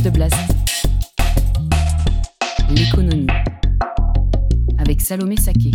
De 0.00 0.10
Blast. 0.10 0.34
L'économie. 2.70 3.26
Avec 4.78 5.00
Salomé 5.00 5.36
Saké. 5.36 5.70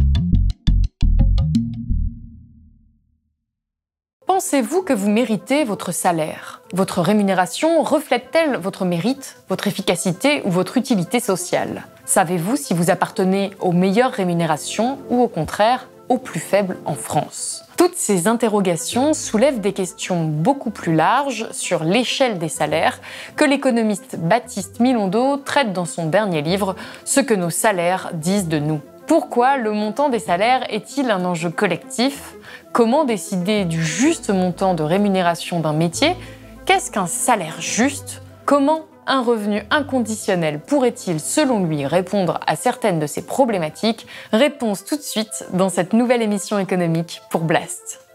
Pensez-vous 4.26 4.82
que 4.82 4.94
vous 4.94 5.10
méritez 5.10 5.64
votre 5.64 5.92
salaire? 5.94 6.62
Votre 6.74 7.02
rémunération 7.02 7.84
reflète-t-elle 7.84 8.58
votre 8.58 8.86
mérite, 8.86 9.38
votre 9.50 9.68
efficacité 9.68 10.42
ou 10.46 10.52
votre 10.52 10.78
utilité 10.78 11.20
sociale? 11.20 11.86
Savez-vous 12.06 12.56
si 12.56 12.74
vous 12.74 12.90
appartenez 12.90 13.52
aux 13.60 13.72
meilleures 13.72 14.12
rémunérations 14.12 14.98
ou 15.10 15.22
au 15.22 15.28
contraire 15.28 15.88
aux 16.10 16.18
plus 16.18 16.40
faibles 16.40 16.78
en 16.86 16.96
France? 16.96 17.67
Toutes 17.78 17.96
ces 17.96 18.28
interrogations 18.28 19.14
soulèvent 19.14 19.62
des 19.62 19.72
questions 19.72 20.26
beaucoup 20.26 20.72
plus 20.72 20.96
larges 20.96 21.48
sur 21.52 21.84
l'échelle 21.84 22.40
des 22.40 22.50
salaires 22.50 23.00
que 23.36 23.46
l'économiste 23.46 24.18
Baptiste 24.18 24.80
Milondo 24.80 25.38
traite 25.38 25.74
dans 25.74 25.86
son 25.86 26.08
dernier 26.08 26.42
livre 26.42 26.76
Ce 27.06 27.20
que 27.20 27.36
nos 27.36 27.52
salaires 27.52 28.10
disent 28.14 28.48
de 28.48 28.58
nous. 28.58 28.82
Pourquoi 29.06 29.58
le 29.58 29.72
montant 29.72 30.10
des 30.10 30.20
salaires 30.20 30.66
est-il 30.70 31.12
un 31.12 31.24
enjeu 31.24 31.52
collectif? 31.52 32.34
Comment 32.74 33.06
décider 33.06 33.64
du 33.64 33.84
juste 33.84 34.32
montant 34.32 34.74
de 34.74 34.84
rémunération 34.84 35.60
d'un 35.60 35.74
métier? 35.74 36.16
Qu'est-ce 36.66 36.92
qu'un 36.92 37.08
salaire 37.08 37.62
juste? 37.62 38.22
Comment 38.46 38.82
un 39.08 39.22
revenu 39.22 39.64
inconditionnel 39.72 40.60
pourrait-il, 40.60 41.20
selon 41.20 41.64
lui, 41.64 41.86
répondre 41.86 42.40
à 42.46 42.56
certaines 42.56 43.00
de 43.00 43.08
ces 43.08 43.26
problématiques? 43.26 44.06
Réponse 44.32 44.86
tout 44.86 44.98
de 44.98 45.02
suite 45.02 45.48
dans 45.54 45.70
cette 45.70 45.94
nouvelle 45.94 46.22
émission 46.22 46.60
économique 46.60 47.22
pour 47.32 47.42
Blast. 47.42 48.07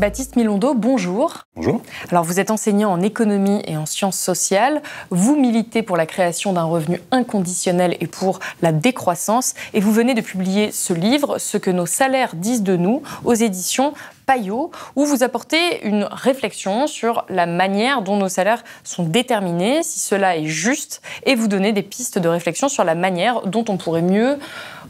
Baptiste 0.00 0.36
Milondo, 0.36 0.72
bonjour. 0.72 1.44
Bonjour. 1.56 1.82
Alors 2.10 2.24
vous 2.24 2.40
êtes 2.40 2.50
enseignant 2.50 2.90
en 2.90 3.02
économie 3.02 3.60
et 3.66 3.76
en 3.76 3.84
sciences 3.84 4.18
sociales. 4.18 4.80
Vous 5.10 5.36
militez 5.36 5.82
pour 5.82 5.98
la 5.98 6.06
création 6.06 6.54
d'un 6.54 6.64
revenu 6.64 7.02
inconditionnel 7.10 7.98
et 8.00 8.06
pour 8.06 8.40
la 8.62 8.72
décroissance. 8.72 9.52
Et 9.74 9.80
vous 9.80 9.92
venez 9.92 10.14
de 10.14 10.22
publier 10.22 10.72
ce 10.72 10.94
livre, 10.94 11.36
Ce 11.36 11.58
que 11.58 11.70
nos 11.70 11.84
salaires 11.84 12.34
disent 12.34 12.62
de 12.62 12.78
nous, 12.78 13.02
aux 13.26 13.34
éditions 13.34 13.92
Payot, 14.24 14.70
où 14.96 15.04
vous 15.04 15.22
apportez 15.22 15.86
une 15.86 16.04
réflexion 16.10 16.86
sur 16.86 17.26
la 17.28 17.44
manière 17.44 18.00
dont 18.00 18.16
nos 18.16 18.30
salaires 18.30 18.64
sont 18.84 19.02
déterminés, 19.02 19.82
si 19.82 20.00
cela 20.00 20.38
est 20.38 20.46
juste, 20.46 21.02
et 21.26 21.34
vous 21.34 21.46
donnez 21.46 21.72
des 21.72 21.82
pistes 21.82 22.18
de 22.18 22.28
réflexion 22.28 22.70
sur 22.70 22.84
la 22.84 22.94
manière 22.94 23.42
dont 23.42 23.64
on 23.68 23.76
pourrait 23.76 24.00
mieux 24.00 24.38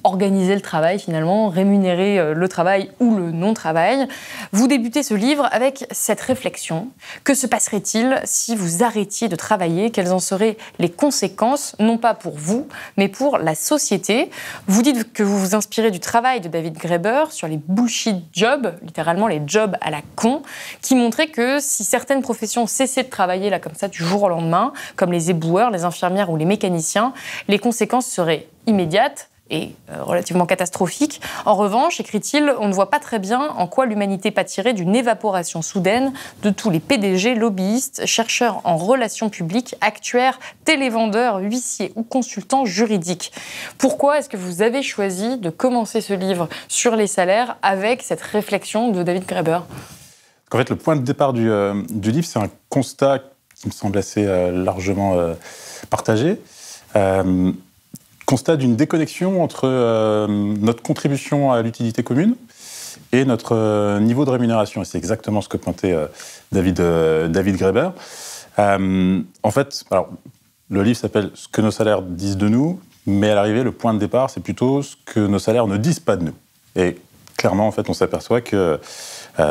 organiser 0.04 0.54
le 0.54 0.60
travail 0.60 0.98
finalement, 0.98 1.48
rémunérer 1.48 2.18
euh, 2.18 2.34
le 2.34 2.48
travail 2.48 2.90
ou 3.00 3.14
le 3.14 3.30
non-travail. 3.30 4.06
Vous 4.52 4.66
débutez 4.66 5.02
ce 5.02 5.14
livre 5.14 5.48
avec 5.52 5.86
cette 5.90 6.20
réflexion. 6.20 6.88
Que 7.24 7.34
se 7.34 7.46
passerait-il 7.46 8.20
si 8.24 8.56
vous 8.56 8.82
arrêtiez 8.82 9.28
de 9.28 9.36
travailler? 9.36 9.90
Quelles 9.90 10.12
en 10.12 10.18
seraient 10.18 10.56
les 10.78 10.90
conséquences, 10.90 11.76
non 11.78 11.98
pas 11.98 12.14
pour 12.14 12.36
vous, 12.36 12.66
mais 12.96 13.08
pour 13.08 13.38
la 13.38 13.54
société 13.54 14.30
Vous 14.66 14.82
dites 14.82 15.12
que 15.12 15.22
vous 15.22 15.38
vous 15.38 15.54
inspirez 15.54 15.90
du 15.90 16.00
travail 16.00 16.40
de 16.40 16.48
David 16.48 16.74
Graeber 16.74 17.24
sur 17.30 17.48
les 17.48 17.58
bullshit 17.58 18.16
jobs, 18.32 18.74
littéralement 18.82 19.26
les 19.26 19.42
jobs 19.46 19.76
à 19.80 19.90
la 19.90 20.00
con, 20.16 20.42
qui 20.82 20.94
montraient 20.94 21.28
que 21.28 21.58
si 21.60 21.84
certaines 21.84 22.22
professions 22.22 22.66
cessaient 22.66 23.04
de 23.04 23.10
travailler 23.10 23.50
là 23.50 23.58
comme 23.58 23.74
ça 23.74 23.88
du 23.88 23.98
jour 23.98 24.22
au 24.22 24.28
lendemain, 24.28 24.72
comme 24.96 25.12
les 25.12 25.30
éboueurs, 25.30 25.70
les 25.70 25.84
infirmières 25.84 26.30
ou 26.30 26.36
les 26.36 26.44
mécaniciens, 26.44 27.12
les 27.48 27.58
conséquences 27.58 28.06
seraient 28.06 28.46
immédiates, 28.66 29.30
et 29.50 29.74
euh, 29.90 30.02
relativement 30.02 30.46
catastrophique. 30.46 31.20
En 31.44 31.54
revanche, 31.54 32.00
écrit-il, 32.00 32.52
on 32.58 32.68
ne 32.68 32.72
voit 32.72 32.90
pas 32.90 32.98
très 32.98 33.18
bien 33.18 33.48
en 33.50 33.66
quoi 33.66 33.86
l'humanité 33.86 34.30
pâtirait 34.30 34.72
d'une 34.72 34.94
évaporation 34.94 35.62
soudaine 35.62 36.12
de 36.42 36.50
tous 36.50 36.70
les 36.70 36.80
PDG, 36.80 37.34
lobbyistes, 37.34 38.06
chercheurs 38.06 38.60
en 38.64 38.76
relations 38.76 39.28
publiques, 39.28 39.74
actuaires, 39.80 40.38
télévendeurs, 40.64 41.38
huissiers 41.38 41.92
ou 41.96 42.02
consultants 42.02 42.64
juridiques. 42.64 43.32
Pourquoi 43.78 44.18
est-ce 44.18 44.28
que 44.28 44.36
vous 44.36 44.62
avez 44.62 44.82
choisi 44.82 45.36
de 45.38 45.50
commencer 45.50 46.00
ce 46.00 46.14
livre 46.14 46.48
sur 46.68 46.96
les 46.96 47.06
salaires 47.06 47.56
avec 47.62 48.02
cette 48.02 48.22
réflexion 48.22 48.90
de 48.90 49.02
David 49.02 49.26
Graeber? 49.26 49.60
En 50.52 50.56
fait, 50.56 50.70
le 50.70 50.76
point 50.76 50.96
de 50.96 51.02
départ 51.02 51.32
du, 51.32 51.48
euh, 51.50 51.74
livre, 51.90 52.26
c'est 52.26 52.40
un 52.40 52.50
constat 52.68 53.20
qui 53.54 53.68
me 53.68 53.72
semble 53.72 53.98
assez 53.98 54.24
euh, 54.26 54.50
largement 54.50 55.16
partagé 55.90 56.40
constat 58.30 58.56
d'une 58.56 58.76
déconnexion 58.76 59.42
entre 59.42 59.62
euh, 59.64 60.28
notre 60.28 60.82
contribution 60.84 61.50
à 61.50 61.62
l'utilité 61.62 62.04
commune 62.04 62.36
et 63.10 63.24
notre 63.24 63.56
euh, 63.56 63.98
niveau 63.98 64.24
de 64.24 64.30
rémunération. 64.30 64.82
Et 64.82 64.84
c'est 64.84 64.98
exactement 64.98 65.40
ce 65.40 65.48
que 65.48 65.56
pointait 65.56 65.92
euh, 65.92 66.06
David, 66.52 66.80
David 67.32 67.56
Graeber. 67.56 67.90
en 68.56 69.50
fait, 69.50 69.82
alors, 69.90 70.10
le 70.68 70.82
livre 70.84 70.96
s'appelle 70.96 71.32
Ce 71.34 71.48
que 71.48 71.60
nos 71.60 71.72
salaires 71.72 72.02
disent 72.02 72.36
de 72.36 72.48
nous, 72.48 72.78
mais 73.04 73.30
à 73.30 73.34
l'arrivée, 73.34 73.64
le 73.64 73.72
point 73.72 73.94
de 73.94 73.98
départ, 73.98 74.30
c'est 74.30 74.38
plutôt 74.44 74.82
ce 74.82 74.94
que 75.04 75.18
nos 75.18 75.40
salaires 75.40 75.66
ne 75.66 75.76
disent 75.76 75.98
pas 75.98 76.14
de 76.14 76.26
nous. 76.26 76.34
Et 76.76 76.98
clairement, 77.36 77.66
en 77.66 77.72
fait, 77.72 77.90
on 77.90 77.94
s'aperçoit 77.94 78.42
que 78.42 78.78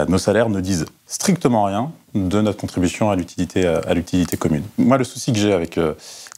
nos 0.07 0.19
salaires 0.19 0.47
ne 0.47 0.61
disent 0.61 0.85
strictement 1.05 1.63
rien 1.65 1.91
de 2.13 2.39
notre 2.39 2.59
contribution 2.59 3.09
à 3.09 3.15
l'utilité, 3.17 4.37
commune. 4.37 4.63
Moi, 4.77 4.97
le 4.97 5.03
souci 5.03 5.33
que 5.33 5.39
j'ai 5.39 5.51
avec 5.51 5.77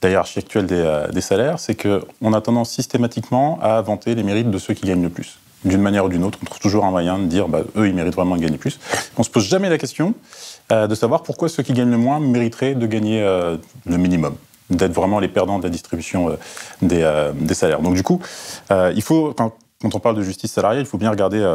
la 0.04 0.10
hiérarchie 0.10 0.40
actuelle 0.40 0.68
euh, 0.72 1.08
des, 1.10 1.22
salaires, 1.22 1.60
c'est 1.60 1.76
qu'on 1.76 2.34
a 2.34 2.42
tendance 2.42 2.72
systématiquement 2.72 3.60
à 3.62 3.82
vanter 3.82 4.16
les 4.16 4.24
mérites 4.24 4.50
de 4.50 4.58
ceux 4.58 4.74
qui 4.74 4.86
gagnent 4.86 5.04
le 5.04 5.10
plus. 5.10 5.38
D'une 5.64 5.82
manière 5.82 6.06
ou 6.06 6.10
d'une 6.10 6.24
autre, 6.24 6.40
on 6.42 6.46
trouve 6.46 6.60
toujours 6.60 6.86
un 6.86 6.92
moyen 6.92 7.20
de 7.20 7.26
dire, 7.26 7.48
bah, 7.48 7.62
eux, 7.76 7.88
ils 7.88 7.94
méritent 7.94 8.16
vraiment 8.16 8.36
de 8.36 8.42
gagner 8.42 8.58
plus. 8.58 8.80
On 9.18 9.24
se 9.24 9.30
pose 9.30 9.48
jamais 9.48 9.70
la 9.70 9.78
question 9.78 10.16
euh, 10.72 10.88
de 10.88 10.96
savoir 10.96 11.22
pourquoi 11.22 11.50
ceux 11.50 11.62
qui 11.62 11.74
gagnent 11.74 11.92
le 11.92 11.98
moins 11.98 12.20
mériteraient 12.20 12.74
de 12.74 12.88
gagner 12.88 13.22
euh, 13.22 13.58
le 13.86 13.98
minimum 13.98 14.36
d'être 14.72 14.94
vraiment 14.94 15.20
les 15.20 15.28
perdants 15.28 15.60
de 15.60 15.64
la 15.64 15.70
distribution 15.70 16.38
des, 16.82 17.02
salaires. 17.54 17.82
Donc 17.82 17.94
du 17.94 18.04
coup, 18.04 18.22
il 18.70 19.02
faut, 19.02 19.34
quand, 19.34 19.54
on 19.84 20.00
parle 20.00 20.16
de 20.16 20.24
justice 20.24 20.54
salariale, 20.54 20.84
il 20.84 20.88
faut 20.88 20.98
bien 20.98 21.10
regarder 21.10 21.46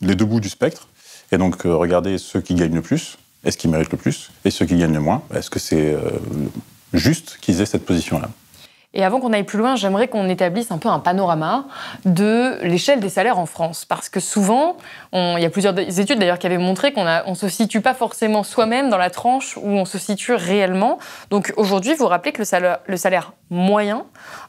les 0.00 0.14
deux 0.14 0.24
bouts 0.24 0.40
du 0.40 0.48
spectre, 0.48 0.88
et 1.32 1.36
donc 1.36 1.64
regarder 1.64 2.16
ceux 2.16 2.40
qui 2.40 2.54
gagnent 2.54 2.76
le 2.76 2.80
plus, 2.80 3.18
est-ce 3.44 3.58
qu'ils 3.58 3.70
méritent 3.70 3.92
le 3.92 3.98
plus, 3.98 4.30
et 4.46 4.50
ceux 4.50 4.64
qui 4.64 4.78
gagnent 4.78 4.94
le 4.94 5.00
moins, 5.00 5.20
est-ce 5.34 5.50
que 5.50 5.58
c'est 5.58 5.94
juste 6.92 7.38
qu'ils 7.40 7.60
aient 7.60 7.66
cette 7.66 7.84
position-là. 7.84 8.30
Et 8.96 9.04
avant 9.04 9.20
qu'on 9.20 9.34
aille 9.34 9.44
plus 9.44 9.58
loin, 9.58 9.76
j'aimerais 9.76 10.08
qu'on 10.08 10.26
établisse 10.26 10.72
un 10.72 10.78
peu 10.78 10.88
un 10.88 11.00
panorama 11.00 11.66
de 12.06 12.58
l'échelle 12.62 12.98
des 12.98 13.10
salaires 13.10 13.38
en 13.38 13.44
France. 13.44 13.84
Parce 13.84 14.08
que 14.08 14.20
souvent, 14.20 14.78
il 15.12 15.38
y 15.38 15.44
a 15.44 15.50
plusieurs 15.50 15.78
études 15.78 16.18
d'ailleurs 16.18 16.38
qui 16.38 16.46
avaient 16.46 16.56
montré 16.56 16.94
qu'on 16.94 17.04
ne 17.04 17.34
se 17.34 17.48
situe 17.50 17.82
pas 17.82 17.92
forcément 17.92 18.42
soi-même 18.42 18.88
dans 18.88 18.96
la 18.96 19.10
tranche 19.10 19.58
où 19.58 19.68
on 19.68 19.84
se 19.84 19.98
situe 19.98 20.32
réellement. 20.32 20.98
Donc 21.28 21.52
aujourd'hui, 21.58 21.94
vous 21.94 22.06
rappelez 22.06 22.32
que 22.32 22.42
le 22.42 22.96
salaire, 22.96 23.32
moyen, 23.50 24.04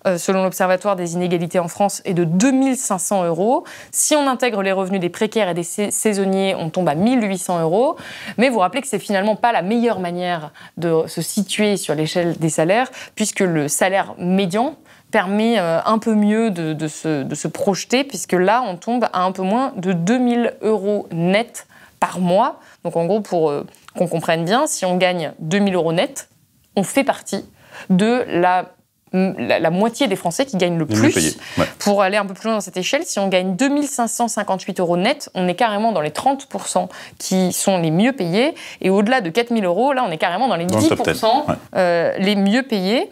euh, 0.08 0.18
selon 0.18 0.44
l'Observatoire 0.44 0.96
des 0.96 1.14
inégalités 1.14 1.60
en 1.60 1.68
France, 1.68 2.02
est 2.06 2.14
de 2.14 2.24
2500 2.24 3.26
euros. 3.26 3.66
Si 3.92 4.16
on 4.16 4.28
intègre 4.28 4.62
les 4.62 4.72
revenus 4.72 5.02
des 5.02 5.10
précaires 5.10 5.50
et 5.50 5.54
des 5.54 5.64
saisonniers, 5.64 6.56
on 6.56 6.70
tombe 6.70 6.88
à 6.90 6.96
1800 6.96 7.62
euros. 7.62 7.98
Mais 8.38 8.50
vous 8.50 8.60
rappelez 8.60 8.82
que 8.82 8.88
c'est 8.88 8.98
finalement 8.98 9.36
pas 9.36 9.52
la 9.52 9.62
meilleure 9.62 10.00
manière 10.00 10.52
de 10.78 11.04
se 11.08 11.22
situer 11.22 11.78
sur 11.78 11.96
l'échelle 11.96 12.38
des 12.38 12.50
salaires, 12.50 12.90
puisque 13.16 13.42
le 13.42 13.68
salaire 13.68 14.16
médian 14.38 14.76
permet 15.12 15.60
euh, 15.60 15.80
un 15.86 16.00
peu 16.00 16.14
mieux 16.14 16.52
de, 16.52 16.88
se, 16.88 17.48
projeter, 17.48 18.04
puisque 18.04 18.34
là, 18.34 18.64
on 18.66 18.76
tombe 18.76 19.08
à 19.12 19.24
un 19.24 19.32
peu 19.32 19.42
moins 19.42 19.74
de 19.76 19.94
2000 19.94 20.56
euros 20.62 21.08
net 21.12 21.68
par 22.00 22.20
mois. 22.20 22.60
Donc 22.84 22.96
en 22.96 23.06
gros, 23.06 23.22
pour 23.22 23.50
euh, 23.50 23.66
qu'on 23.98 24.08
comprenne 24.08 24.46
bien, 24.46 24.68
si 24.68 24.86
on 24.86 24.98
gagne 24.98 25.34
2000 25.40 25.76
euros 25.76 25.94
net, 25.94 26.30
on 26.76 26.84
fait 26.84 27.04
partie 27.04 27.46
de 27.90 28.24
la 28.28 28.72
la, 29.14 29.70
moitié 29.70 30.08
des 30.08 30.16
Français 30.16 30.46
qui 30.46 30.58
gagnent 30.58 30.78
le 30.78 30.86
plus. 30.86 31.38
Pour 31.80 32.02
aller 32.02 32.18
un 32.18 32.26
peu 32.26 32.34
plus 32.34 32.46
loin 32.46 32.56
dans 32.56 32.62
cette 32.62 32.78
échelle, 32.78 33.04
si 33.06 33.20
on 33.20 33.28
gagne 33.28 33.56
2558 33.56 34.80
euros 34.80 34.98
net, 34.98 35.30
on 35.34 35.48
est 35.48 35.56
carrément 35.56 35.92
dans 35.92 36.02
les 36.02 36.10
30% 36.10 36.88
qui 37.18 37.54
sont 37.54 37.78
les 37.78 37.92
mieux 37.92 38.12
payés. 38.12 38.54
Et 38.82 38.90
au-delà 38.90 39.22
de 39.22 39.30
4000 39.30 39.64
euros, 39.66 39.94
là, 39.94 40.04
on 40.08 40.12
est 40.12 40.18
carrément 40.18 40.48
dans 40.48 40.56
les 40.56 40.66
10% 40.66 41.46
euh, 41.76 42.14
les 42.18 42.36
mieux 42.36 42.64
payés. 42.64 43.10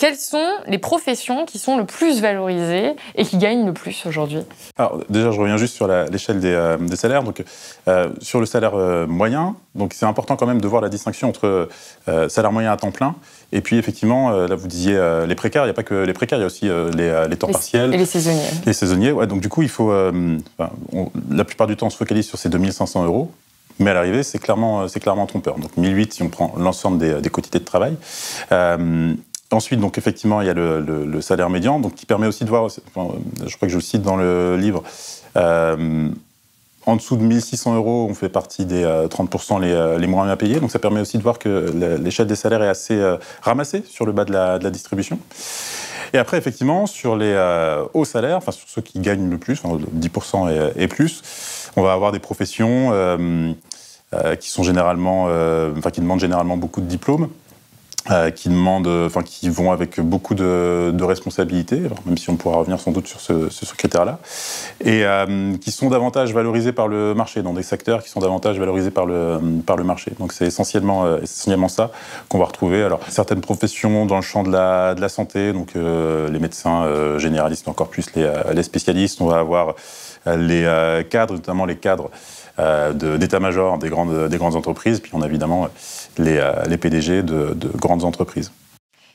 Quelles 0.00 0.16
sont 0.16 0.48
les 0.66 0.78
professions 0.78 1.44
qui 1.44 1.58
sont 1.58 1.76
le 1.76 1.84
plus 1.84 2.22
valorisées 2.22 2.96
et 3.16 3.24
qui 3.26 3.36
gagnent 3.36 3.66
le 3.66 3.74
plus 3.74 4.06
aujourd'hui 4.06 4.40
Alors 4.78 4.98
déjà, 5.10 5.30
je 5.30 5.38
reviens 5.38 5.58
juste 5.58 5.74
sur 5.74 5.86
l'échelle 5.88 6.40
des, 6.40 6.54
euh, 6.54 6.78
des, 6.78 6.96
salaires. 6.96 7.22
Donc, 7.22 7.44
euh, 7.86 8.08
sur 8.22 8.40
le 8.40 8.46
salaire 8.46 8.74
euh, 8.76 9.06
moyen, 9.06 9.56
donc 9.74 9.92
c'est 9.92 10.06
important 10.06 10.36
quand 10.36 10.46
même 10.46 10.62
de 10.62 10.66
voir 10.66 10.80
la 10.80 10.88
distinction 10.88 11.28
entre 11.28 11.68
salaire 12.28 12.50
moyen 12.50 12.72
à 12.72 12.78
temps 12.78 12.90
plein 12.92 13.14
et 13.52 13.60
puis 13.60 13.76
effectivement, 13.76 14.30
là 14.30 14.54
vous 14.54 14.68
disiez 14.68 14.98
les 15.26 15.34
précaires. 15.34 15.64
Il 15.64 15.66
n'y 15.66 15.70
a 15.70 15.74
pas 15.74 15.82
que 15.82 15.94
les 15.94 16.12
précaires, 16.12 16.38
il 16.38 16.42
y 16.42 16.44
a 16.44 16.46
aussi 16.46 16.66
les, 16.96 17.26
les, 17.28 17.36
temps 17.36 17.48
partiels 17.48 17.92
et 17.92 17.98
les 17.98 18.06
saisonniers. 18.06 18.50
Les 18.64 18.72
saisonniers. 18.72 19.12
Ouais, 19.12 19.26
donc 19.26 19.40
du 19.40 19.48
coup, 19.48 19.62
il 19.62 19.68
faut 19.68 19.92
la 19.92 21.44
plupart 21.44 21.66
du 21.66 21.76
temps 21.76 21.86
on 21.86 21.90
se 21.90 21.96
focalise 21.96 22.26
sur 22.26 22.38
ces 22.38 22.48
2500 22.48 23.04
euros. 23.04 23.30
Mais 23.78 23.90
à 23.90 23.94
l'arrivée, 23.94 24.22
c'est 24.22 24.38
clairement, 24.38 24.86
clairement 24.86 25.26
trompeur. 25.26 25.58
Donc 25.58 25.76
1008 25.76 26.12
si 26.12 26.22
on 26.22 26.28
prend 26.28 26.54
l'ensemble 26.58 26.98
des, 26.98 27.20
des, 27.20 27.30
quotités 27.30 27.58
de 27.58 27.64
travail. 27.64 27.96
Ensuite, 29.52 29.80
donc 29.80 29.98
effectivement, 29.98 30.40
il 30.40 30.46
y 30.46 30.50
a 30.50 30.54
le, 30.54 31.20
salaire 31.20 31.50
médian, 31.50 31.80
donc 31.80 31.94
qui 31.96 32.06
permet 32.06 32.28
aussi 32.28 32.44
de 32.44 32.50
voir, 32.50 32.68
je 32.68 32.80
crois 33.56 33.66
que 33.66 33.68
je 33.68 33.74
le 33.74 33.80
cite 33.80 34.02
dans 34.02 34.16
le 34.16 34.56
livre, 34.56 34.84
euh, 35.36 36.08
en 36.86 36.96
dessous 36.96 37.16
de 37.16 37.22
1600 37.22 37.74
euros, 37.74 38.06
on 38.08 38.14
fait 38.14 38.28
partie 38.28 38.64
des 38.64 38.84
30% 38.84 39.62
euh, 39.62 39.94
les, 39.96 40.00
les, 40.00 40.06
moins 40.06 40.24
bien 40.24 40.36
payés. 40.36 40.60
Donc 40.60 40.70
ça 40.70 40.78
permet 40.78 41.00
aussi 41.00 41.18
de 41.18 41.22
voir 41.22 41.38
que 41.38 41.98
l'échelle 42.00 42.28
des 42.28 42.36
salaires 42.36 42.62
est 42.62 42.68
assez 42.68 42.94
euh, 42.94 43.16
ramassée 43.42 43.82
sur 43.86 44.06
le 44.06 44.12
bas 44.12 44.24
de 44.24 44.32
la, 44.32 44.58
distribution. 44.70 45.18
Et 46.12 46.18
après, 46.18 46.38
effectivement, 46.38 46.86
sur 46.86 47.16
les 47.16 47.34
hauts 47.92 48.04
salaires, 48.04 48.36
enfin 48.36 48.52
sur 48.52 48.68
ceux 48.68 48.82
qui 48.82 49.00
gagnent 49.00 49.30
le 49.30 49.38
plus, 49.38 49.62
10% 49.62 50.72
et, 50.76 50.88
plus, 50.88 51.22
on 51.76 51.82
va 51.82 51.92
avoir 51.92 52.10
des 52.10 52.18
professions 52.18 52.90
qui 54.40 54.50
sont 54.50 54.64
généralement, 54.64 55.26
enfin 55.76 55.90
qui 55.92 56.00
demandent 56.00 56.18
généralement 56.18 56.56
beaucoup 56.56 56.80
de 56.80 56.86
diplômes. 56.86 57.28
Euh, 58.08 58.30
qui 58.30 58.48
demandent, 58.48 58.88
enfin 58.88 59.22
qui 59.22 59.50
vont 59.50 59.72
avec 59.72 60.00
beaucoup 60.00 60.34
de, 60.34 61.02
responsabilités, 61.02 61.82
même 62.06 62.16
si 62.16 62.30
on 62.30 62.36
pourra 62.36 62.56
revenir 62.56 62.80
sans 62.80 62.92
doute 62.92 63.06
sur 63.06 63.20
ce, 63.20 63.50
ce, 63.50 63.74
critère-là, 63.74 64.18
et 64.80 65.04
euh, 65.04 65.54
qui 65.58 65.70
sont 65.70 65.90
davantage 65.90 66.32
valorisés 66.32 66.72
par 66.72 66.88
le 66.88 67.14
marché, 67.14 67.42
dans 67.42 67.52
des 67.52 67.62
secteurs 67.62 68.02
qui 68.02 68.08
sont 68.08 68.20
davantage 68.20 68.58
valorisés 68.58 68.90
par 68.90 69.04
le, 69.04 69.38
par 69.66 69.76
le 69.76 69.84
marché. 69.84 70.12
Donc 70.18 70.32
c'est 70.32 70.46
essentiellement, 70.46 71.04
euh, 71.04 71.20
essentiellement 71.22 71.68
ça 71.68 71.90
qu'on 72.30 72.38
va 72.38 72.46
retrouver. 72.46 72.82
Alors 72.82 73.00
certaines 73.08 73.42
professions 73.42 74.06
dans 74.06 74.16
le 74.16 74.22
champ 74.22 74.44
de 74.44 74.50
la, 74.50 74.94
de 74.94 75.00
la 75.02 75.10
santé, 75.10 75.52
donc 75.52 75.74
les 75.74 76.38
médecins 76.38 77.18
généralistes, 77.18 77.68
encore 77.68 77.88
plus 77.88 78.06
les, 78.14 78.32
les, 78.54 78.62
spécialistes, 78.62 79.20
on 79.20 79.26
va 79.26 79.38
avoir 79.38 79.74
les 80.26 81.04
cadres, 81.10 81.34
notamment 81.34 81.66
les 81.66 81.76
cadres 81.76 82.10
d'état-major 82.58 83.78
des 83.78 83.90
grandes, 83.90 84.28
des 84.28 84.38
grandes 84.38 84.56
entreprises, 84.56 85.00
puis 85.00 85.12
on 85.14 85.22
a 85.22 85.26
évidemment 85.26 85.68
les, 86.18 86.38
euh, 86.38 86.76
PDG 86.76 87.22
de, 87.22 87.54
grandes 87.76 88.04
entreprises. 88.04 88.52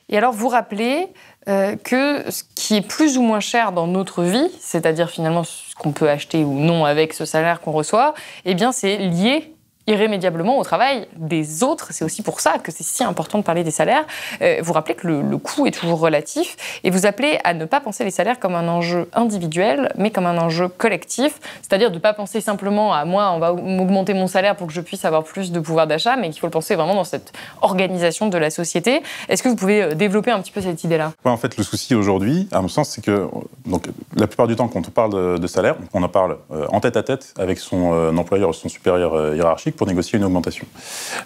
Et 0.09 0.17
alors, 0.17 0.33
vous 0.33 0.49
rappelez 0.49 1.07
euh, 1.47 1.75
que 1.77 2.29
ce 2.29 2.43
qui 2.53 2.75
est 2.75 2.87
plus 2.87 3.17
ou 3.17 3.23
moins 3.23 3.39
cher 3.39 3.71
dans 3.71 3.87
notre 3.87 4.23
vie, 4.23 4.51
c'est-à-dire 4.59 5.09
finalement 5.09 5.43
ce 5.43 5.73
qu'on 5.75 5.91
peut 5.91 6.09
acheter 6.09 6.43
ou 6.43 6.59
non 6.59 6.85
avec 6.85 7.13
ce 7.13 7.25
salaire 7.25 7.59
qu'on 7.59 7.71
reçoit, 7.71 8.13
eh 8.45 8.53
bien, 8.53 8.71
c'est 8.71 8.97
lié 8.97 9.54
irrémédiablement 9.87 10.57
au 10.57 10.63
travail 10.63 11.07
des 11.15 11.63
autres. 11.63 11.89
C'est 11.91 12.03
aussi 12.03 12.21
pour 12.21 12.39
ça 12.39 12.57
que 12.57 12.71
c'est 12.71 12.83
si 12.83 13.03
important 13.03 13.37
de 13.37 13.43
parler 13.43 13.63
des 13.63 13.71
salaires. 13.71 14.05
Euh, 14.41 14.59
vous 14.63 14.73
rappelez 14.73 14.95
que 14.95 15.07
le, 15.07 15.37
coût 15.37 15.67
est 15.67 15.71
toujours 15.71 15.99
relatif 15.99 16.55
et 16.83 16.89
vous 16.89 17.05
appelez 17.05 17.39
à 17.43 17.53
ne 17.53 17.65
pas 17.65 17.81
penser 17.81 18.03
les 18.03 18.11
salaires 18.11 18.39
comme 18.39 18.55
un 18.55 18.67
enjeu 18.67 19.09
individuel, 19.13 19.91
mais 19.97 20.11
comme 20.11 20.25
un 20.25 20.37
enjeu 20.37 20.69
collectif. 20.69 21.39
C'est-à-dire 21.61 21.89
de 21.89 21.95
ne 21.95 21.99
pas 21.99 22.13
penser 22.13 22.41
simplement 22.41 22.93
à 22.93 23.05
moi, 23.05 23.31
on 23.31 23.39
va 23.39 23.53
m'augmenter 23.53 24.13
mon 24.13 24.27
salaire 24.27 24.55
pour 24.55 24.67
que 24.67 24.73
je 24.73 24.81
puisse 24.81 25.05
avoir 25.05 25.23
plus 25.23 25.51
de 25.51 25.59
pouvoir 25.59 25.87
d'achat, 25.87 26.15
mais 26.15 26.29
qu'il 26.29 26.39
faut 26.39 26.47
le 26.47 26.51
penser 26.51 26.75
vraiment 26.75 26.95
dans 26.95 27.03
cette 27.03 27.33
organisation 27.61 28.27
de 28.27 28.37
la 28.37 28.49
société. 28.49 29.03
Est-ce 29.29 29.43
que 29.43 29.49
vous 29.49 29.55
pouvez 29.55 29.83
euh, 29.83 29.93
développer 29.93 30.31
un 30.31 30.39
petit 30.39 30.51
peu 30.51 30.61
cette 30.61 30.83
idée-là? 30.83 31.13
En 31.23 31.37
fait, 31.37 31.57
le 31.57 31.63
souci 31.63 31.93
aujourd'hui, 31.93 32.47
à 32.51 32.61
mon 32.61 32.67
sens, 32.67 32.89
c'est 32.89 33.03
que 33.03 33.27
donc, 33.65 33.85
la 34.15 34.27
plupart 34.27 34.47
du 34.47 34.55
temps, 34.55 34.67
quand 34.67 34.87
on 34.87 34.91
parle 34.91 35.39
de, 35.39 35.47
salaire, 35.47 35.75
on 35.93 36.01
en 36.01 36.09
parle 36.09 36.37
euh, 36.51 36.65
en 36.71 36.79
tête 36.79 36.97
à 36.97 37.03
tête 37.03 37.33
avec 37.37 37.59
son 37.59 38.15
employeur 38.17 38.49
ou 38.49 38.53
son 38.53 38.69
supérieur 38.69 39.35
hiérarchique 39.35 39.74
pour 39.75 39.87
négocier 39.87 40.17
une 40.17 40.25
augmentation. 40.25 40.65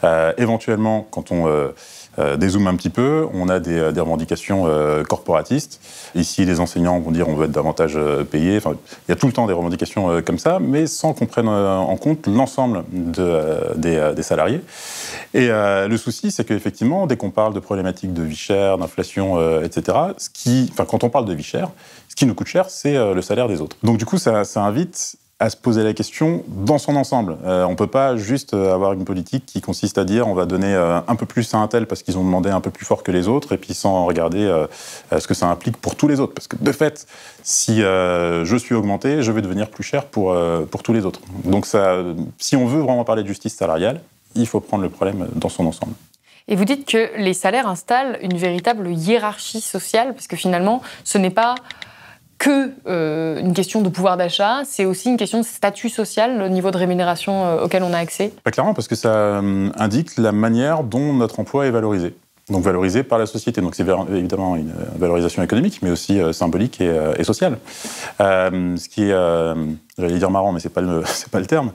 Euh, 0.04 0.34
éventuellement, 0.38 1.08
quand 1.10 1.32
on 1.32 1.48
euh, 1.48 1.70
euh, 2.18 2.38
dézoome 2.38 2.68
un 2.68 2.76
petit 2.76 2.90
peu, 2.90 3.28
on 3.34 3.50
a 3.50 3.60
des, 3.60 3.80
revendications 4.00 4.68
corporatistes. 5.08 5.80
Ici, 6.16 6.46
les 6.46 6.60
enseignants 6.60 7.00
vont 7.00 7.12
dire 7.12 7.30
on 7.30 7.36
veut 7.36 7.46
être 7.46 7.52
davantage 7.52 7.98
payé. 8.32 8.58
Enfin, 8.58 8.76
il 9.08 9.12
y 9.12 9.14
a 9.14 9.16
tout 9.16 9.28
le 9.28 9.34
temps 9.34 9.46
des 9.46 9.54
revendications 9.54 10.22
comme 10.22 10.40
ça, 10.40 10.60
mais 10.60 10.88
sans 10.88 11.14
qu'on 11.14 11.26
prenne 11.26 11.48
en 11.48 11.96
compte 11.98 12.28
l'ensemble 12.28 12.84
de, 12.92 13.76
des, 13.76 14.24
salariés. 14.24 14.62
Et 15.34 15.48
le 15.50 15.98
souci, 15.98 16.32
c'est 16.32 16.46
qu'effectivement, 16.46 17.08
dès 17.08 17.18
qu'on 17.18 17.30
parle 17.30 17.54
de 17.54 17.60
problématiques 17.60 18.14
de 18.14 18.24
vie 18.24 18.36
chère, 18.36 18.78
d'inflation, 18.78 19.62
etc., 19.62 19.98
ce 20.18 20.30
qui, 20.30 20.74
quand 20.76 21.04
on 21.04 21.10
parle 21.10 21.26
de 21.26 21.34
vie 21.34 21.44
chère, 21.44 21.70
ce 22.08 22.16
qui 22.16 22.26
nous 22.26 22.34
coûte 22.34 22.48
cher, 22.48 22.70
c'est 22.70 22.96
le 22.96 23.22
salaire 23.22 23.48
des 23.48 23.62
autres. 23.62 23.78
Donc 23.84 23.98
du 23.98 24.06
coup, 24.06 24.18
ça 24.18 24.44
invite 24.56 25.18
à 25.40 25.50
se 25.50 25.56
poser 25.56 25.84
la 25.84 25.94
question 25.94 26.44
dans 26.48 26.78
son 26.78 26.98
ensemble. 26.98 27.38
Euh, 27.46 27.64
on 27.64 27.72
ne 27.72 27.76
peut 27.76 27.88
pas 27.88 28.18
juste 28.18 28.54
euh, 28.54 28.74
avoir 28.74 28.92
une 28.92 29.06
politique 29.06 29.46
qui 29.46 29.62
consiste 29.62 29.98
à 29.98 30.04
dire 30.04 30.28
on 30.28 30.34
va 30.34 30.46
donner 30.46 30.74
euh, 30.74 31.00
un 31.08 31.16
peu 31.16 31.26
plus 31.26 31.54
à 31.54 31.58
un 31.58 31.68
tel 31.70 31.88
parce 31.88 32.04
qu'ils 32.04 32.18
ont 32.18 32.26
demandé 32.26 32.50
un 32.50 32.60
peu 32.60 32.72
plus 32.72 32.86
fort 32.86 33.04
que 33.04 33.12
les 33.12 33.30
autres 33.30 33.54
et 33.54 33.58
puis 33.58 33.74
sans 33.74 34.06
regarder 34.06 34.40
ce 35.12 35.26
que 35.28 35.34
ça 35.34 35.48
implique 35.48 35.78
pour 35.78 35.96
tous 35.96 36.08
les 36.08 36.20
autres. 36.20 36.34
Parce 36.34 36.48
que 36.48 36.58
de 36.58 36.72
fait, 36.72 37.08
si 37.44 37.78
je 37.80 38.56
suis 38.60 38.76
augmenté, 38.76 39.22
je 39.22 39.32
vais 39.32 39.42
devenir 39.42 39.70
plus 39.70 39.84
cher 39.84 40.06
pour, 40.06 40.36
pour 40.72 40.84
tous 40.84 40.94
les 40.94 41.06
autres. 41.06 41.22
Donc 41.46 41.66
ça, 41.66 41.98
si 42.38 42.56
on 42.56 42.66
veut 42.66 42.82
vraiment 42.82 43.06
parler 43.06 43.24
de 43.24 43.28
justice 43.28 43.56
salariale, 43.56 44.02
il 44.36 44.48
faut 44.48 44.60
prendre 44.60 44.84
le 44.84 44.90
problème 44.90 45.28
dans 45.36 45.50
son 45.50 45.66
ensemble. 45.66 45.94
Et 46.48 46.56
vous 46.56 46.66
dites 46.66 46.86
que 46.86 47.12
les 47.18 47.34
salaires 47.34 47.68
installent 47.68 48.18
une 48.22 48.36
véritable 48.36 48.90
hiérarchie 48.90 49.62
sociale, 49.62 50.14
parce 50.14 50.28
que 50.28 50.36
finalement, 50.36 50.82
ce 51.04 51.18
n'est 51.18 51.30
pas 51.30 51.56
que 52.40 52.72
euh, 52.88 53.40
une 53.40 53.54
question 53.54 53.82
de 53.82 53.90
pouvoir 53.90 54.18
d'achat, 54.18 54.62
c'est 54.66 54.86
aussi 54.86 55.10
une 55.10 55.18
question 55.18 55.42
de 55.42 55.46
statut 55.46 55.90
social, 55.90 56.40
le 56.40 56.48
niveau 56.48 56.72
de 56.72 56.78
rémunération 56.78 57.46
euh, 57.46 57.66
auquel 57.66 57.84
on 57.84 57.94
a 57.94 57.98
accès 57.98 58.32
Pas 58.44 58.52
clairement, 58.52 58.74
parce 58.74 58.88
que 58.88 58.96
ça 58.96 59.14
euh, 59.14 59.70
indique 59.78 60.18
la 60.18 60.32
manière 60.32 60.84
dont 60.84 61.14
notre 61.14 61.40
emploi 61.40 61.68
est 61.68 61.72
valorisé. 61.72 62.16
Donc 62.50 62.64
valorisé 62.64 63.04
par 63.04 63.20
la 63.20 63.28
société. 63.28 63.62
Donc 63.62 63.76
c'est 63.76 63.86
évidemment 64.12 64.56
une 64.56 64.74
valorisation 64.98 65.44
économique, 65.44 65.82
mais 65.84 65.92
aussi 65.92 66.20
symbolique 66.34 66.82
et, 66.82 67.24
sociale. 67.24 67.60
ce 68.20 68.90
qui 68.90 69.04
est, 69.04 69.76
j'allais 70.00 70.18
dire 70.18 70.32
marrant, 70.32 70.52
mais 70.52 70.60
c'est 70.60 70.74
pas 70.74 70.82
le, 70.82 71.04
pas 71.32 71.40
le 71.40 71.46
terme. 71.46 71.72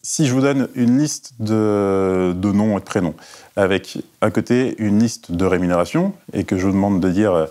si 0.00 0.28
je 0.28 0.34
vous 0.34 0.40
donne 0.40 0.68
une 0.76 0.98
liste 0.98 1.32
de, 1.40 2.32
de 2.32 2.52
noms 2.52 2.76
et 2.76 2.80
de 2.80 2.84
prénoms, 2.84 3.14
avec 3.56 3.98
à 4.20 4.30
côté 4.30 4.76
une 4.78 5.00
liste 5.00 5.32
de 5.32 5.44
rémunération, 5.44 6.12
et 6.32 6.44
que 6.44 6.56
je 6.56 6.66
vous 6.66 6.72
demande 6.72 7.00
de 7.00 7.08
dire 7.08 7.48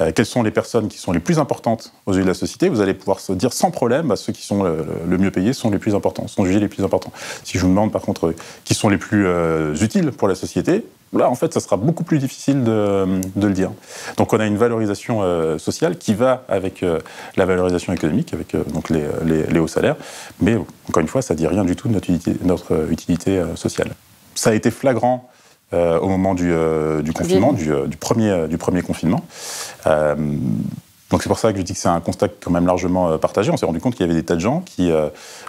euh, 0.00 0.12
quelles 0.14 0.26
sont 0.26 0.42
les 0.42 0.50
personnes 0.50 0.88
qui 0.88 0.98
sont 0.98 1.12
les 1.12 1.20
plus 1.20 1.38
importantes 1.38 1.92
aux 2.06 2.14
yeux 2.14 2.22
de 2.22 2.28
la 2.28 2.34
société, 2.34 2.68
vous 2.68 2.80
allez 2.80 2.94
pouvoir 2.94 3.20
se 3.20 3.32
dire 3.32 3.52
sans 3.52 3.70
problème, 3.70 4.08
bah, 4.08 4.16
ceux 4.16 4.32
qui 4.32 4.42
sont 4.42 4.62
le, 4.62 5.18
mieux 5.18 5.30
payés 5.30 5.52
sont 5.52 5.70
les 5.70 5.78
plus 5.78 5.94
importants, 5.94 6.26
sont 6.28 6.44
jugés 6.44 6.60
les 6.60 6.68
plus 6.68 6.84
importants. 6.84 7.12
Si 7.44 7.58
je 7.58 7.62
vous 7.62 7.68
demande 7.68 7.92
par 7.92 8.02
contre 8.02 8.34
qui 8.64 8.74
sont 8.74 8.88
les 8.88 8.98
plus 8.98 9.26
euh, 9.26 9.74
utiles 9.76 10.10
pour 10.10 10.28
la 10.28 10.34
société, 10.34 10.84
là 11.12 11.30
en 11.30 11.34
fait 11.34 11.52
ça 11.54 11.60
sera 11.60 11.76
beaucoup 11.76 12.04
plus 12.04 12.18
difficile 12.18 12.64
de, 12.64 13.06
le 13.36 13.52
dire. 13.52 13.70
Donc 14.16 14.32
on 14.32 14.40
a 14.40 14.46
une 14.46 14.56
valorisation 14.56 15.20
euh, 15.22 15.58
sociale 15.58 15.96
qui 15.96 16.14
va 16.14 16.44
avec 16.48 16.84
la 17.36 17.46
valorisation 17.46 17.92
économique, 17.92 18.34
avec 18.34 18.56
donc 18.72 18.90
les, 18.90 19.58
hauts 19.58 19.68
salaires, 19.68 19.96
mais 20.40 20.56
encore 20.88 21.00
une 21.00 21.08
fois 21.08 21.22
ça 21.22 21.34
ne 21.34 21.38
dit 21.38 21.46
rien 21.46 21.64
du 21.64 21.76
tout 21.76 21.88
de 21.88 22.00
notre 22.42 22.90
utilité 22.90 23.42
sociale. 23.54 23.94
Ça 24.34 24.50
a 24.50 24.54
été 24.54 24.70
flagrant 24.70 25.30
euh, 25.72 25.98
au 25.98 26.08
moment 26.08 26.34
du, 26.34 26.52
euh, 26.52 27.02
confinement, 27.14 27.54
euh, 27.66 27.86
du, 27.86 27.96
premier, 27.96 28.46
du 28.48 28.58
premier 28.58 28.82
confinement. 28.82 29.24
donc 29.86 31.22
c'est 31.22 31.28
pour 31.28 31.38
ça 31.38 31.52
que 31.52 31.58
je 31.58 31.64
dis 31.64 31.72
que 31.72 31.78
c'est 31.78 31.88
un 31.88 32.00
constat 32.00 32.28
quand 32.28 32.50
même 32.50 32.66
largement 32.66 33.16
partagé. 33.18 33.50
On 33.50 33.56
s'est 33.56 33.66
rendu 33.66 33.80
compte 33.80 33.94
qu'il 33.94 34.06
y 34.06 34.08
avait 34.08 34.20
des 34.20 34.24
tas 34.24 34.34
de 34.34 34.40
gens 34.40 34.60
qui 34.60 34.92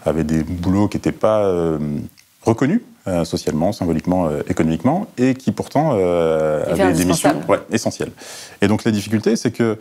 avaient 0.06 0.24
des 0.24 0.44
boulots 0.44 0.88
qui 0.88 0.98
n'étaient 0.98 1.12
pas 1.12 1.52
reconnus 2.44 2.82
socialement, 3.24 3.72
symboliquement, 3.72 4.30
économiquement, 4.48 5.08
et 5.18 5.36
qui 5.36 5.52
pourtant 5.52 5.92
avaient 5.92 6.94
des 6.94 7.06
missions 7.06 7.42
essentielles. 7.72 8.12
Et 8.62 8.68
donc 8.68 8.84
la 8.84 8.92
difficulté, 8.92 9.36
c'est 9.36 9.52
que 9.52 9.78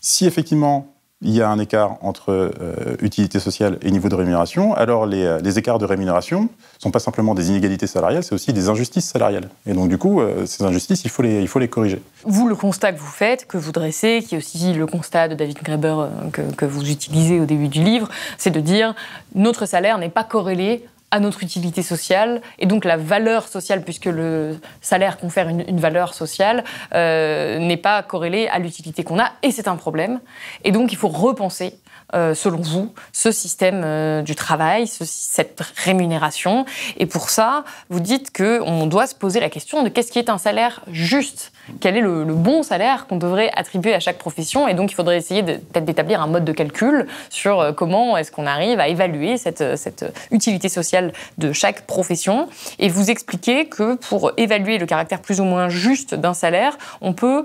si 0.00 0.26
effectivement 0.26 0.88
il 1.20 1.34
y 1.34 1.42
a 1.42 1.50
un 1.50 1.58
écart 1.58 1.96
entre 2.00 2.30
euh, 2.30 2.96
utilité 3.00 3.40
sociale 3.40 3.78
et 3.82 3.90
niveau 3.90 4.08
de 4.08 4.14
rémunération, 4.14 4.74
alors 4.74 5.04
les, 5.04 5.24
euh, 5.24 5.40
écarts 5.40 5.80
de 5.80 5.84
rémunération 5.84 6.42
ne 6.42 6.48
sont 6.78 6.92
pas 6.92 7.00
simplement 7.00 7.34
des 7.34 7.48
inégalités 7.48 7.88
salariales, 7.88 8.22
c'est 8.22 8.34
aussi 8.34 8.52
des 8.52 8.68
injustices 8.68 9.06
salariales. 9.06 9.48
Et 9.66 9.72
donc 9.72 9.88
du 9.88 9.98
coup, 9.98 10.20
euh, 10.20 10.46
ces 10.46 10.62
injustices, 10.62 11.02
il 11.04 11.10
faut, 11.10 11.22
les, 11.22 11.40
il 11.40 11.48
faut 11.48 11.58
les 11.58 11.66
corriger. 11.66 12.00
Vous, 12.24 12.46
le 12.46 12.54
constat 12.54 12.92
que 12.92 13.00
vous 13.00 13.06
faites, 13.06 13.46
que 13.48 13.56
vous 13.56 13.72
dressez, 13.72 14.24
qui 14.26 14.36
est 14.36 14.38
aussi 14.38 14.72
le 14.74 14.86
constat 14.86 15.26
de 15.26 15.34
David 15.34 15.58
Graeber 15.62 16.06
que, 16.32 16.42
que 16.42 16.64
vous 16.64 16.88
utilisez 16.88 17.40
au 17.40 17.46
début 17.46 17.68
du 17.68 17.82
livre, 17.82 18.08
c'est 18.36 18.50
de 18.50 18.60
dire 18.60 18.94
notre 19.34 19.66
salaire 19.66 19.98
n'est 19.98 20.10
pas 20.10 20.24
corrélé 20.24 20.84
à 21.10 21.20
notre 21.20 21.42
utilité 21.42 21.82
sociale 21.82 22.42
et 22.58 22.66
donc 22.66 22.84
la 22.84 22.96
valeur 22.96 23.48
sociale, 23.48 23.82
puisque 23.82 24.06
le 24.06 24.58
salaire 24.80 25.18
confère 25.18 25.48
une, 25.48 25.80
valeur 25.80 26.14
sociale, 26.14 26.64
euh, 26.94 27.58
n'est 27.58 27.76
pas 27.76 28.02
corrélée 28.02 28.48
à 28.48 28.58
l'utilité 28.58 29.04
qu'on 29.04 29.18
a 29.18 29.32
et 29.42 29.50
c'est 29.50 29.68
un 29.68 29.76
problème. 29.76 30.20
Et 30.64 30.72
donc 30.72 30.92
il 30.92 30.96
faut 30.96 31.08
repenser 31.08 31.74
euh, 32.14 32.34
selon 32.34 32.58
vous, 32.58 32.94
ce 33.12 33.30
système 33.30 33.82
euh, 33.84 34.22
du 34.22 34.34
travail, 34.34 34.86
cette 34.86 35.60
rémunération. 35.76 36.64
Et 36.96 37.04
pour 37.04 37.28
ça, 37.28 37.64
vous 37.90 38.00
dites 38.00 38.34
qu'on 38.34 38.86
doit 38.86 39.06
se 39.06 39.14
poser 39.14 39.40
la 39.40 39.50
question 39.50 39.82
de 39.82 39.90
qu'est-ce 39.90 40.10
qui 40.10 40.18
est 40.18 40.30
un 40.30 40.38
salaire 40.38 40.80
juste? 40.90 41.52
Quel 41.80 41.98
est 41.98 42.00
le, 42.00 42.24
bon 42.24 42.62
salaire 42.62 43.06
qu'on 43.06 43.18
devrait 43.18 43.50
attribuer 43.54 43.92
à 43.92 44.00
chaque 44.00 44.16
profession? 44.16 44.68
Et 44.68 44.72
donc, 44.72 44.90
il 44.90 44.94
faudrait 44.94 45.18
essayer 45.18 45.42
peut-être 45.42 45.84
d'établir 45.84 46.22
un 46.22 46.26
mode 46.28 46.46
de 46.46 46.52
calcul 46.52 47.06
sur 47.28 47.60
euh, 47.60 47.72
comment 47.72 48.16
est-ce 48.16 48.32
qu'on 48.32 48.46
arrive 48.46 48.80
à 48.80 48.88
évaluer 48.88 49.36
cette, 49.36 49.76
cette 49.76 50.06
utilité 50.30 50.70
sociale 50.70 51.12
de 51.36 51.52
chaque 51.52 51.86
profession. 51.86 52.48
Et 52.78 52.88
vous 52.88 53.10
expliquez 53.10 53.66
que 53.66 53.96
pour 53.96 54.32
évaluer 54.38 54.78
le 54.78 54.86
caractère 54.86 55.20
plus 55.20 55.40
ou 55.40 55.44
moins 55.44 55.68
juste 55.68 56.14
d'un 56.14 56.32
salaire, 56.32 56.78
on 57.02 57.12
peut 57.12 57.44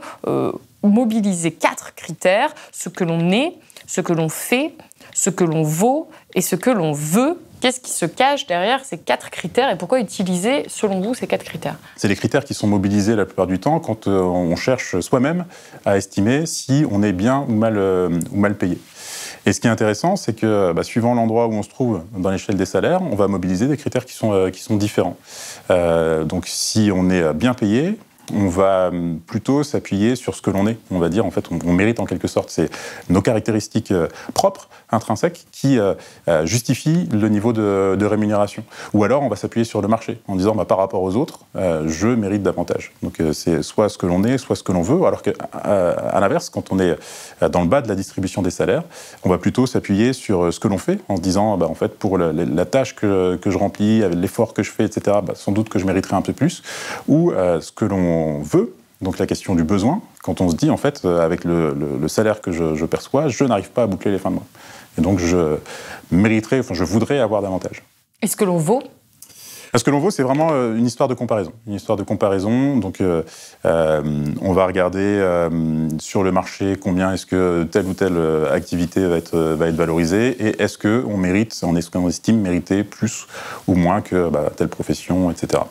mobiliser 0.83 1.51
quatre 1.51 1.95
critères, 1.95 2.53
ce 2.71 2.89
que 2.89 3.03
l'on 3.03 3.31
est, 3.31 3.53
ce 3.87 4.01
que 4.01 4.13
l'on 4.13 4.29
fait, 4.29 4.73
ce 5.13 5.29
que 5.29 5.43
l'on 5.43 5.63
vaut 5.63 6.09
et 6.35 6.41
ce 6.41 6.55
que 6.55 6.69
l'on 6.69 6.91
veut. 6.91 7.39
Qu'est-ce 7.61 7.79
qui 7.79 7.91
se 7.91 8.05
cache 8.05 8.45
derrière 8.45 8.83
ces 8.83 8.97
quatre 8.97 9.29
critères 9.29 9.69
et 9.69 9.77
pourquoi 9.77 10.01
utiliser, 10.01 10.65
selon 10.67 10.99
vous, 10.99 11.13
ces 11.13 11.27
quatre 11.27 11.45
critères? 11.45 11.77
C'est 11.95 12.09
les 12.09 12.15
critères 12.15 12.43
qui 12.43 12.53
sont 12.53 12.67
mobilisés 12.67 13.15
la 13.15 13.25
plupart 13.25 13.47
du 13.47 13.57
temps 13.57 13.79
quand 13.79 14.07
euh, 14.07 14.19
on 14.19 14.55
cherche 14.57 14.99
soi-même 14.99 15.45
à 15.85 15.95
estimer 15.95 16.45
si 16.45 16.85
on 16.91 17.01
est 17.03 17.13
bien 17.13 17.45
ou 17.47 17.53
mal, 17.53 17.77
euh, 17.77 18.09
ou 18.33 18.37
mal 18.37 18.55
payé. 18.55 18.77
Et 19.45 19.53
ce 19.53 19.61
qui 19.61 19.67
est 19.67 19.69
intéressant, 19.69 20.17
c'est 20.17 20.33
que 20.33 20.73
bah, 20.73 20.83
suivant 20.83 21.13
l'endroit 21.13 21.47
où 21.47 21.53
on 21.53 21.63
se 21.63 21.69
trouve 21.69 22.01
dans 22.17 22.31
l'échelle 22.31 22.57
des 22.57 22.65
salaires, 22.65 23.01
on 23.01 23.15
va 23.15 23.29
mobiliser 23.29 23.67
des 23.67 23.77
critères 23.77 24.05
qui 24.05 24.13
sont, 24.13 24.33
euh, 24.33 24.49
qui 24.49 24.61
sont 24.61 24.75
différents. 24.75 25.15
donc 25.69 26.47
si 26.47 26.91
on 26.93 27.09
est 27.09 27.33
bien 27.33 27.53
payé, 27.53 27.97
on 28.31 28.47
va 28.47 28.87
hum, 28.87 29.19
plutôt 29.25 29.63
s'appuyer 29.63 30.15
sur 30.15 30.35
ce 30.35 30.41
que 30.41 30.49
l'on 30.49 30.67
est. 30.67 30.77
On 30.91 30.99
va 30.99 31.09
dire, 31.09 31.25
en 31.25 31.31
fait, 31.31 31.45
on, 31.51 31.73
mérite 31.73 31.99
en 31.99 32.05
quelque 32.05 32.27
sorte. 32.27 32.49
C'est 32.49 32.69
nos 33.09 33.21
caractéristiques 33.21 33.91
euh, 33.91 34.07
propres, 34.33 34.69
intrinsèques, 34.91 35.45
qui 35.51 35.79
euh, 35.79 35.93
euh, 36.27 36.45
justifient 36.45 37.09
le 37.11 37.27
niveau 37.29 37.51
de, 37.51 38.05
rémunération. 38.05 38.63
Ou 38.93 39.03
alors, 39.03 39.23
on 39.23 39.29
va 39.29 39.35
s'appuyer 39.35 39.65
sur 39.65 39.81
le 39.81 39.87
marché, 39.87 40.19
en 40.27 40.35
disant, 40.35 40.55
bah, 40.55 40.65
par 40.65 40.77
rapport 40.77 41.01
aux 41.01 41.15
autres, 41.15 41.39
je 41.55 42.07
mérite 42.07 42.43
davantage. 42.43 42.91
Donc, 43.01 43.21
c'est 43.31 43.63
soit 43.63 43.87
ce 43.89 43.97
que 43.97 44.05
l'on 44.05 44.23
est, 44.23 44.37
soit 44.37 44.55
ce 44.55 44.63
que 44.63 44.71
l'on 44.71 44.81
veut. 44.81 45.05
Alors 45.05 45.21
qu'à 45.21 45.33
l'inverse, 46.19 46.49
quand 46.49 46.71
on 46.71 46.79
est 46.79 46.97
dans 47.49 47.61
le 47.61 47.67
bas 47.67 47.81
de 47.81 47.87
la 47.87 47.95
distribution 47.95 48.41
des 48.41 48.51
salaires, 48.51 48.83
on 49.23 49.29
va 49.29 49.37
plutôt 49.37 49.65
s'appuyer 49.65 50.13
sur 50.13 50.53
ce 50.53 50.59
que 50.59 50.67
l'on 50.67 50.77
fait, 50.77 50.99
en 51.07 51.15
se 51.15 51.21
disant, 51.21 51.57
bah, 51.57 51.67
en 51.69 51.75
fait, 51.75 51.97
pour 51.97 52.17
la, 52.17 52.65
tâche 52.65 52.93
que, 52.95 53.39
je 53.43 53.57
remplis, 53.57 54.03
l'effort 54.09 54.53
que 54.53 54.63
je 54.63 54.71
fais, 54.71 54.83
etc., 54.83 55.17
bah, 55.23 55.33
sans 55.35 55.53
doute 55.53 55.69
que 55.69 55.79
je 55.79 55.85
mériterai 55.85 56.15
un 56.15 56.21
peu 56.21 56.33
plus. 56.33 56.61
Ou 57.07 57.31
ce 57.31 57.71
que 57.71 57.85
l'on 57.85 58.12
veut, 58.41 58.75
donc 59.03 59.19
la 59.19 59.27
question 59.27 59.53
du 59.53 59.63
besoin, 59.63 60.01
quand 60.23 60.41
on 60.41 60.49
se 60.49 60.55
dit, 60.55 60.69
en 60.69 60.77
fait, 60.77 61.01
euh, 61.05 61.19
avec 61.19 61.43
le, 61.43 62.07
salaire 62.07 62.41
que 62.41 62.51
je, 62.51 62.85
perçois, 62.85 63.27
je 63.27 63.43
n'arrive 63.43 63.69
pas 63.69 63.83
à 63.83 63.87
boucler 63.87 64.11
les 64.11 64.17
fins 64.17 64.29
de 64.29 64.35
mois. 64.35 64.45
Et 64.97 65.01
donc 65.01 65.19
je 65.19 65.57
mériterais, 66.11 66.59
enfin 66.59 66.73
je 66.73 66.83
voudrais 66.83 67.19
avoir 67.19 67.41
davantage. 67.41 67.83
Est-ce 68.21 68.35
que 68.35 68.45
l'on 68.45 68.57
vaut? 68.57 68.81
Ce 69.75 69.83
que 69.83 69.89
l'on 69.89 69.99
vaut, 69.99 70.11
c'est 70.11 70.21
vraiment 70.21 70.49
euh, 70.51 70.77
une 70.77 70.85
histoire 70.85 71.09
de 71.09 71.15
comparaison. 71.15 71.51
Une 71.65 71.73
histoire 71.73 71.97
de 71.97 72.03
comparaison. 72.03 72.77
Donc, 72.77 73.01
euh, 73.01 73.23
on 73.63 74.53
va 74.53 74.67
regarder 74.67 75.19
sur 75.97 76.23
le 76.23 76.31
marché 76.31 76.75
combien 76.79 77.11
est-ce 77.11 77.25
que 77.25 77.63
telle 77.63 77.87
ou 77.87 77.95
telle 77.95 78.17
activité 78.51 79.07
va 79.07 79.17
être, 79.17 79.35
va 79.35 79.67
être 79.67 79.75
valorisée 79.75 80.29
et 80.39 80.61
est-ce 80.61 80.77
qu'on 80.77 81.17
mérite, 81.17 81.59
est-ce 81.75 81.89
qu'on 81.89 82.07
estime 82.07 82.39
mériter 82.39 82.83
plus 82.83 83.25
ou 83.67 83.73
moins 83.73 84.01
que 84.01 84.29
bah, 84.29 84.51
telle 84.55 84.69
profession, 84.69 85.31
etc. 85.31 85.63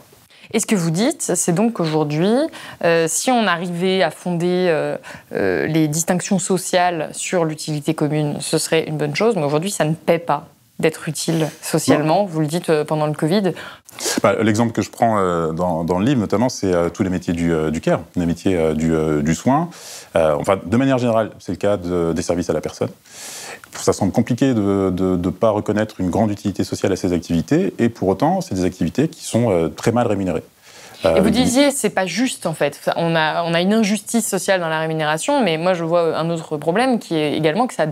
Et 0.52 0.60
ce 0.60 0.66
que 0.66 0.74
vous 0.74 0.90
dites, 0.90 1.32
c'est 1.34 1.52
donc 1.52 1.74
qu'aujourd'hui, 1.74 2.34
euh, 2.84 3.06
si 3.08 3.30
on 3.30 3.46
arrivait 3.46 4.02
à 4.02 4.10
fonder 4.10 4.66
euh, 4.68 4.96
euh, 5.32 5.66
les 5.66 5.88
distinctions 5.88 6.38
sociales 6.38 7.10
sur 7.12 7.44
l'utilité 7.44 7.94
commune, 7.94 8.36
ce 8.40 8.58
serait 8.58 8.84
une 8.86 8.98
bonne 8.98 9.16
chose, 9.16 9.34
mais 9.36 9.44
aujourd'hui, 9.44 9.70
ça 9.70 9.84
ne 9.84 9.94
paie 9.94 10.18
pas 10.18 10.48
d'être 10.78 11.08
utile 11.08 11.48
socialement. 11.62 12.24
Vous 12.24 12.40
le 12.40 12.46
dites 12.46 12.82
pendant 12.84 13.06
le 13.06 13.12
Covid. 13.12 13.52
Bah, 14.22 14.34
l'exemple 14.42 14.72
que 14.72 14.82
je 14.82 14.90
prends 14.90 15.52
dans, 15.52 15.98
le 15.98 16.04
livre, 16.04 16.18
notamment, 16.18 16.48
c'est 16.48 16.72
tous 16.92 17.04
les 17.04 17.10
métiers 17.10 17.34
du, 17.34 17.52
du, 17.70 17.80
care, 17.80 18.00
les 18.16 18.26
métiers 18.26 18.74
du, 18.74 18.92
du 19.22 19.34
soin. 19.34 19.70
enfin, 20.14 20.58
de 20.64 20.76
manière 20.76 20.98
générale, 20.98 21.30
c'est 21.38 21.52
le 21.52 21.58
cas 21.58 21.76
des 21.76 22.22
services 22.22 22.50
à 22.50 22.52
la 22.52 22.60
personne 22.60 22.88
ça 23.74 23.92
semble 23.92 24.12
compliqué 24.12 24.54
de 24.54 24.90
ne 24.90 25.30
pas 25.30 25.50
reconnaître 25.50 26.00
une 26.00 26.10
grande 26.10 26.30
utilité 26.30 26.64
sociale 26.64 26.92
à 26.92 26.96
ces 26.96 27.12
activités, 27.12 27.74
et 27.78 27.88
pour 27.88 28.08
autant, 28.08 28.40
c'est 28.40 28.54
des 28.54 28.64
activités 28.64 29.08
qui 29.08 29.24
sont 29.24 29.50
euh, 29.50 29.68
très 29.68 29.92
mal 29.92 30.06
rémunérées. 30.06 30.42
Et 31.04 31.20
vous 31.20 31.28
euh, 31.28 31.30
disiez, 31.30 31.70
c'est 31.70 31.90
pas 31.90 32.06
juste 32.06 32.46
en 32.46 32.54
fait. 32.54 32.80
On 32.96 33.16
a, 33.16 33.42
on 33.44 33.54
a 33.54 33.60
une 33.60 33.72
injustice 33.72 34.26
sociale 34.26 34.60
dans 34.60 34.68
la 34.68 34.80
rémunération, 34.80 35.42
mais 35.42 35.58
moi 35.58 35.74
je 35.74 35.84
vois 35.84 36.16
un 36.16 36.30
autre 36.30 36.56
problème 36.56 36.98
qui 36.98 37.16
est 37.16 37.36
également 37.36 37.66
que 37.66 37.74
ça, 37.74 37.86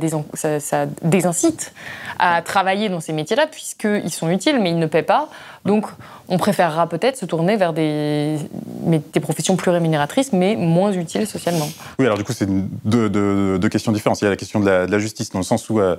ça, 0.61 0.87
désincite 1.03 1.73
à 2.19 2.43
travailler 2.43 2.89
dans 2.89 3.01
ces 3.01 3.13
métiers-là, 3.13 3.47
puisqu'ils 3.47 4.11
sont 4.11 4.31
utiles, 4.31 4.61
mais 4.61 4.71
ils 4.71 4.79
ne 4.79 4.87
paient 4.87 5.03
pas. 5.03 5.29
Donc 5.65 5.87
on 6.29 6.39
préférera 6.39 6.89
peut-être 6.89 7.17
se 7.17 7.27
tourner 7.27 7.57
vers 7.57 7.73
des, 7.73 8.37
des, 8.63 9.21
professions 9.21 9.57
plus 9.57 9.71
rémunératrices, 9.71 10.33
mais 10.33 10.57
moins 10.57 10.93
utiles 10.93 11.27
socialement. 11.27 11.69
Oui, 11.99 12.07
alors 12.07 12.17
du 12.17 12.25
coup, 12.25 12.33
c'est 12.33 12.49
deux, 12.85 13.11
deux, 13.11 13.69
questions 13.69 13.93
différentes. 13.93 14.21
Il 14.21 14.25
y 14.25 14.27
a 14.27 14.31
la 14.31 14.37
question 14.37 14.61
de 14.61 14.67
la, 14.67 14.99
justice, 14.99 15.31
dans 15.31 15.41
le 15.41 15.45
sens 15.45 15.69
où. 15.69 15.81
Euh, 15.81 15.97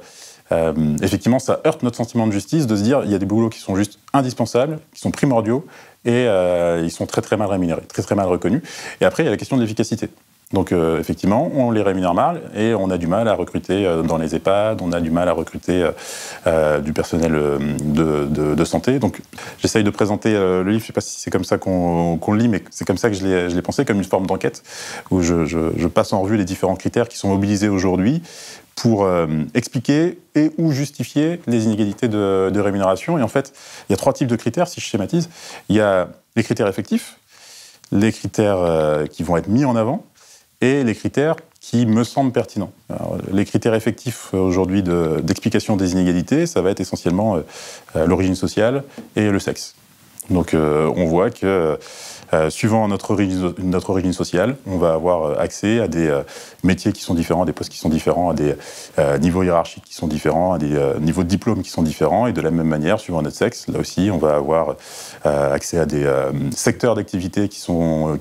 euh, 0.52 0.74
effectivement, 1.02 1.40
ça 1.40 1.62
heurte 1.66 1.82
notre 1.82 1.96
sentiment 1.96 2.28
de 2.28 2.34
justice 2.34 2.68
de 2.68 2.76
se 2.76 2.82
dire 2.82 3.04
il 3.06 3.12
y 3.12 3.16
a 3.16 3.18
des 3.18 3.26
boulots 3.26 3.50
qui 3.50 3.60
sont 3.60 3.78
juste 3.78 4.00
indispensables, 4.12 4.80
qui 4.94 5.00
sont 5.00 5.12
primordiaux, 5.12 5.66
et 6.06 6.26
euh, 6.28 6.82
ils 6.84 6.92
sont 6.92 7.06
très 7.06 7.22
très 7.22 7.38
mal 7.38 7.48
rémunérés, 7.50 7.84
très 7.88 8.02
très 8.02 8.16
mal 8.16 8.28
reconnus. 8.28 8.62
Et 9.00 9.06
après, 9.06 9.24
il 9.24 9.26
y 9.26 9.30
a 9.30 9.32
la 9.32 9.38
question 9.38 9.58
de 9.58 9.62
l'efficacité. 9.62 10.10
Donc 10.52 10.74
euh, 10.74 11.00
effectivement, 11.00 11.50
on 11.56 11.72
les 11.72 11.82
rémunère 11.82 12.14
mal 12.14 12.42
et 12.58 12.74
on 12.74 12.90
a 12.90 12.98
du 12.98 13.08
mal 13.08 13.30
à 13.30 13.36
recruter 13.36 13.86
euh, 13.86 14.02
dans 14.02 14.18
les 14.18 14.36
EHPAD, 14.36 14.82
on 14.82 14.92
a 14.92 15.00
du 15.00 15.10
mal 15.10 15.30
à 15.30 15.32
recruter 15.32 15.90
du 16.84 16.92
personnel 16.94 17.32
de, 17.32 18.66
santé. 18.66 19.00
Donc 19.00 19.22
j'essaye 19.60 19.84
de 19.84 19.90
présenter 19.90 20.34
le 20.34 20.64
livre, 20.64 20.80
je 20.80 20.84
ne 20.84 20.88
sais 20.88 20.94
pas 20.94 21.02
si 21.02 21.20
c'est 21.20 21.32
comme 21.32 21.46
ça 21.46 21.58
qu'on 21.58 22.20
le 22.28 22.38
lit, 22.38 22.50
mais 22.50 22.64
c'est 22.70 22.86
comme 22.86 22.98
ça 22.98 23.10
que 23.10 23.16
je 23.16 23.26
l'ai 23.26 23.62
pensé, 23.62 23.86
comme 23.86 23.98
une 23.98 24.04
forme 24.04 24.28
d'enquête, 24.28 24.64
où 25.10 25.22
je, 25.22 25.46
je, 25.46 25.88
passe 25.88 26.14
en 26.14 26.22
revue 26.22 26.38
les 26.38 26.46
différents 26.46 26.76
critères 26.76 27.08
qui 27.08 27.18
sont 27.18 27.30
mobilisés 27.30 27.70
aujourd'hui 27.70 28.22
pour 28.82 29.04
euh, 29.04 29.28
expliquer 29.54 30.18
et 30.34 30.50
ou 30.58 30.72
justifier 30.72 31.40
les 31.46 31.66
inégalités 31.66 32.08
de, 32.08 32.60
rémunération. 32.60 33.20
Et 33.20 33.22
en 33.22 33.28
fait, 33.28 33.54
il 33.88 33.92
y 33.92 33.94
a 33.94 33.98
trois 33.98 34.12
types 34.12 34.28
de 34.28 34.36
critères, 34.36 34.68
si 34.68 34.82
je 34.82 34.86
schématise. 34.88 35.30
Il 35.70 35.76
y 35.76 35.82
a 35.82 36.10
les 36.36 36.42
critères 36.42 36.68
effectifs, 36.68 37.20
les 37.92 38.12
critères 38.12 38.58
euh, 38.58 39.06
qui 39.06 39.22
vont 39.22 39.38
être 39.38 39.50
mis 39.50 39.66
en 39.66 39.76
avant, 39.76 40.04
et 40.62 40.84
les 40.84 40.96
critères 40.96 41.36
qui 41.60 41.86
me 41.86 42.04
semblent 42.04 42.32
pertinents. 42.32 42.72
les 43.32 43.46
critères 43.46 43.76
effectifs 43.76 44.34
aujourd'hui 44.34 44.82
d'explication 44.82 45.78
des 45.78 45.92
inégalités, 45.92 46.48
ça 46.48 46.64
va 46.64 46.72
être 46.72 46.80
essentiellement 46.80 47.36
euh, 47.96 48.08
l'origine 48.08 48.34
sociale 48.34 48.84
et 49.16 49.30
le 49.30 49.38
sexe. 49.38 49.76
Donc 50.32 50.56
on 50.56 51.06
voit 51.06 51.30
que 51.30 51.78
euh, 52.34 52.50
suivant 52.50 52.88
notre 52.88 53.12
origine, 53.12 54.14
sociale, 54.14 54.56
on 54.66 54.78
va 54.78 54.94
avoir 54.94 55.24
euh, 55.24 55.36
accès 55.38 55.82
à 55.82 55.88
des 55.88 56.08
euh, 56.08 56.24
métiers 56.64 56.94
qui 56.94 57.02
sont 57.02 57.14
différents, 57.14 57.44
à 57.44 57.46
des 57.46 57.52
postes 57.52 57.72
qui 57.72 57.78
sont 57.78 57.90
différents, 57.90 58.30
à 58.30 58.34
des 58.34 58.56
niveaux 59.20 59.44
hiérarchiques 59.44 59.84
qui 59.84 59.94
sont 59.94 60.08
différents, 60.08 60.54
à 60.54 60.58
des 60.58 60.80
niveaux 61.00 61.24
de 61.24 61.28
diplôme 61.28 61.62
qui 61.62 61.70
sont 61.70 61.84
différents. 61.84 62.28
Et 62.28 62.34
de 62.34 62.42
la 62.42 62.52
même 62.52 62.68
manière, 62.68 63.00
suivant 63.00 63.22
notre 63.22 63.36
sexe, 63.36 63.68
là 63.68 63.80
aussi, 63.80 64.10
on 64.12 64.18
va 64.18 64.36
avoir 64.36 64.76
accès 65.24 65.78
à 65.78 65.86
des 65.86 66.10
secteurs 66.56 66.96
d'activité 66.96 67.50
qui 67.50 67.60
sont, 67.60 68.18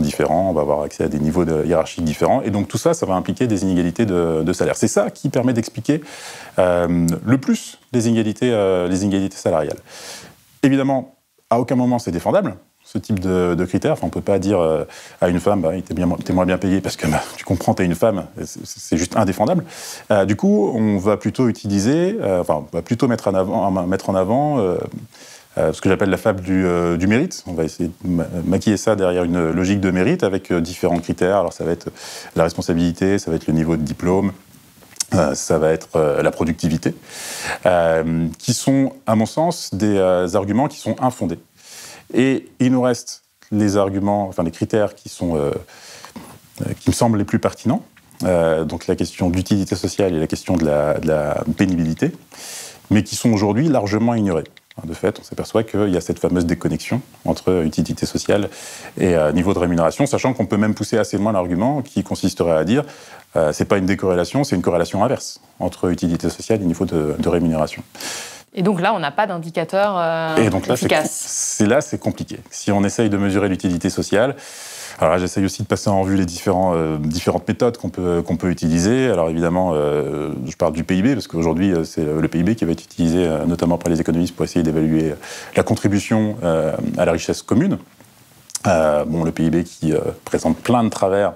différents. 0.00 0.50
On 0.50 0.52
va 0.52 0.60
avoir 0.60 0.82
accès 0.82 1.04
à 1.04 1.08
des 1.08 1.18
niveaux 1.18 1.44
de 1.44 1.64
hiérarchiques 1.64 2.04
différents. 2.04 2.42
Et 2.42 2.50
donc 2.50 2.68
tout 2.68 2.78
ça, 2.78 2.94
ça 2.94 3.06
va 3.06 3.14
impliquer 3.14 3.46
des 3.46 3.62
inégalités 3.62 4.06
de, 4.06 4.52
salaire. 4.52 4.76
C'est 4.76 4.88
ça 4.88 5.10
qui 5.10 5.28
permet 5.28 5.52
d'expliquer 5.52 6.02
le 6.58 7.36
plus 7.36 7.78
les 7.92 8.08
inégalités 8.08 9.36
salariales. 9.36 9.78
Évidemment, 10.62 11.16
à 11.50 11.60
aucun 11.60 11.76
moment 11.76 11.98
c'est 11.98 12.12
défendable 12.12 12.56
ce 12.84 12.98
type 12.98 13.18
de, 13.18 13.64
critères. 13.64 13.92
Enfin, 13.92 14.02
on 14.04 14.06
ne 14.06 14.12
peut 14.12 14.20
pas 14.20 14.38
dire 14.38 14.60
euh, 14.60 14.84
à 15.20 15.28
une 15.28 15.40
femme, 15.40 15.62
bah, 15.62 15.72
tu 15.84 16.00
es, 16.00 16.32
moins 16.34 16.46
bien 16.46 16.58
payé 16.58 16.80
parce 16.80 16.96
que 16.96 17.06
bah, 17.06 17.22
tu 17.36 17.44
comprends, 17.44 17.74
tu 17.74 17.82
es 17.82 17.86
une 17.86 17.94
femme, 17.94 18.26
c'est 18.44 18.96
juste 18.96 19.16
indéfendable. 19.16 19.64
Euh, 20.10 20.24
du 20.24 20.36
coup, 20.36 20.70
on 20.74 20.98
va 20.98 21.16
plutôt 21.16 21.48
utiliser, 21.48 22.16
euh, 22.20 22.40
enfin, 22.40 22.64
va 22.72 22.82
plutôt 22.82 23.08
mettre 23.08 23.28
en 23.28 23.34
avant, 23.34 23.70
mettre 23.86 24.10
en 24.10 24.14
avant 24.14 24.76
ce 25.56 25.80
que 25.80 25.88
j'appelle 25.88 26.10
la 26.10 26.16
fable 26.16 26.42
du, 26.42 27.06
mérite. 27.06 27.42
On 27.46 27.54
va 27.54 27.64
essayer 27.64 27.90
de 28.04 28.22
maquiller 28.44 28.76
ça 28.76 28.96
derrière 28.96 29.24
une 29.24 29.50
logique 29.50 29.80
de 29.80 29.90
mérite 29.90 30.22
avec 30.22 30.52
différents 30.52 30.98
critères. 30.98 31.38
Alors, 31.38 31.52
ça 31.52 31.64
va 31.64 31.72
être 31.72 31.90
la 32.36 32.44
responsabilité, 32.44 33.18
ça 33.18 33.30
va 33.30 33.36
être 33.36 33.46
le 33.46 33.54
niveau 33.54 33.76
de 33.76 33.82
diplôme, 33.82 34.32
ça 35.34 35.58
va 35.58 35.70
être 35.70 36.20
la 36.22 36.30
productivité, 36.32 36.94
qui 38.38 38.52
sont, 38.52 38.92
à 39.06 39.14
mon 39.14 39.26
sens, 39.26 39.72
des 39.74 39.98
arguments 40.34 40.68
qui 40.68 40.78
sont 40.78 40.96
infondés. 41.00 41.38
Et 42.12 42.48
il 42.60 42.72
nous 42.72 42.82
reste 42.82 43.22
les 43.50 43.76
arguments, 43.76 44.28
enfin 44.28 44.42
les 44.42 44.50
critères 44.50 44.94
qui, 44.94 45.08
sont, 45.08 45.36
euh, 45.36 45.50
euh, 46.62 46.72
qui 46.80 46.90
me 46.90 46.94
semblent 46.94 47.18
les 47.18 47.24
plus 47.24 47.38
pertinents. 47.38 47.84
Euh, 48.22 48.64
donc 48.64 48.86
la 48.86 48.96
question 48.96 49.28
d'utilité 49.30 49.74
sociale 49.74 50.14
et 50.14 50.20
la 50.20 50.26
question 50.26 50.56
de 50.56 50.64
la, 50.64 51.44
pénibilité, 51.56 52.12
mais 52.90 53.02
qui 53.02 53.16
sont 53.16 53.32
aujourd'hui 53.32 53.68
largement 53.68 54.14
ignorés. 54.14 54.44
de 54.84 54.94
fait, 54.94 55.18
on 55.20 55.24
s'aperçoit 55.24 55.64
qu'il 55.64 55.90
y 55.90 55.96
a 55.96 56.00
cette 56.00 56.18
fameuse 56.18 56.46
déconnexion 56.46 57.00
entre 57.24 57.64
utilité 57.64 58.06
sociale 58.06 58.48
et 58.98 59.16
niveau 59.32 59.52
de 59.52 59.58
rémunération, 59.58 60.06
sachant 60.06 60.32
qu'on 60.32 60.46
peut 60.46 60.56
même 60.56 60.74
pousser 60.74 60.96
assez 60.96 61.18
loin 61.18 61.32
l'argument 61.32 61.82
qui 61.82 62.02
consisterait 62.02 62.56
à 62.56 62.64
dire 62.64 62.84
euh, 63.36 63.52
c'est 63.52 63.64
pas 63.64 63.78
une 63.78 63.86
décorrélation, 63.86 64.44
c'est 64.44 64.54
une 64.54 64.62
corrélation 64.62 65.04
inverse 65.04 65.40
entre 65.58 65.90
utilité 65.90 66.30
sociale 66.30 66.62
et 66.62 66.64
niveau 66.64 66.84
de, 66.84 67.28
rémunération. 67.28 67.82
Et 68.54 68.62
donc 68.62 68.80
là, 68.80 68.94
on 68.94 69.00
n'a 69.00 69.10
pas 69.10 69.26
d'indicateur 69.26 69.96
euh, 69.98 70.36
et 70.36 70.48
donc 70.48 70.66
là, 70.66 70.76
C'est 70.76 71.66
là, 71.66 71.80
c'est 71.80 71.98
compliqué. 71.98 72.38
Si 72.50 72.70
on 72.70 72.84
essaye 72.84 73.10
de 73.10 73.16
mesurer 73.16 73.48
l'utilité 73.48 73.90
sociale, 73.90 74.36
alors 75.00 75.18
j'essaye 75.18 75.44
aussi 75.44 75.62
de 75.62 75.66
passer 75.66 75.90
en 75.90 76.02
revue 76.02 76.16
les 76.16 76.24
différents, 76.24 76.72
euh, 76.74 76.96
différentes 76.98 77.48
méthodes 77.48 77.76
qu'on 77.76 77.88
peut, 77.88 78.22
qu'on 78.22 78.36
peut 78.36 78.50
utiliser. 78.50 79.10
Alors 79.10 79.28
évidemment, 79.28 79.72
euh, 79.74 80.32
je 80.46 80.56
parle 80.56 80.72
du 80.72 80.84
PIB, 80.84 81.14
parce 81.14 81.26
qu'aujourd'hui, 81.26 81.74
c'est 81.84 82.04
le 82.04 82.28
PIB 82.28 82.54
qui 82.54 82.64
va 82.64 82.72
être 82.72 82.84
utilisé 82.84 83.28
notamment 83.46 83.76
par 83.76 83.90
les 83.90 84.00
économistes 84.00 84.36
pour 84.36 84.44
essayer 84.44 84.62
d'évaluer 84.62 85.14
la 85.56 85.62
contribution 85.64 86.36
à 86.96 87.04
la 87.04 87.12
richesse 87.12 87.42
commune. 87.42 87.78
bon, 88.64 89.24
le 89.24 89.32
PIB 89.32 89.64
qui 89.64 89.92
présente 90.24 90.58
plein 90.58 90.84
de 90.84 90.90
travers 90.90 91.32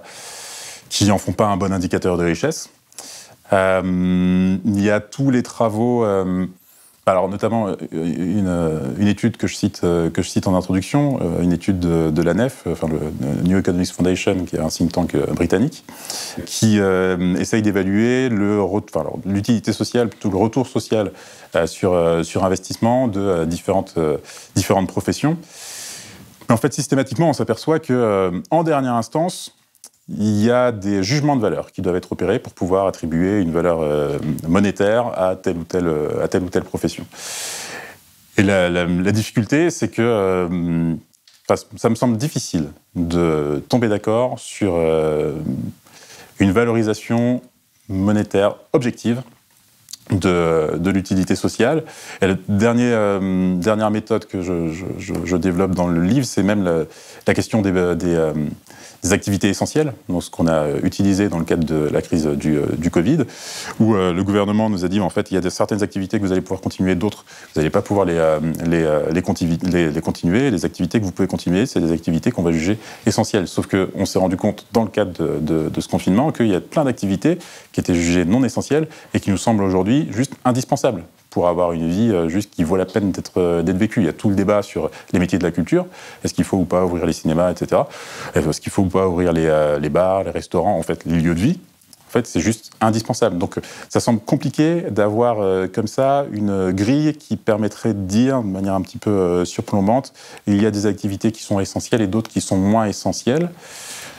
qui 0.89 1.07
n'en 1.07 1.19
font 1.19 1.33
pas 1.33 1.47
un 1.47 1.57
bon 1.57 1.73
indicateur 1.73 2.17
de 2.17 2.25
richesse. 2.25 2.71
Euh, 3.53 4.59
il 4.65 4.81
y 4.81 4.91
a 4.91 5.01
tous 5.01 5.31
les 5.31 5.43
travaux, 5.43 6.05
euh, 6.05 6.47
alors 7.11 7.29
notamment 7.29 7.69
euh, 7.69 8.95
une, 8.99 9.09
étude 9.09 9.37
que 9.37 9.47
je 9.47 9.55
cite, 9.55 9.81
que 9.81 10.23
je 10.23 10.29
cite 10.29 10.47
en 10.47 10.55
introduction, 10.55 11.19
une 11.41 11.53
étude 11.53 11.81
de, 11.81 12.23
la 12.23 12.35
NEF, 12.35 12.65
enfin 12.71 12.89
le 12.89 12.99
New 13.45 13.59
Economics 13.59 13.93
Foundation, 13.93 14.45
qui 14.45 14.57
est 14.57 14.61
un 14.61 14.69
think 14.69 14.93
tank 14.93 15.17
britannique, 15.35 15.85
qui 16.45 16.79
essaye 17.39 17.63
d'évaluer 17.63 18.29
l'utilité 19.25 19.73
sociale, 19.73 20.09
plutôt 20.09 20.31
le 20.31 20.37
retour 20.37 20.67
social 20.67 21.13
sur, 21.67 22.21
sur 22.25 22.45
investissement 22.45 23.09
de 23.09 23.45
différentes, 23.45 23.95
différentes 24.55 24.89
professions. 24.89 25.37
En 26.51 26.57
fait, 26.57 26.73
systématiquement, 26.73 27.31
on 27.31 27.35
s'aperçoit 27.35 27.79
que, 27.79 28.43
en 28.51 28.63
dernière 28.63 28.95
instance, 28.95 29.58
il 30.09 30.43
y 30.43 30.51
a 30.51 30.73
des 30.73 31.03
jugements 31.03 31.37
de 31.37 31.43
valeur 31.43 31.71
qui 31.71 31.83
doivent 31.83 31.97
être 31.97 32.13
opérés 32.13 32.39
pour 32.39 32.55
pouvoir 32.55 32.87
attribuer 32.87 33.41
une 33.41 33.51
valeur 33.51 33.81
euh, 33.81 34.19
monétaire 34.47 35.13
à 35.19 35.37
telle 35.37 35.59
ou 35.59 35.65
telle, 35.65 35.87
euh, 35.87 36.25
à 36.25 36.29
telle 36.29 36.43
ou 36.43 36.49
telle 36.49 36.65
profession. 36.65 37.07
Et 38.39 38.43
la, 38.43 38.87
difficulté, 39.13 39.71
c'est 39.71 39.89
que 39.89 40.01
euh, 40.01 40.95
ça 41.77 41.91
me 41.91 41.95
semble 41.95 42.17
difficile 42.17 42.69
de 42.95 43.63
tomber 43.69 43.89
d'accord 43.89 44.39
sur 44.39 44.77
une 46.39 46.53
valorisation 46.53 47.43
monétaire 47.89 48.55
objective 48.73 49.23
de, 50.11 50.91
l'utilité 50.91 51.37
sociale. 51.37 51.85
Et 52.23 52.27
la 52.27 52.35
dernière, 52.49 53.21
dernière 53.21 53.91
méthode 53.91 54.27
que 54.27 54.41
je, 54.43 55.37
développe 55.37 55.75
dans 55.75 55.89
le 55.89 56.03
livre, 56.03 56.27
c'est 56.27 56.43
même 56.43 56.87
la, 57.27 57.35
question 57.35 57.63
des, 57.63 57.73
des 59.03 59.13
activités 59.13 59.49
essentielles, 59.49 59.93
donc 60.09 60.25
ce 60.25 60.31
qu'on 60.31 60.47
a 60.47 60.65
euh, 60.65 60.81
utilisé 60.83 61.29
dans 61.29 61.39
le 61.39 61.45
cadre 61.45 61.65
de 61.65 61.89
la 61.89 62.03
crise 62.03 62.27
du, 62.27 62.57
euh, 62.57 62.67
Covid, 62.91 63.19
où 63.79 63.95
euh, 63.95 64.13
le 64.13 64.25
gouvernement 64.25 64.71
nous 64.71 64.85
a 64.85 64.89
dit 64.89 64.99
en 65.01 65.11
fait 65.11 65.31
il 65.31 65.35
y 65.35 65.47
a 65.47 65.51
certaines 65.51 65.83
activités 65.83 66.19
que 66.19 66.25
vous 66.25 66.33
allez 66.33 66.41
pouvoir 66.41 66.61
continuer, 66.61 66.95
d'autres 66.95 67.25
vous 67.55 67.61
n'allez 67.61 67.71
pas 67.71 67.83
pouvoir 67.83 68.07
les, 68.07 69.23
continuer. 70.03 70.51
Les 70.51 70.65
activités 70.65 71.01
que 71.01 71.05
vous 71.05 71.13
pouvez 71.13 71.29
continuer, 71.29 71.67
c'est 71.67 71.81
des 71.81 71.93
activités 71.93 72.31
qu'on 72.31 72.43
va 72.43 72.51
juger 72.51 72.79
essentielles. 73.07 73.47
Sauf 73.47 73.67
qu'on 73.67 74.05
s'est 74.05 74.19
rendu 74.19 74.37
compte 74.37 74.67
dans 74.73 74.83
le 74.83 74.89
cadre 74.89 75.41
de 75.41 75.81
ce 75.81 75.89
confinement 75.89 76.33
qu'il 76.33 76.49
y 76.49 76.55
a 76.55 76.61
plein 76.61 76.85
d'activités 76.85 77.39
qui 77.73 77.81
étaient 77.81 77.95
jugées 77.95 78.25
non 78.25 78.43
essentielles 78.45 78.89
et 79.15 79.21
qui 79.21 79.31
nous 79.31 79.37
semblent 79.37 79.63
aujourd'hui 79.63 79.98
juste 80.11 80.35
indispensables 80.45 81.03
pour 81.31 81.49
avoir 81.49 81.73
une 81.73 81.89
vie 81.89 82.11
euh, 82.11 82.29
juste 82.29 82.51
qui 82.55 82.65
vaut 82.65 82.77
la 82.77 82.87
peine 82.87 83.13
euh, 83.37 83.63
d'être 83.63 83.79
vécue. 83.79 84.01
Il 84.01 84.07
y 84.07 84.09
a 84.09 84.13
tout 84.13 84.29
le 84.29 84.35
débat 84.35 84.63
sur 84.63 84.91
les 85.13 85.19
métiers 85.19 85.39
de 85.39 85.45
la 85.45 85.51
culture. 85.51 85.87
Est-ce 86.25 86.35
qu'il 86.35 86.45
faut 86.45 86.57
ou 86.57 86.65
pas 86.65 86.85
ouvrir 86.85 87.07
les 87.07 87.13
cinémas, 87.13 87.51
etc. 87.51 87.83
Est-ce 88.35 88.61
qu'il 88.61 88.73
faut 88.73 88.83
ou 88.83 88.89
pas 88.89 89.07
ouvrir 89.07 89.33
les, 89.33 89.47
euh, 89.47 89.79
les, 89.79 89.91
bars, 89.91 90.25
les 90.25 90.31
restaurants, 90.31 90.79
en 90.79 90.83
fait, 90.83 91.05
les 91.05 91.21
lieux 91.21 91.35
de 91.35 91.41
vie? 91.41 91.61
En 92.09 92.11
fait, 92.11 92.27
c'est 92.27 92.41
juste 92.41 92.71
indispensable. 92.81 93.37
Donc, 93.37 93.57
ça 93.91 94.01
semble 94.01 94.21
compliqué 94.21 94.85
d'avoir 94.91 95.69
comme 95.75 95.87
ça 95.87 96.25
une 96.33 96.73
grille 96.73 97.15
qui 97.15 97.37
permettrait 97.37 97.93
de 97.93 98.01
dire, 98.01 98.41
de 98.41 98.47
manière 98.47 98.73
un 98.73 98.81
petit 98.81 98.97
peu 98.97 99.45
surplombante, 99.45 100.15
il 100.47 100.63
y 100.63 100.65
a 100.65 100.71
des 100.71 100.87
activités 100.87 101.33
qui 101.33 101.43
sont 101.43 101.61
essentielles 101.61 102.01
et 102.01 102.07
d'autres 102.07 102.31
qui 102.31 102.41
sont 102.41 102.57
moins 102.57 102.87
essentielles. 102.87 103.51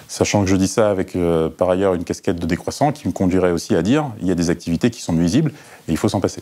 Sachant 0.09 0.43
que 0.43 0.49
je 0.49 0.55
dis 0.57 0.67
ça 0.67 0.89
avec 0.89 1.15
par 1.57 1.69
ailleurs 1.69 1.93
une 1.93 2.03
casquette 2.03 2.37
de 2.37 2.45
décroissant 2.45 2.91
qui 2.91 3.07
me 3.07 3.13
conduirait 3.13 3.51
aussi 3.51 3.75
à 3.75 3.81
dire, 3.81 4.11
il 4.19 4.27
y 4.27 4.31
a 4.31 4.35
des 4.35 4.49
activités 4.49 4.89
qui 4.89 5.01
sont 5.01 5.13
nuisibles 5.13 5.51
et 5.87 5.91
il 5.91 5.97
faut 5.97 6.09
s'en 6.09 6.19
passer. 6.19 6.41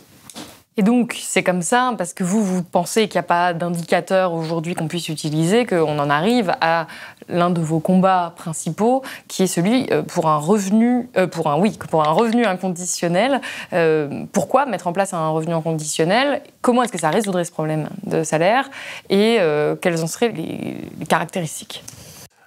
Et 0.80 0.84
donc, 0.84 1.18
c'est 1.20 1.42
comme 1.42 1.64
ça, 1.64 1.96
parce 1.98 2.14
que 2.14 2.24
vous, 2.24 2.44
vous 2.44 2.62
pensez 2.62 3.08
qu'il 3.08 3.18
n'y 3.18 3.26
a 3.26 3.28
pas 3.28 3.54
d'indicateur 3.54 4.34
aujourd'hui 4.34 4.76
qu'on 4.76 4.88
puisse 4.88 5.10
utiliser, 5.10 5.66
qu'on 5.66 5.98
en 5.98 6.10
arrive 6.12 6.54
à 6.62 6.86
l'un 7.30 7.50
de 7.50 7.60
vos 7.60 7.80
combats 7.80 8.34
principaux, 8.38 9.02
qui 9.28 9.42
est 9.42 9.48
celui 9.48 9.88
euh, 9.92 10.04
pour 10.04 10.28
un 10.28 10.38
revenu, 10.38 11.10
euh, 11.18 11.26
pour 11.26 11.50
un, 11.50 11.60
oui, 11.60 11.80
pour 11.90 12.08
un 12.08 12.12
revenu 12.12 12.46
inconditionnel. 12.46 13.42
Euh, 13.74 14.26
pourquoi 14.32 14.68
mettre 14.68 14.86
en 14.86 14.94
place 14.94 15.16
un 15.16 15.30
revenu 15.30 15.54
inconditionnel? 15.54 16.44
Comment 16.62 16.84
est-ce 16.84 16.92
que 16.92 17.00
ça 17.00 17.10
résoudrait 17.10 17.46
ce 17.46 17.52
problème 17.52 17.90
de 18.06 18.24
salaire? 18.24 18.70
Et 19.10 19.40
quelles 19.82 20.04
en 20.04 20.08
seraient 20.08 20.30
les, 20.30 20.78
caractéristiques? 21.08 21.84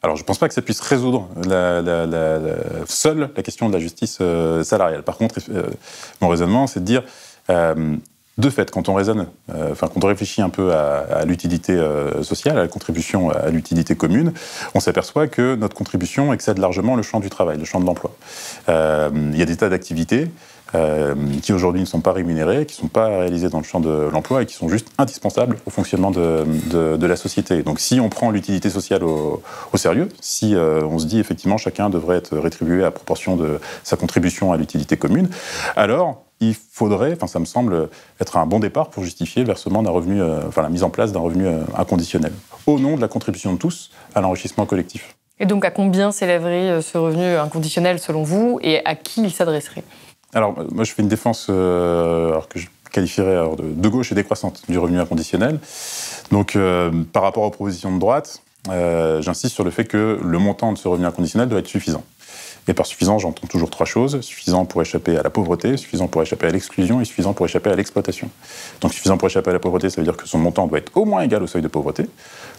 Alors, 0.02 0.16
je 0.16 0.22
ne 0.22 0.26
pense 0.26 0.38
pas 0.38 0.48
que 0.48 0.54
ça 0.54 0.62
puisse 0.62 0.80
résoudre 0.80 1.28
la, 1.46 1.82
seule 2.86 3.30
la 3.36 3.42
question 3.42 3.68
de 3.68 3.74
la 3.74 3.78
justice 3.78 4.18
salariale. 4.62 5.02
Par 5.02 5.18
contre, 5.18 5.38
mon 6.22 6.28
raisonnement, 6.28 6.66
c'est 6.66 6.80
de 6.80 6.86
dire 6.86 7.02
de 8.40 8.50
fait, 8.50 8.70
quand 8.70 8.88
on 8.88 8.94
raisonne, 8.94 9.26
euh, 9.54 9.72
enfin, 9.72 9.88
quand 9.92 10.02
on 10.02 10.08
réfléchit 10.08 10.42
un 10.42 10.48
peu 10.48 10.72
à, 10.72 11.24
l'utilité 11.24 11.72
euh, 11.72 12.22
sociale, 12.22 12.58
à 12.58 12.62
la 12.62 12.68
contribution 12.68 13.30
à 13.30 13.50
l'utilité 13.50 13.94
commune, 13.94 14.32
on 14.74 14.80
s'aperçoit 14.80 15.28
que 15.28 15.54
notre 15.54 15.74
contribution 15.74 16.32
excède 16.32 16.58
largement 16.58 16.96
le 16.96 17.02
champ 17.02 17.20
du 17.20 17.28
travail, 17.28 17.58
le 17.58 17.64
champ 17.64 17.80
de 17.80 17.86
l'emploi. 17.86 18.12
Euh, 18.68 19.10
il 19.32 19.38
y 19.38 19.42
a 19.42 19.46
des 19.46 19.56
tas 19.56 19.68
d'activités 19.68 20.28
qui 21.42 21.52
aujourd'hui 21.52 21.80
ne 21.80 21.86
sont 21.86 22.00
pas 22.00 22.12
rémunérées, 22.12 22.66
qui 22.66 22.76
ne 22.76 22.82
sont 22.82 22.88
pas 22.88 23.08
réalisées 23.08 23.48
dans 23.48 23.58
le 23.58 23.64
champ 23.64 23.80
de 23.80 24.08
l'emploi 24.12 24.42
et 24.42 24.46
qui 24.46 24.54
sont 24.54 24.68
juste 24.68 24.88
indispensables 24.98 25.56
au 25.66 25.70
fonctionnement 25.70 26.10
de, 26.10 27.06
la 27.06 27.16
société. 27.16 27.62
Donc 27.62 27.80
si 27.80 27.98
on 27.98 28.08
prend 28.08 28.30
l'utilité 28.30 28.70
sociale 28.70 29.02
au, 29.02 29.42
sérieux, 29.74 30.08
si 30.20 30.54
on 30.56 30.98
se 30.98 31.06
dit 31.06 31.18
effectivement 31.18 31.56
chacun 31.56 31.90
devrait 31.90 32.16
être 32.16 32.38
rétribué 32.38 32.84
à 32.84 32.90
proportion 32.90 33.36
de 33.36 33.58
sa 33.82 33.96
contribution 33.96 34.52
à 34.52 34.56
l'utilité 34.56 34.96
commune, 34.96 35.28
alors 35.76 36.22
il 36.40 36.54
faudrait, 36.54 37.12
enfin 37.12 37.26
ça 37.26 37.38
me 37.38 37.44
semble 37.44 37.88
être 38.18 38.36
un 38.38 38.46
bon 38.46 38.58
départ 38.58 38.88
pour 38.88 39.04
justifier 39.04 39.44
versement 39.44 39.82
d'un 39.82 39.90
revenu, 39.90 40.20
euh, 40.20 40.40
la 40.56 40.68
mise 40.68 40.82
en 40.82 40.90
place 40.90 41.12
d'un 41.12 41.20
revenu 41.20 41.46
euh, 41.46 41.60
inconditionnel, 41.76 42.32
au 42.66 42.78
nom 42.78 42.96
de 42.96 43.00
la 43.00 43.08
contribution 43.08 43.52
de 43.52 43.58
tous 43.58 43.90
à 44.14 44.20
l'enrichissement 44.20 44.66
collectif. 44.66 45.16
Et 45.38 45.46
donc 45.46 45.64
à 45.64 45.70
combien 45.70 46.12
s'élèverait 46.12 46.70
euh, 46.70 46.80
ce 46.82 46.98
revenu 46.98 47.36
inconditionnel 47.36 47.98
selon 47.98 48.22
vous 48.22 48.58
et 48.62 48.84
à 48.84 48.94
qui 48.94 49.22
il 49.22 49.30
s'adresserait? 49.30 49.84
Alors 50.34 50.54
moi 50.72 50.84
je 50.84 50.92
fais 50.92 51.02
une 51.02 51.08
défense 51.08 51.48
alors 51.48 52.48
que 52.48 52.58
je 52.58 52.68
qualifierais 52.92 53.44
de, 53.58 53.88
gauche 53.88 54.12
et 54.12 54.14
décroissante 54.14 54.62
du 54.68 54.78
revenu 54.78 55.00
inconditionnel. 55.00 55.58
Donc 56.30 56.56
par 57.12 57.22
rapport 57.22 57.42
aux 57.42 57.50
propositions 57.50 57.92
de 57.94 57.98
droite, 57.98 58.42
j'insiste 58.66 59.54
sur 59.54 59.64
le 59.64 59.70
fait 59.70 59.84
que 59.84 60.20
le 60.22 60.38
montant 60.38 60.72
de 60.72 60.78
ce 60.78 60.88
revenu 60.88 61.06
inconditionnel 61.06 61.48
doit 61.48 61.58
être 61.58 61.68
suffisant. 61.68 62.04
Et 62.68 62.74
par 62.74 62.86
suffisant, 62.86 63.18
j'entends 63.18 63.46
toujours 63.46 63.70
trois 63.70 63.86
choses. 63.86 64.20
Suffisant 64.20 64.64
pour 64.64 64.82
échapper 64.82 65.16
à 65.16 65.22
la 65.22 65.30
pauvreté, 65.30 65.76
suffisant 65.76 66.08
pour 66.08 66.22
échapper 66.22 66.46
à 66.46 66.50
l'exclusion 66.50 67.00
et 67.00 67.04
suffisant 67.04 67.32
pour 67.32 67.46
échapper 67.46 67.70
à 67.70 67.74
l'exploitation. 67.74 68.30
Donc 68.80 68.92
suffisant 68.92 69.16
pour 69.16 69.28
échapper 69.28 69.50
à 69.50 69.52
la 69.52 69.58
pauvreté, 69.58 69.90
ça 69.90 70.00
veut 70.00 70.04
dire 70.04 70.16
que 70.16 70.28
son 70.28 70.38
montant 70.38 70.66
doit 70.66 70.78
être 70.78 70.92
au 70.96 71.04
moins 71.04 71.22
égal 71.22 71.42
au 71.42 71.46
seuil 71.46 71.62
de 71.62 71.68
pauvreté. 71.68 72.06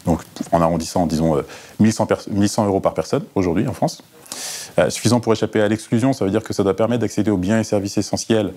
Donc 0.05 0.21
en 0.51 0.61
arrondissant, 0.61 1.05
disons, 1.05 1.41
1100, 1.79 2.07
euh, 2.11 2.15
1100 2.31 2.65
euros 2.65 2.79
par 2.79 2.93
personne 2.93 3.23
aujourd'hui 3.35 3.67
en 3.67 3.73
France. 3.73 4.03
Euh, 4.79 4.89
suffisant 4.89 5.19
pour 5.19 5.33
échapper 5.33 5.61
à 5.61 5.67
l'exclusion, 5.67 6.13
ça 6.13 6.25
veut 6.25 6.31
dire 6.31 6.43
que 6.43 6.53
ça 6.53 6.63
doit 6.63 6.75
permettre 6.75 7.01
d'accéder 7.01 7.31
aux 7.31 7.37
biens 7.37 7.59
et 7.59 7.63
services 7.63 7.97
essentiels 7.97 8.53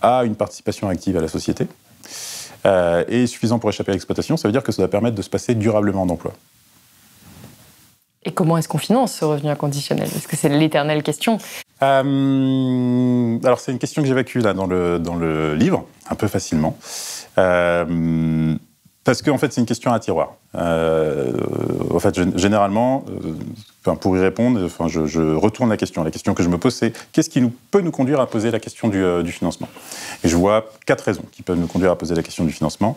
à 0.00 0.24
une 0.24 0.34
participation 0.34 0.88
active 0.88 1.16
à 1.16 1.20
la 1.20 1.28
société. 1.28 1.66
Euh, 2.66 3.04
et 3.08 3.26
suffisant 3.26 3.58
pour 3.58 3.70
échapper 3.70 3.92
à 3.92 3.94
l'exploitation, 3.94 4.36
ça 4.36 4.48
veut 4.48 4.52
dire 4.52 4.62
que 4.62 4.72
ça 4.72 4.82
doit 4.82 4.90
permettre 4.90 5.16
de 5.16 5.22
se 5.22 5.30
passer 5.30 5.54
durablement 5.54 6.06
d'emploi. 6.06 6.32
Et 8.22 8.32
comment 8.32 8.58
est-ce 8.58 8.68
qu'on 8.68 8.78
finance 8.78 9.14
ce 9.14 9.24
revenu 9.24 9.50
inconditionnel? 9.50 10.08
Est-ce 10.14 10.28
que 10.28 10.36
c'est 10.36 10.50
l'éternelle 10.50 11.02
question? 11.02 11.38
Euh, 11.82 13.38
Alors 13.44 13.60
c'est 13.60 13.72
une 13.72 13.78
question 13.78 14.02
que 14.02 14.08
j'évacue 14.08 14.38
là 14.40 14.52
dans 14.52 14.66
le, 14.66 14.98
dans 14.98 15.16
le 15.16 15.54
livre, 15.54 15.86
un 16.10 16.14
peu 16.14 16.28
facilement. 16.28 16.76
Euh, 17.38 18.54
parce 19.02 19.22
qu'en 19.22 19.38
fait, 19.38 19.52
c'est 19.52 19.62
une 19.62 19.66
question 19.66 19.92
à 19.92 19.98
tiroir. 19.98 20.34
Euh, 20.56 21.32
en 21.92 21.98
fait, 22.00 22.14
généralement, 22.36 23.04
euh, 23.86 23.94
pour 23.94 24.16
y 24.16 24.20
répondre, 24.20 24.62
enfin, 24.62 24.88
je, 24.88 25.34
retourne 25.34 25.70
la 25.70 25.78
question. 25.78 26.04
La 26.04 26.10
question 26.10 26.34
que 26.34 26.42
je 26.42 26.50
me 26.50 26.58
pose, 26.58 26.74
c'est 26.74 26.92
qu'est-ce 27.12 27.30
qui 27.30 27.40
peut 27.70 27.80
nous 27.80 27.92
conduire 27.92 28.20
à 28.20 28.26
poser 28.26 28.50
la 28.50 28.60
question 28.60 28.88
du, 28.88 29.02
euh, 29.02 29.24
financement? 29.24 29.68
Et 30.22 30.28
je 30.28 30.36
vois 30.36 30.66
quatre 30.84 31.00
raisons 31.02 31.24
qui 31.32 31.42
peuvent 31.42 31.58
nous 31.58 31.66
conduire 31.66 31.92
à 31.92 31.96
poser 31.96 32.14
la 32.14 32.22
question 32.22 32.44
du 32.44 32.52
financement. 32.52 32.96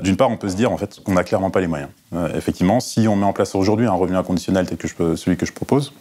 D'une 0.00 0.16
part, 0.16 0.30
on 0.30 0.36
peut 0.36 0.48
se 0.48 0.56
dire 0.56 0.72
en 0.72 0.76
fait 0.76 1.00
qu'on 1.04 1.12
n'a 1.12 1.22
clairement 1.24 1.50
pas 1.50 1.60
les 1.60 1.68
moyens. 1.68 1.90
effectivement, 2.34 2.80
si 2.80 3.06
on 3.06 3.14
met 3.14 3.26
en 3.26 3.32
place 3.32 3.54
aujourd'hui 3.54 3.86
un 3.86 3.92
revenu 3.92 4.16
inconditionnel 4.16 4.66
tel 4.66 4.78
que 4.78 5.16
celui 5.16 5.36
que 5.36 5.46
je 5.46 5.52
propose, 5.52 5.92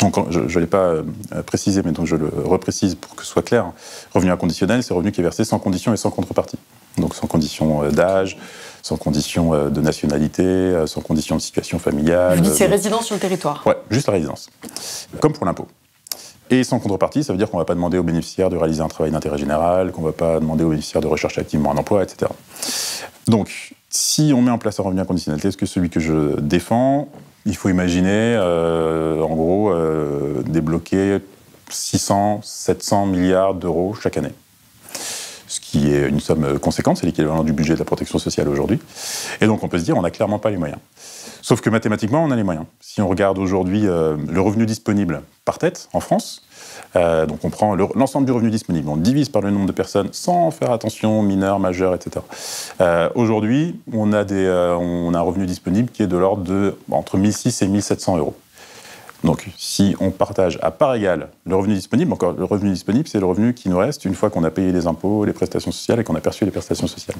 donc, 0.00 0.16
je 0.30 0.40
ne 0.40 0.58
l'ai 0.58 0.66
pas 0.66 0.94
précisé, 1.46 1.82
mais 1.84 1.92
donc 1.92 2.06
je 2.06 2.16
le 2.16 2.28
reprécise 2.44 2.96
pour 2.96 3.14
que 3.14 3.22
ce 3.22 3.30
soit 3.30 3.42
clair. 3.42 3.70
Revenu 4.12 4.32
inconditionnel, 4.32 4.82
c'est 4.82 4.94
revenu 4.94 5.12
qui 5.12 5.20
est 5.20 5.24
versé 5.24 5.44
sans 5.44 5.60
condition 5.60 5.92
et 5.92 5.96
sans 5.96 6.10
contrepartie. 6.10 6.58
Donc 6.98 7.14
sans 7.14 7.26
condition 7.26 7.88
d'âge, 7.90 8.36
sans 8.82 8.96
condition 8.96 9.70
de 9.70 9.80
nationalité, 9.80 10.74
sans 10.86 11.00
condition 11.00 11.36
de 11.36 11.40
situation 11.40 11.78
familiale. 11.78 12.38
Vous 12.38 12.44
dites 12.44 12.54
c'est 12.54 12.66
résidence 12.66 13.06
sur 13.06 13.14
le 13.14 13.20
territoire 13.20 13.62
Ouais, 13.66 13.76
juste 13.90 14.06
la 14.08 14.14
résidence. 14.14 14.50
Comme 15.20 15.32
pour 15.32 15.46
l'impôt. 15.46 15.68
Et 16.52 16.64
sans 16.64 16.78
contrepartie, 16.80 17.24
ça 17.24 17.32
veut 17.32 17.38
dire 17.38 17.50
qu'on 17.50 17.56
ne 17.56 17.62
va 17.62 17.64
pas 17.64 17.74
demander 17.74 17.96
aux 17.96 18.02
bénéficiaires 18.02 18.50
de 18.50 18.56
réaliser 18.56 18.82
un 18.82 18.88
travail 18.88 19.10
d'intérêt 19.10 19.38
général, 19.38 19.90
qu'on 19.90 20.02
ne 20.02 20.06
va 20.08 20.12
pas 20.12 20.38
demander 20.38 20.64
aux 20.64 20.68
bénéficiaires 20.68 21.00
de 21.00 21.06
rechercher 21.06 21.40
activement 21.40 21.72
un 21.72 21.78
emploi, 21.78 22.02
etc. 22.02 22.30
Donc, 23.26 23.74
si 23.88 24.32
on 24.34 24.42
met 24.42 24.50
en 24.50 24.58
place 24.58 24.78
un 24.78 24.82
revenu 24.82 25.00
inconditionnel, 25.00 25.40
est-ce 25.42 25.56
que 25.56 25.64
celui 25.64 25.88
que 25.88 25.98
je 25.98 26.38
défends, 26.40 27.08
il 27.46 27.56
faut 27.56 27.70
imaginer, 27.70 28.36
euh, 28.38 29.22
en 29.22 29.34
gros, 29.34 29.72
euh, 29.72 30.42
débloquer 30.44 31.20
600, 31.70 32.40
700 32.42 33.06
milliards 33.06 33.54
d'euros 33.54 33.94
chaque 33.94 34.18
année? 34.18 34.32
Qui 35.72 35.94
est 35.94 36.06
une 36.06 36.20
somme 36.20 36.58
conséquente, 36.58 36.98
c'est 36.98 37.06
l'équivalent 37.06 37.44
du 37.44 37.54
budget 37.54 37.72
de 37.72 37.78
la 37.78 37.86
protection 37.86 38.18
sociale 38.18 38.46
aujourd'hui. 38.46 38.78
Et 39.40 39.46
donc 39.46 39.64
on 39.64 39.68
peut 39.68 39.78
se 39.78 39.84
dire, 39.84 39.96
on 39.96 40.02
n'a 40.02 40.10
clairement 40.10 40.38
pas 40.38 40.50
les 40.50 40.58
moyens. 40.58 40.78
Sauf 41.40 41.62
que 41.62 41.70
mathématiquement, 41.70 42.22
on 42.22 42.30
a 42.30 42.36
les 42.36 42.44
moyens. 42.44 42.66
Si 42.80 43.00
on 43.00 43.08
regarde 43.08 43.38
aujourd'hui 43.38 43.88
euh, 43.88 44.16
le 44.28 44.40
revenu 44.40 44.66
disponible 44.66 45.22
par 45.46 45.58
tête 45.58 45.88
en 45.92 46.00
France, 46.00 46.46
euh, 46.94 47.26
donc 47.26 47.40
on 47.42 47.50
prend 47.50 47.74
l'ensemble 47.74 48.26
du 48.26 48.32
revenu 48.32 48.50
disponible, 48.50 48.88
on 48.88 48.96
divise 48.96 49.28
par 49.28 49.40
le 49.40 49.50
nombre 49.50 49.66
de 49.66 49.72
personnes 49.72 50.08
sans 50.12 50.52
faire 50.52 50.70
attention, 50.70 51.22
mineurs, 51.22 51.58
majeurs, 51.58 51.94
etc. 51.94 52.24
Euh, 52.80 53.08
aujourd'hui, 53.14 53.80
on, 53.92 54.12
a 54.12 54.24
on 54.76 55.14
a 55.14 55.18
un 55.18 55.22
revenu 55.22 55.46
disponible 55.46 55.90
qui 55.90 56.02
est 56.02 56.06
de 56.06 56.18
l'ordre 56.18 56.44
de 56.44 56.76
entre 56.90 57.16
1600 57.16 57.64
et 57.64 57.68
1700 57.68 58.18
euros. 58.18 58.36
Donc, 59.24 59.48
si 59.56 59.94
on 60.00 60.10
partage 60.10 60.58
à 60.62 60.70
part 60.70 60.94
égale 60.94 61.28
le 61.46 61.54
revenu 61.54 61.74
disponible, 61.74 62.12
encore 62.12 62.32
le 62.32 62.44
revenu 62.44 62.70
disponible, 62.70 63.06
c'est 63.06 63.20
le 63.20 63.26
revenu 63.26 63.54
qui 63.54 63.68
nous 63.68 63.78
reste 63.78 64.04
une 64.04 64.14
fois 64.14 64.30
qu'on 64.30 64.44
a 64.44 64.50
payé 64.50 64.72
les 64.72 64.86
impôts, 64.86 65.24
les 65.24 65.32
prestations 65.32 65.70
sociales 65.70 66.00
et 66.00 66.04
qu'on 66.04 66.16
a 66.16 66.20
perçu 66.20 66.44
les 66.44 66.50
prestations 66.50 66.88
sociales. 66.88 67.16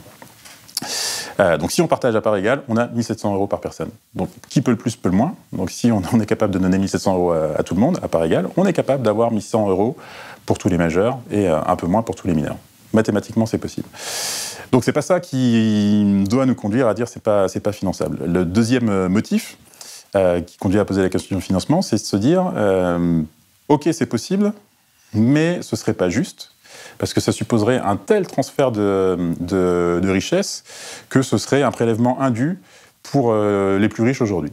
Euh, 1.41 1.57
donc 1.59 1.73
si 1.73 1.81
on 1.81 1.87
partage 1.87 2.15
à 2.17 2.21
part 2.21 2.37
égale, 2.37 2.62
on 2.69 2.77
a 2.77 2.87
1700 2.88 3.35
euros 3.35 3.47
par 3.47 3.61
personne. 3.61 3.91
Donc 4.15 4.29
qui 4.49 4.61
peut 4.61 4.71
le 4.71 4.77
plus 4.77 4.97
peut 4.97 5.09
le 5.09 5.17
moins. 5.17 5.35
Donc 5.53 5.71
si 5.71 5.91
on, 5.91 6.03
est 6.21 6.27
capable 6.27 6.53
de 6.53 6.59
donner 6.59 6.79
1700 6.79 7.15
euros 7.15 7.33
à, 7.33 7.62
tout 7.62 7.75
le 7.75 7.81
monde 7.81 7.99
à 8.03 8.09
part 8.09 8.25
égale, 8.25 8.49
on 8.57 8.67
est 8.67 8.73
capable 8.73 9.03
d'avoir 9.03 9.31
1100 9.31 9.69
euros 9.69 9.97
pour 10.45 10.59
tous 10.59 10.69
les 10.69 10.79
majeurs 10.79 11.19
et 11.31 11.49
euh, 11.49 11.61
un 11.65 11.77
peu 11.77 11.87
moins 11.87 12.03
pour 12.03 12.15
tous 12.15 12.27
les 12.27 12.35
mineurs. 12.35 12.57
Mathématiquement, 12.93 13.47
c'est 13.47 13.59
possible. 13.59 13.88
Donc 14.71 14.85
c'est 14.85 14.93
pas 14.93 15.03
ça 15.03 15.21
qui 15.21 16.25
doit 16.29 16.47
nous 16.47 16.55
conduire 16.55 16.88
à 16.88 16.95
dire 16.95 17.09
c'est 17.09 17.23
pas 17.23 17.49
c'est 17.49 17.61
pas 17.61 17.73
finançable. 17.73 18.19
Le 18.27 18.45
deuxième 18.45 19.09
euh, 20.14 20.40
qui 20.40 20.59
conduit 20.59 20.79
à 20.79 20.85
poser 20.85 21.03
la 21.03 21.09
question 21.09 21.37
du 21.37 21.42
financement, 21.42 21.83
c'est 21.83 21.96
de 21.96 22.01
se 22.01 22.16
dire 22.16 22.53
ok 23.68 23.88
c'est 23.92 24.07
possible, 24.07 24.53
mais 25.14 25.62
ce 25.62 25.77
serait 25.77 25.94
pas 25.94 26.09
juste 26.09 26.53
parce 26.98 27.14
que 27.14 27.20
ça 27.20 27.33
supposerait 27.33 27.79
un 27.79 27.96
tel 27.96 28.27
transfert 28.27 28.72
de, 28.72 29.16
de, 29.40 30.11
richesse 30.11 30.64
que 31.09 31.22
ce 31.22 31.38
serait 31.38 31.62
un 31.62 31.70
prélèvement 31.70 32.20
indu 32.20 32.61
pour 33.03 33.31
euh, 33.31 33.79
les 33.79 33.88
plus 33.88 34.03
riches 34.03 34.22
aujourd'hui. 34.22 34.53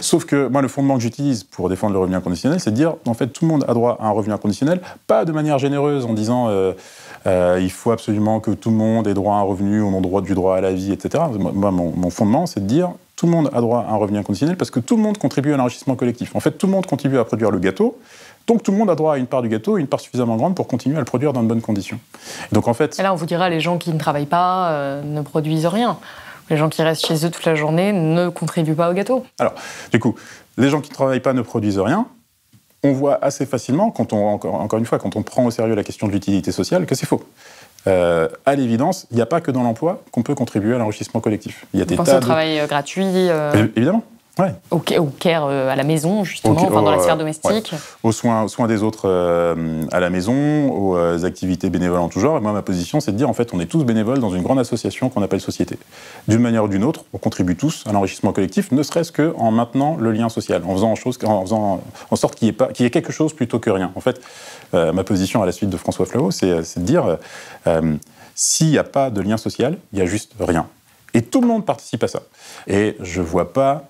Sauf 0.00 0.24
que 0.24 0.48
moi, 0.48 0.60
le 0.60 0.68
fondement 0.68 0.96
que 0.96 1.02
j'utilise 1.02 1.44
pour 1.44 1.68
défendre 1.68 1.92
le 1.94 2.00
revenu 2.00 2.16
inconditionnel, 2.16 2.58
c'est 2.58 2.72
de 2.72 2.76
dire, 2.76 2.96
en 3.06 3.14
fait, 3.14 3.28
tout 3.28 3.44
le 3.44 3.50
monde 3.50 3.64
a 3.68 3.74
droit 3.74 3.96
à 4.00 4.08
un 4.08 4.10
revenu 4.10 4.34
inconditionnel, 4.34 4.80
pas 5.06 5.24
de 5.24 5.30
manière 5.30 5.58
généreuse 5.58 6.04
en 6.04 6.14
disant, 6.14 6.48
euh, 6.48 6.72
euh, 7.26 7.60
il 7.62 7.70
faut 7.70 7.92
absolument 7.92 8.40
que 8.40 8.50
tout 8.50 8.70
le 8.70 8.76
monde 8.76 9.06
ait 9.06 9.14
droit 9.14 9.36
à 9.36 9.38
un 9.38 9.42
revenu 9.42 9.80
au 9.80 9.90
nom 9.90 10.00
droit 10.00 10.20
du 10.20 10.34
droit 10.34 10.56
à 10.56 10.60
la 10.60 10.72
vie, 10.72 10.92
etc. 10.92 11.24
Moi, 11.38 11.70
mon 11.70 12.10
fondement, 12.10 12.46
c'est 12.46 12.60
de 12.60 12.66
dire, 12.66 12.90
tout 13.24 13.30
le 13.30 13.36
monde 13.36 13.48
a 13.54 13.60
droit 13.62 13.86
à 13.88 13.92
un 13.94 13.96
revenu 13.96 14.18
inconditionnel 14.18 14.58
parce 14.58 14.70
que 14.70 14.80
tout 14.80 14.96
le 14.96 15.02
monde 15.02 15.16
contribue 15.16 15.54
à 15.54 15.56
l'enrichissement 15.56 15.96
collectif. 15.96 16.36
En 16.36 16.40
fait, 16.40 16.50
tout 16.50 16.66
le 16.66 16.72
monde 16.72 16.84
contribue 16.84 17.16
à 17.16 17.24
produire 17.24 17.50
le 17.50 17.58
gâteau. 17.58 17.98
Donc 18.46 18.62
tout 18.62 18.70
le 18.70 18.76
monde 18.76 18.90
a 18.90 18.94
droit 18.94 19.14
à 19.14 19.16
une 19.16 19.26
part 19.26 19.40
du 19.40 19.48
gâteau, 19.48 19.78
une 19.78 19.86
part 19.86 20.00
suffisamment 20.00 20.36
grande 20.36 20.54
pour 20.54 20.66
continuer 20.66 20.96
à 20.96 20.98
le 20.98 21.06
produire 21.06 21.32
dans 21.32 21.42
de 21.42 21.48
bonnes 21.48 21.62
conditions. 21.62 21.98
donc 22.52 22.68
en 22.68 22.74
fait. 22.74 22.98
Et 22.98 23.02
là, 23.02 23.14
on 23.14 23.16
vous 23.16 23.24
dira, 23.24 23.48
les 23.48 23.60
gens 23.60 23.78
qui 23.78 23.90
ne 23.94 23.98
travaillent 23.98 24.26
pas 24.26 24.72
euh, 24.72 25.02
ne 25.02 25.22
produisent 25.22 25.64
rien. 25.64 25.96
Les 26.50 26.58
gens 26.58 26.68
qui 26.68 26.82
restent 26.82 27.06
chez 27.06 27.24
eux 27.24 27.30
toute 27.30 27.46
la 27.46 27.54
journée 27.54 27.94
ne 27.94 28.28
contribuent 28.28 28.74
pas 28.74 28.90
au 28.90 28.92
gâteau. 28.92 29.24
Alors, 29.38 29.54
du 29.90 29.98
coup, 29.98 30.14
les 30.58 30.68
gens 30.68 30.82
qui 30.82 30.90
ne 30.90 30.94
travaillent 30.94 31.20
pas 31.20 31.32
ne 31.32 31.40
produisent 31.40 31.78
rien. 31.78 32.06
On 32.82 32.92
voit 32.92 33.18
assez 33.24 33.46
facilement, 33.46 33.90
quand 33.90 34.12
on, 34.12 34.34
encore, 34.34 34.78
une 34.78 34.84
fois, 34.84 34.98
quand 34.98 35.16
on 35.16 35.22
prend 35.22 35.46
au 35.46 35.50
sérieux 35.50 35.74
la 35.74 35.82
question 35.84 36.08
de 36.08 36.12
l'utilité 36.12 36.52
sociale, 36.52 36.84
que 36.84 36.94
c'est 36.94 37.06
faux. 37.06 37.22
Euh, 37.86 38.28
à 38.46 38.54
l'évidence, 38.54 39.06
il 39.10 39.16
n'y 39.16 39.22
a 39.22 39.26
pas 39.26 39.40
que 39.40 39.50
dans 39.50 39.62
l'emploi 39.62 40.02
qu'on 40.10 40.22
peut 40.22 40.34
contribuer 40.34 40.74
à 40.74 40.78
l'enrichissement 40.78 41.20
collectif. 41.20 41.66
Il 41.74 41.80
y 41.80 41.82
a 41.82 41.86
des 41.86 41.96
tas 41.96 42.16
au 42.16 42.20
travail 42.20 42.58
euh, 42.60 42.66
gratuit. 42.66 43.04
Évidemment. 43.76 44.02
Ouais. 44.36 44.52
Au, 44.72 44.80
care 44.80 45.46
euh, 45.46 45.68
à 45.68 45.76
la 45.76 45.84
maison, 45.84 46.24
justement, 46.24 46.56
enfin, 46.56 46.82
dans 46.82 46.90
la 46.90 46.98
sphère 46.98 47.16
domestique. 47.16 47.72
Aux, 48.02 48.10
soins, 48.10 48.48
soins 48.48 48.66
des 48.66 48.82
autres 48.82 49.08
euh, 49.08 49.84
à 49.92 50.00
la 50.00 50.10
maison, 50.10 50.72
aux 50.72 50.96
euh, 50.96 51.24
activités 51.24 51.70
bénévoles 51.70 52.00
en 52.00 52.08
tout 52.08 52.18
genre. 52.18 52.38
Et 52.38 52.40
moi, 52.40 52.52
ma 52.52 52.62
position, 52.62 52.98
c'est 52.98 53.12
de 53.12 53.16
dire, 53.16 53.28
en 53.28 53.32
fait, 53.32 53.54
on 53.54 53.60
est 53.60 53.66
tous 53.66 53.84
bénévoles 53.84 54.18
dans 54.18 54.30
une 54.30 54.42
grande 54.42 54.58
association 54.58 55.08
qu'on 55.08 55.22
appelle 55.22 55.40
société. 55.40 55.78
D'une 56.26 56.40
manière 56.40 56.64
ou 56.64 56.68
d'une 56.68 56.82
autre, 56.82 57.04
on 57.12 57.18
contribue 57.18 57.54
tous 57.54 57.84
à 57.86 57.92
l'enrichissement 57.92 58.32
collectif, 58.32 58.72
ne 58.72 58.82
serait-ce 58.82 59.12
qu'en 59.12 59.52
maintenant 59.52 59.96
le 59.96 60.10
lien 60.10 60.28
social, 60.28 60.64
en 60.66 60.74
faisant 60.74 60.90
en, 60.90 60.96
chose, 60.96 61.16
en, 61.22 61.42
faisant 61.42 61.80
en 62.10 62.16
sorte 62.16 62.34
qu'il 62.34 62.48
y, 62.48 62.84
ait 62.84 62.90
quelque 62.90 63.12
chose 63.12 63.34
plutôt 63.34 63.60
que 63.60 63.70
rien. 63.70 63.92
En 63.94 64.00
fait, 64.00 64.20
ma 64.72 65.04
position 65.04 65.42
à 65.42 65.46
la 65.46 65.52
suite 65.52 65.70
de 65.70 65.76
François 65.76 66.06
Flavot, 66.06 66.32
c'est 66.32 66.48
de 66.50 66.84
dire, 66.84 67.18
s'il 68.34 68.68
n'y 68.68 68.78
a 68.78 68.84
pas 68.84 69.10
de 69.10 69.20
lien 69.20 69.36
social, 69.36 69.78
il 69.92 70.00
y 70.00 70.02
a 70.02 70.06
juste 70.06 70.32
rien. 70.40 70.66
Et 71.12 71.22
tout 71.22 71.40
le 71.40 71.46
monde 71.46 71.64
participe 71.64 72.02
à 72.02 72.08
ça. 72.08 72.22
Et 72.66 72.96
je 73.00 73.20
ne 73.20 73.26
vois 73.26 73.52
pas 73.52 73.84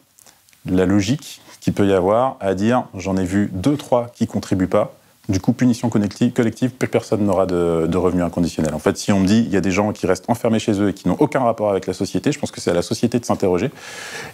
la 0.67 0.87
logique 0.87 1.41
qu'il 1.61 1.73
peut 1.73 1.87
y 1.87 1.93
avoir 1.93 2.37
à 2.41 2.55
dire 2.55 2.85
j'en 2.95 3.17
ai 3.17 3.25
vu 3.25 3.51
deux, 3.53 3.77
trois 3.77 4.09
qui 4.15 4.27
contribuent 4.27 4.67
pas. 4.67 4.95
Du 5.31 5.41
coup, 5.41 5.55
punition 5.55 5.89
collective, 5.89 6.73
plus 6.73 6.89
personne 6.89 7.25
n'aura 7.25 7.47
de, 7.47 7.87
de, 7.87 7.97
revenus 7.97 8.23
inconditionnels. 8.23 8.75
En 8.75 8.79
fait, 8.79 8.99
si 8.99 9.11
on 9.11 9.21
me 9.21 9.27
dit 9.27 9.39
il 9.39 9.51
y 9.51 9.57
a 9.57 9.63
des 9.63 9.71
gens 9.71 9.93
qui 9.93 10.07
restent 10.07 10.29
enfermés 10.29 10.59
chez 10.59 10.79
eux 10.83 10.91
et 10.91 10.93
qui 10.93 11.09
n'ont 11.09 11.17
aucun 11.19 11.41
rapport 11.41 11.71
avec 11.71 11.87
la 11.87 11.95
société, 11.95 12.31
je 12.31 12.39
pense 12.39 12.51
que 12.51 12.61
c'est 12.61 12.71
à 12.71 12.75
la 12.75 12.83
société 12.83 13.19
de 13.19 13.25
s'interroger 13.25 13.71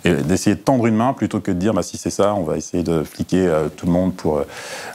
et 0.05 0.15
d'essayer 0.15 0.57
de 0.57 0.61
tendre 0.61 0.87
une 0.87 0.97
main 0.97 1.13
plutôt 1.13 1.39
que 1.39 1.53
de 1.53 1.59
dire 1.59 1.75
bah, 1.75 1.85
si 1.85 1.97
c'est 1.97 2.11
ça, 2.11 2.35
on 2.35 2.43
va 2.43 2.57
essayer 2.57 2.83
de 2.83 3.05
fliquer 3.05 3.47
euh, 3.47 3.69
tout 3.69 3.87
le 3.87 3.93
monde 3.93 4.17
pour 4.17 4.43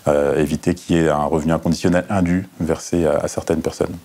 euh, 0.10 0.38
éviter 0.38 0.76
qu'il 0.76 0.98
y 0.98 1.00
ait 1.00 1.08
un 1.08 1.24
revenu 1.24 1.54
inconditionnel 1.54 2.04
indu 2.10 2.50
versé 2.60 3.06
à 3.06 3.30
certaines 3.30 3.62
personnes. 3.62 3.96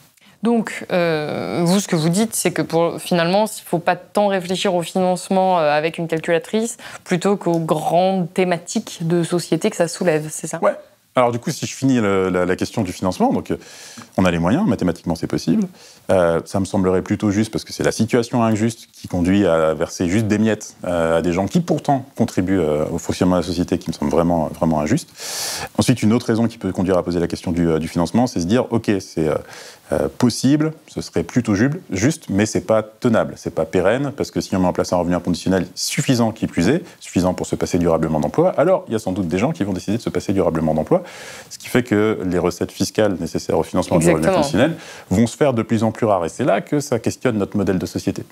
Donc, 0.43 0.87
euh, 0.91 1.63
vous, 1.65 1.81
ce 1.81 1.89
que 1.89 1.97
vous 1.97 2.09
dites, 2.09 2.35
c'est 2.35 2.51
que 2.51 2.63
finalement, 2.99 3.45
il 3.45 3.63
ne 3.63 3.67
faut 3.67 3.79
pas 3.79 3.97
tant 3.97 4.29
réfléchir 4.29 4.75
au 4.75 4.83
financement 4.83 5.59
euh, 5.59 5.71
avec 5.71 5.99
une 5.99 6.09
calculatrice 6.09 6.79
plutôt 7.05 7.37
qu'aux 7.37 7.59
grandes 7.59 8.33
thématiques 8.33 9.01
de 9.03 9.23
société 9.23 9.69
que 9.69 9.77
ça 9.77 9.89
soulève, 9.89 10.29
c'est 10.31 10.47
ça? 10.47 10.59
Ouais. 10.63 10.75
Alors 11.17 11.33
du 11.33 11.41
coup, 11.41 11.51
si 11.51 11.67
je 11.67 11.75
finis 11.75 12.01
la, 12.01 12.57
question 12.57 12.83
du 12.83 12.93
financement, 12.93 13.33
donc 13.33 13.51
euh, 13.51 13.59
on 14.17 14.25
a 14.25 14.31
les 14.31 14.39
moyens, 14.39 14.67
mathématiquement 14.67 15.17
c'est 15.17 15.27
possible. 15.27 15.67
Ça 16.09 16.59
me 16.59 16.65
semblerait 16.65 17.03
plutôt 17.03 17.31
juste 17.31 17.53
parce 17.53 17.65
que 17.65 17.73
c'est 17.73 17.85
la 17.85 17.93
situation 17.93 18.43
injuste 18.43 18.89
qui 18.93 19.07
conduit 19.07 19.47
à 19.47 19.75
verser 19.75 20.09
juste 20.09 20.27
des 20.27 20.39
miettes 20.39 20.75
à 20.83 21.23
des 21.23 21.33
gens 21.33 21.47
qui 21.47 21.61
pourtant 21.61 22.05
contribuent 22.17 22.59
au 22.59 22.99
fonctionnement 22.99 23.37
de 23.37 23.43
la 23.43 23.47
société, 23.47 23.79
qui 23.79 23.91
me 23.91 23.95
semble 23.95 24.11
vraiment 24.11 24.47
vraiment 24.47 24.81
injuste. 24.81 25.09
Ensuite, 25.79 26.03
une 26.03 26.13
autre 26.13 26.27
raison 26.27 26.49
qui 26.49 26.59
peut 26.59 26.73
conduire 26.73 26.99
à 26.99 27.05
poser 27.05 27.21
la 27.21 27.29
question 27.29 27.53
du, 27.53 27.79
du 27.79 27.89
financement, 27.89 28.27
c'est 28.27 28.41
se 28.41 28.47
dire 28.47 28.67
ok, 28.73 28.91
c'est 28.99 29.31
euh, 29.93 30.09
possible, 30.19 30.73
ce 30.87 31.01
serait 31.01 31.25
plutôt 31.25 31.57
juste, 31.57 32.27
mais 32.29 32.47
c'est 32.47 32.61
pas 32.61 32.81
tenable, 32.81 33.35
c'est 33.37 33.53
pas 33.53 33.65
pérenne, 33.65 34.13
parce 34.17 34.31
que 34.31 34.41
si 34.41 34.55
on 34.55 34.61
met 34.61 34.69
en 34.69 34.73
place 34.73 34.93
un 34.93 34.97
revenu 34.97 35.17
inconditionnel 35.17 35.67
suffisant, 35.75 36.31
qui 36.31 36.47
plus 36.47 36.69
est, 36.69 36.85
suffisant 37.01 37.35
pour 37.35 37.45
se 37.45 37.57
passer 37.57 37.77
durablement 37.77 38.21
d'emploi, 38.21 38.51
alors 38.51 38.85
il 38.87 38.93
y 38.93 38.95
a 38.95 39.01
sans 39.01 39.11
doute 39.11 39.27
des 39.27 39.39
gens 39.39 39.51
qui 39.51 39.65
vont 39.65 39.73
décider 39.73 39.97
de 39.97 40.03
se 40.03 40.09
passer 40.09 40.33
durablement 40.33 40.75
d'emploi, 40.75 41.03
ce 41.49 41.59
qui 41.59 41.67
fait 41.67 41.83
que 41.83 42.21
les 42.25 42.39
recettes 42.39 42.71
fiscales 42.71 43.17
nécessaires 43.19 43.59
au 43.59 43.65
financement 43.65 43.99
du 43.99 44.09
revenu 44.09 44.29
inconditionnel 44.29 44.77
vont 45.11 45.27
se 45.27 45.37
faire 45.37 45.55
de 45.55 45.63
plus 45.63 45.83
en 45.83 45.90
plus 45.91 46.07
rares. 46.07 46.25
Et 46.25 46.29
c'est 46.29 46.45
là 46.45 46.61
que 46.61 46.81
ça 46.81 46.99
questionne 46.99 47.39
notre 47.39 47.57
modèle 47.57 47.79
de 47.79 47.87
société. 47.87 48.25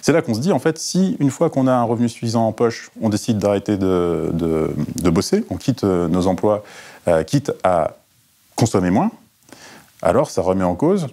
C'est 0.00 0.12
là 0.12 0.22
qu'on 0.22 0.34
se 0.34 0.40
dit, 0.40 0.52
en 0.52 0.58
fait, 0.58 0.78
si 0.78 1.16
une 1.20 1.30
fois 1.30 1.50
qu'on 1.50 1.66
a 1.66 1.72
un 1.72 1.84
revenu 1.84 2.08
suffisant 2.08 2.46
en 2.46 2.52
poche, 2.52 2.90
on 3.00 3.08
décide 3.08 3.38
d'arrêter 3.38 3.76
de, 3.76 4.30
de, 4.32 5.10
bosser, 5.10 5.44
on 5.50 5.56
quitte 5.56 5.84
euh, 5.84 6.08
nos 6.08 6.26
emplois, 6.26 6.62
euh, 7.08 7.22
quitte 7.24 7.52
à 7.64 7.96
consommer 8.56 8.90
moins, 8.90 9.10
alors 10.02 10.30
ça 10.30 10.42
remet 10.42 10.64
en 10.64 10.74
cause 10.74 11.08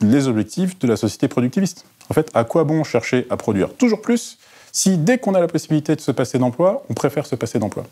les 0.00 0.28
objectifs 0.28 0.78
de 0.78 0.88
la 0.88 0.96
société 0.96 1.28
productiviste. 1.28 1.84
En 2.10 2.14
fait, 2.14 2.30
à 2.34 2.44
quoi 2.44 2.64
bon 2.64 2.84
chercher 2.84 3.26
à 3.30 3.36
produire 3.36 3.72
toujours 3.74 4.02
plus 4.02 4.38
si 4.72 4.98
dès 4.98 5.18
qu'on 5.18 5.34
a 5.34 5.40
la 5.40 5.46
possibilité 5.46 5.94
de 5.94 6.00
se 6.00 6.10
passer 6.10 6.38
d'emploi, 6.38 6.82
on 6.90 6.94
préfère 6.94 7.26
se 7.26 7.36
passer 7.36 7.58
d'emploi? 7.58 7.84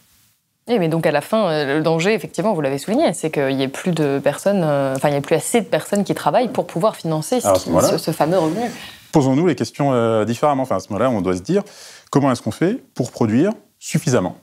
Oui, 0.68 0.78
mais 0.78 0.88
donc 0.88 1.06
à 1.06 1.10
la 1.10 1.20
fin, 1.20 1.50
euh, 1.50 1.78
le 1.78 1.82
danger, 1.82 2.14
effectivement, 2.14 2.54
vous 2.54 2.60
l'avez 2.60 2.78
souligné, 2.78 3.12
c'est 3.14 3.30
qu'il 3.30 3.56
n'y 3.56 3.64
ait 3.64 3.68
plus 3.68 3.90
de 3.90 4.20
personnes, 4.22 4.62
euh, 4.62 4.94
enfin, 4.94 5.08
il 5.08 5.12
n'y 5.12 5.18
a 5.18 5.20
plus 5.20 5.34
assez 5.34 5.60
de 5.60 5.66
personnes 5.66 6.04
qui 6.04 6.14
travaillent 6.14 6.52
pour 6.52 6.66
pouvoir 6.66 6.94
financer 6.94 7.40
ce, 7.40 8.10
fameux 8.12 8.38
revenu. 8.38 8.70
Posons-nous 9.10 9.46
les 9.48 9.56
questions 9.56 9.92
euh, 9.92 10.24
différemment. 10.24 10.62
Enfin, 10.62 10.76
à 10.76 10.80
ce 10.80 10.88
moment-là, 10.90 11.10
on 11.10 11.20
doit 11.20 11.36
se 11.36 11.42
dire 11.42 11.62
comment 12.10 12.30
est-ce 12.30 12.42
qu'on 12.42 12.52
fait 12.52 12.80
pour 12.94 13.10
produire 13.10 13.52
suffisamment? 13.80 14.36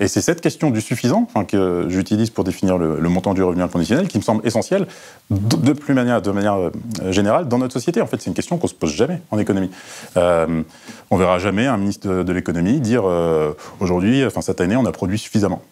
Et 0.00 0.08
c'est 0.08 0.20
cette 0.20 0.40
question 0.40 0.70
du 0.70 0.80
suffisant 0.80 1.28
que 1.46 1.86
j'utilise 1.88 2.30
pour 2.30 2.42
définir 2.44 2.78
le, 2.78 3.08
montant 3.08 3.34
du 3.34 3.42
revenu 3.42 3.62
inconditionnel 3.62 4.08
qui 4.08 4.18
me 4.18 4.22
semble 4.22 4.46
essentiel 4.46 4.86
de, 5.30 5.72
plus 5.72 5.94
manière, 5.94 6.20
de 6.22 6.30
manière 6.30 6.54
euh, 6.54 6.70
générale 7.10 7.46
dans 7.46 7.58
notre 7.58 7.74
société. 7.74 8.00
En 8.00 8.06
fait, 8.06 8.20
c'est 8.20 8.30
une 8.30 8.34
question 8.34 8.58
qu'on 8.58 8.66
se 8.66 8.74
pose 8.74 8.92
jamais 8.92 9.20
en 9.30 9.38
économie. 9.38 9.70
Euh, 10.16 10.62
on 11.10 11.16
verra 11.16 11.38
jamais 11.38 11.66
un 11.66 11.76
ministre 11.76 12.08
de, 12.08 12.32
l'économie 12.32 12.80
dire 12.80 13.02
euh, 13.04 13.52
aujourd'hui, 13.78 14.24
enfin 14.24 14.40
cette 14.40 14.60
année, 14.60 14.76
on 14.76 14.86
a 14.86 14.92
produit 14.92 15.18
suffisamment. 15.18 15.62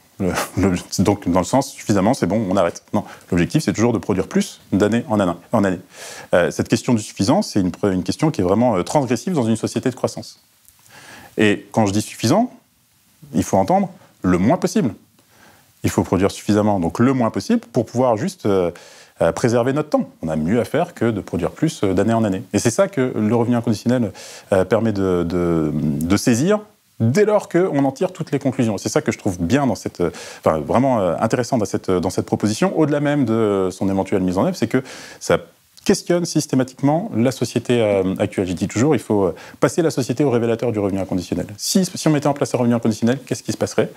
donc, 0.98 1.28
dans 1.28 1.38
le 1.38 1.44
sens, 1.44 1.70
suffisamment, 1.70 2.14
c'est 2.14 2.26
bon, 2.26 2.44
on 2.50 2.56
arrête. 2.56 2.82
Non, 2.92 3.04
l'objectif, 3.30 3.62
c'est 3.62 3.72
toujours 3.72 3.92
de 3.92 3.98
produire 3.98 4.26
plus 4.26 4.60
d'année 4.72 5.04
en 5.08 5.20
année. 5.20 5.32
En 5.52 5.64
année. 5.64 5.78
Euh, 6.34 6.50
cette 6.50 6.68
question 6.68 6.94
du 6.94 7.02
suffisant, 7.02 7.42
c'est 7.42 7.60
une, 7.60 8.02
question 8.02 8.30
qui 8.30 8.40
est 8.40 8.44
vraiment 8.44 8.76
euh, 8.76 8.82
transgressive 8.82 9.32
dans 9.32 9.44
une 9.44 9.56
société 9.56 9.90
de 9.90 9.94
croissance. 9.94 10.40
Et 11.36 11.66
quand 11.70 11.86
je 11.86 11.92
dis 11.92 12.02
suffisant, 12.02 12.52
il 13.34 13.44
faut 13.44 13.56
entendre 13.56 13.90
le 14.22 14.38
moins 14.38 14.56
possible. 14.56 14.94
Il 15.84 15.90
faut 15.90 16.02
produire 16.02 16.30
suffisamment, 16.30 16.80
donc 16.80 16.98
le 16.98 17.12
moins 17.12 17.30
possible, 17.30 17.60
pour 17.72 17.86
pouvoir 17.86 18.16
juste 18.16 18.46
euh, 18.46 18.70
préserver 19.34 19.72
notre 19.72 19.90
temps. 19.90 20.10
On 20.22 20.28
a 20.28 20.36
mieux 20.36 20.60
à 20.60 20.64
faire 20.64 20.94
que 20.94 21.10
de 21.10 21.20
produire 21.20 21.50
plus 21.50 21.82
d'année 21.82 22.14
en 22.14 22.24
année. 22.24 22.42
Et 22.52 22.58
c'est 22.58 22.70
ça 22.70 22.88
que 22.88 23.12
le 23.16 23.34
revenu 23.34 23.56
inconditionnel 23.56 24.12
permet 24.68 24.92
de, 24.92 25.24
de, 25.24 26.16
saisir 26.16 26.60
dès 27.00 27.24
lors 27.24 27.48
qu'on 27.48 27.84
en 27.84 27.92
tire 27.92 28.12
toutes 28.12 28.32
les 28.32 28.38
conclusions. 28.38 28.78
C'est 28.78 28.88
ça 28.88 29.02
que 29.02 29.12
je 29.12 29.18
trouve 29.18 29.38
bien 29.40 29.66
dans 29.66 29.74
cette, 29.74 30.02
enfin, 30.44 30.58
vraiment 30.58 31.00
euh, 31.00 31.14
intéressant 31.20 31.58
dans 31.58 31.64
cette, 31.64 31.90
dans 31.90 32.10
cette 32.10 32.26
proposition, 32.26 32.78
au-delà 32.78 33.00
même 33.00 33.24
de 33.24 33.68
son 33.70 33.88
éventuelle 33.88 34.22
mise 34.22 34.38
en 34.38 34.46
œuvre, 34.46 34.56
c'est 34.56 34.68
que 34.68 34.82
ça 35.20 35.38
questionne 35.88 36.26
systématiquement 36.26 37.10
la 37.16 37.30
société 37.30 37.80
euh, 37.80 38.14
actuelle. 38.18 38.46
Je 38.46 38.52
dis 38.52 38.68
toujours, 38.68 38.94
il 38.94 38.98
faut 38.98 39.24
euh, 39.24 39.34
passer 39.58 39.80
la 39.80 39.90
société 39.90 40.22
au 40.22 40.28
révélateur 40.28 40.70
du 40.70 40.78
revenu 40.78 40.98
inconditionnel. 40.98 41.46
Si, 41.56 41.90
on 42.04 42.10
mettait 42.10 42.26
en 42.26 42.34
place 42.34 42.54
un 42.54 42.58
revenu 42.58 42.74
inconditionnel, 42.74 43.18
qu'est-ce 43.24 43.42
qui 43.42 43.52
se 43.52 43.56
passerait? 43.56 43.90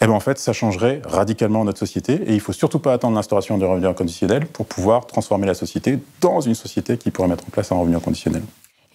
Eh 0.00 0.06
bien, 0.06 0.14
en 0.14 0.20
fait, 0.20 0.38
ça 0.38 0.52
changerait 0.52 1.02
radicalement 1.04 1.64
notre 1.64 1.80
société 1.80 2.12
et 2.12 2.32
il 2.32 2.38
faut 2.38 2.52
surtout 2.52 2.78
pas 2.78 2.92
attendre 2.92 3.16
l'instauration 3.16 3.58
du 3.58 3.64
revenu 3.64 3.88
inconditionnel 3.88 4.46
pour 4.46 4.66
pouvoir 4.66 5.08
transformer 5.08 5.48
la 5.48 5.54
société 5.54 5.98
dans 6.20 6.40
une 6.40 6.54
société 6.54 6.96
qui 6.96 7.10
pourrait 7.10 7.26
mettre 7.26 7.44
en 7.44 7.50
place 7.50 7.72
un 7.72 7.76
revenu 7.76 7.96
inconditionnel. 7.96 8.42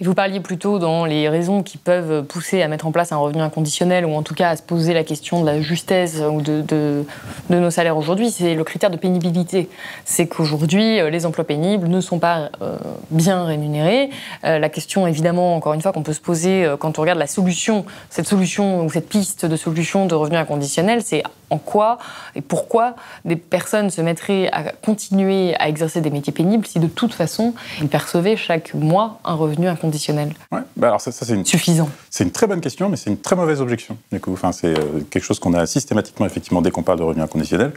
Vous 0.01 0.15
parliez 0.15 0.39
plutôt 0.39 0.79
dans 0.79 1.06
les 1.06 1.29
raisons 1.29 1.62
qui 1.62 1.77
peuvent 1.77 2.23
pousser 2.23 2.63
à 2.63 2.67
mettre 2.67 2.88
en 2.88 2.91
place 2.91 3.12
un 3.12 3.17
revenu 3.17 3.41
inconditionnel 3.43 4.08
ou 4.08 4.15
en 4.15 4.23
tout 4.23 4.34
cas 4.34 4.49
à 4.49 4.56
se 4.56 4.63
poser 4.63 4.91
la 4.91 5.03
question 5.03 5.41
de 5.41 5.45
la 5.45 5.62
justesse 5.62 6.19
de, 6.19 7.06
nos 7.51 7.69
salaires 7.69 7.95
aujourd'hui, 7.95 8.32
c'est 8.32 8.56
le 8.56 8.63
critère 8.63 8.89
de 8.89 8.97
pénibilité. 8.97 9.69
C'est 10.03 10.25
qu'aujourd'hui, 10.25 10.99
euh, 10.99 11.12
les 11.12 11.27
emplois 11.27 11.43
pénibles 11.43 11.88
ne 11.88 12.01
sont 12.01 12.17
pas 12.17 12.49
euh, 12.63 12.77
bien 13.12 13.45
rémunérés. 13.45 14.10
Euh, 14.45 14.58
la 14.58 14.69
question, 14.69 15.06
évidemment, 15.06 15.56
encore 15.56 15.73
une 15.73 15.82
fois, 15.82 15.93
qu'on 15.93 16.01
peut 16.01 16.13
se 16.13 16.21
poser 16.21 16.67
quand 16.79 16.97
on 16.97 17.01
regarde 17.03 17.19
la 17.19 17.27
solution, 17.27 17.86
cette 18.10 18.27
solution 18.27 18.84
ou 18.84 18.89
cette 18.89 19.08
piste 19.08 19.45
de 19.45 19.56
solution 19.56 20.08
de 20.08 20.15
revenu 20.15 20.38
inconditionnel, 20.38 21.03
c'est 21.03 21.21
en 21.54 21.58
quoi 21.58 21.98
et 22.36 22.42
pourquoi 22.42 22.96
des 23.26 23.36
personnes 23.36 23.89
se 23.89 24.02
mettraient 24.02 24.50
à 24.52 24.72
continuer 24.72 25.56
à 25.60 25.70
exercer 25.70 26.02
des 26.02 26.10
métiers 26.10 26.34
pénibles 26.34 26.66
si 26.66 26.80
de 26.80 26.88
toute 26.88 27.13
façon 27.13 27.54
ils 27.82 27.88
percevaient 27.88 28.36
chaque 28.36 28.74
mois 28.74 29.20
un 29.24 29.36
revenu 29.36 29.68
inconditionnel 29.68 30.34
ouais, 30.52 30.62
bah 30.76 30.88
alors 30.88 31.02
ça, 31.02 31.12
ça 31.12 31.26
c'est 31.26 31.36
une, 31.36 31.46
Suffisant. 31.54 31.89
C'est 32.10 32.24
une 32.24 32.32
très 32.32 32.48
bonne 32.48 32.62
question, 32.62 32.89
mais 32.89 32.98
c'est 32.98 33.12
une 33.12 33.20
très 33.20 33.36
mauvaise 33.36 33.62
objection. 33.62 33.96
Du 34.12 34.20
coup, 34.20 34.34
enfin, 34.34 34.52
c'est 34.52 34.78
euh, 34.78 35.02
quelque 35.10 35.24
chose 35.24 35.39
qu'on 35.39 35.54
a 35.54 35.66
systématiquement, 35.66 36.26
effectivement, 36.26 36.62
dès 36.62 36.72
qu'on 36.72 36.82
parle 36.82 36.98
de 36.98 37.04
revenu 37.04 37.22
inconditionnel, 37.22 37.74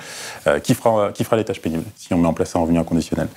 euh, 0.47 0.61
qui, 0.61 0.75
fera, 0.75 1.13
qui 1.13 1.25
fera 1.25 1.37
les 1.37 1.45
tâches 1.45 1.61
pénibles 1.61 1.85
si 1.97 2.15
on 2.15 2.19
met 2.19 2.27
en 2.27 2.33
place 2.33 2.57
un 2.57 2.61
revenu 2.61 2.79
inconditionnel. 2.79 3.29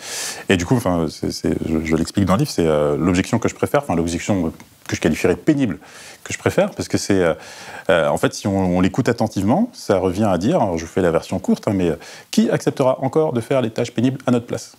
Et 0.48 0.56
du 0.56 0.66
coup, 0.66 0.76
enfin, 0.76 1.08
je, 1.08 1.96
l'explique 1.96 2.26
dans 2.26 2.36
le 2.36 2.40
livre, 2.40 2.52
c'est 2.52 2.66
euh, 2.66 2.96
l'objection 2.98 3.38
que 3.38 3.50
je 3.50 3.56
préfère, 3.56 3.82
enfin 3.84 3.96
l'objection 3.96 4.54
que 4.90 4.96
je 4.96 5.02
qualifierais 5.02 5.36
de 5.36 5.40
pénible, 5.40 5.78
que 6.24 6.34
je 6.34 6.40
préfère, 6.40 6.72
parce 6.72 6.90
que 6.90 6.98
c'est, 6.98 7.22
euh, 7.22 7.34
euh, 7.90 8.10
en 8.10 8.18
fait, 8.18 8.34
si 8.34 8.48
on, 8.48 8.82
l'écoute 8.82 9.08
attentivement, 9.08 9.70
ça 9.72 10.00
revient 10.00 10.28
à 10.30 10.38
dire, 10.38 10.62
alors 10.62 10.78
je 10.78 10.86
fais 10.86 11.02
la 11.02 11.12
version 11.12 11.38
courte, 11.40 11.68
hein, 11.68 11.74
mais 11.76 11.90
euh, 11.90 11.96
qui 12.32 12.50
acceptera 12.50 12.98
encore 13.02 13.32
de 13.32 13.40
faire 13.40 13.62
les 13.62 13.70
tâches 13.70 13.92
pénibles 13.92 14.18
à 14.26 14.32
notre 14.32 14.48
place? 14.48 14.76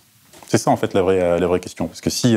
C'est 0.47 0.57
ça 0.57 0.69
en 0.69 0.75
fait 0.75 0.93
la 0.93 1.01
vraie, 1.01 1.39
la 1.39 1.47
vraie 1.47 1.61
question. 1.61 1.87
Parce 1.87 2.01
que 2.01 2.09
si 2.09 2.35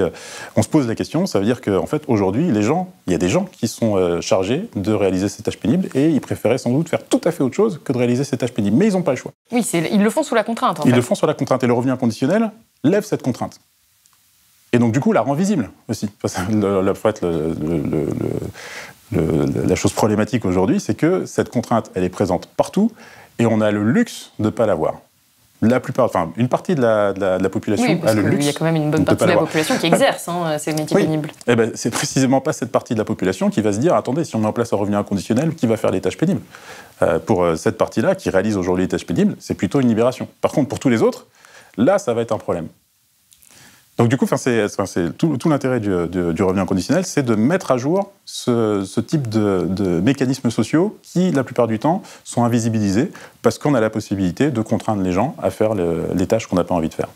on 0.55 0.63
se 0.63 0.69
pose 0.69 0.87
la 0.87 0.95
question, 0.95 1.27
ça 1.27 1.41
veut 1.41 1.45
dire 1.45 1.61
qu'en 1.61 1.79
en 1.79 1.87
fait 1.87 2.05
aujourd'hui, 2.07 2.49
les 2.53 2.63
gens, 2.63 2.93
il 3.09 3.13
y 3.13 3.17
a 3.17 3.19
des 3.19 3.29
gens 3.29 3.47
qui 3.47 3.67
sont 3.67 4.21
chargés 4.21 4.69
de 4.77 4.93
réaliser 4.93 5.29
ces 5.29 5.43
tâches 5.43 5.59
pénibles 5.59 5.89
et 5.97 6.11
ils 6.11 6.21
préféraient 6.21 6.59
sans 6.59 6.71
doute 6.71 6.89
faire 6.89 7.05
tout 7.05 7.21
à 7.25 7.33
fait 7.33 7.43
autre 7.43 7.57
chose 7.57 7.81
que 7.83 7.93
de 7.93 7.99
réaliser 7.99 8.23
ces 8.23 8.37
tâches 8.37 8.53
pénibles. 8.53 8.77
Mais 8.77 8.87
ils 8.87 8.93
n'ont 8.93 9.03
pas 9.03 9.11
le 9.11 9.17
choix. 9.17 9.33
Oui, 9.51 9.69
ils 9.91 10.01
le 10.01 10.11
font 10.11 10.23
sous 10.23 10.37
la 10.37 10.45
contrainte. 10.45 10.81
ils 10.85 10.95
le 10.95 11.03
font 11.03 11.17
sous 11.17 11.27
la 11.27 11.35
contrainte 11.35 11.65
et 11.65 11.67
le 11.67 11.73
revenu 11.73 11.91
inconditionnel 11.91 12.53
lève 12.85 13.03
cette 13.03 13.23
contrainte. 13.23 13.59
Et 14.75 14.79
donc, 14.81 14.91
du 14.91 14.99
coup, 14.99 15.13
la 15.13 15.21
rend 15.21 15.35
visible 15.35 15.71
aussi. 15.89 16.11
la 19.13 19.77
chose 19.77 19.93
problématique 19.93 20.45
aujourd'hui, 20.45 20.81
c'est 20.81 20.97
que 20.97 21.27
cette 21.27 21.49
contrainte, 21.49 21.93
elle 21.95 22.03
est 22.03 22.09
présente 22.09 22.47
partout 22.47 22.91
et 23.39 23.47
on 23.47 23.61
a 23.61 23.71
le 23.71 23.85
luxe 23.85 24.33
de 24.41 24.47
ne 24.47 24.51
pas 24.51 24.67
la 24.67 24.75
voir. 24.75 24.95
La 25.63 25.79
plupart, 25.79 26.07
enfin, 26.07 26.33
une 26.37 26.49
partie 26.49 26.75
de 26.75 26.81
la, 26.83 27.49
population 27.49 27.87
oui, 27.87 28.01
a 28.05 28.15
le 28.15 28.23
luxe. 28.23 28.45
Il 28.45 28.47
y 28.47 28.49
a 28.49 28.53
quand 28.53 28.65
même 28.65 28.75
une 28.75 28.91
bonne 28.91 29.05
partie 29.05 29.25
de 29.25 29.31
la 29.31 29.37
population 29.37 29.79
qui 29.79 29.87
exerce 29.87 30.29
hein, 30.29 30.59
ces 30.59 30.73
métiers 30.73 30.97
pénibles. 30.97 31.31
Eh 31.47 31.55
ben, 31.55 31.71
c'est 31.77 31.91
précisément 31.91 32.41
pas 32.41 32.53
cette 32.53 32.73
partie 32.73 32.95
de 32.95 32.99
la 32.99 33.05
population 33.05 33.51
qui 33.51 33.61
va 33.61 33.73
se 33.73 33.79
dire 33.79 33.95
attendez, 33.95 34.25
si 34.25 34.35
on 34.35 34.41
met 34.41 34.49
en 34.49 34.53
place 34.53 34.73
un 34.73 34.77
revenu 34.77 34.97
inconditionnel, 34.97 35.55
qui 35.55 35.69
va 35.69 35.77
faire 35.77 35.93
les 35.93 36.01
tâches 36.01 36.19
pénibles? 36.19 36.43
Euh, 37.03 37.21
Pour 37.21 37.45
euh, 37.45 37.55
cette 37.55 37.79
partie-là, 37.79 38.17
qui 38.17 38.29
réalise 38.29 38.57
aujourd'hui 38.57 38.87
les 38.87 38.89
tâches 38.89 39.07
pénibles, 39.07 39.37
c'est 39.39 39.55
plutôt 39.55 39.81
une 39.81 39.89
libération. 39.89 40.27
Par 40.41 40.51
contre, 40.51 40.69
pour 40.69 40.81
tous 40.81 40.89
les 40.89 41.01
autres, 41.01 41.29
là, 41.77 41.99
ça 41.99 42.13
va 42.13 42.23
être 42.23 42.33
un 42.33 42.39
problème. 42.39 42.67
Donc 43.97 44.09
du 44.09 44.17
coup, 44.17 44.27
c'est 44.37 45.17
tout, 45.17 45.49
l'intérêt 45.49 45.79
du, 45.79 45.93
revenu 45.93 46.61
inconditionnel, 46.61 47.05
c'est 47.05 47.23
de 47.23 47.37
mettre 47.37 47.71
à 47.71 47.77
jour 47.77 48.13
ce, 48.25 49.01
type 49.01 49.29
de, 49.29 49.67
de, 49.69 50.01
mécanismes 50.01 50.51
sociaux 50.51 50.99
qui, 51.03 51.31
la 51.31 51.45
plupart 51.45 51.69
du 51.69 51.79
temps, 51.79 52.03
sont 52.25 52.45
invisibilisés 52.45 53.13
parce 53.43 53.59
qu'on 53.59 53.75
a 53.75 53.81
la 53.81 53.91
possibilité 53.91 54.51
de 54.51 54.63
contraindre 54.63 55.03
les 55.03 55.13
gens 55.13 55.37
à 55.41 55.51
faire 55.51 55.75
les 55.75 56.27
tâches 56.27 56.49
qu'on 56.49 56.57
n'a 56.57 56.65
pas 56.65 56.75
envie 56.75 56.89
de 56.89 56.95
faire. 56.95 57.09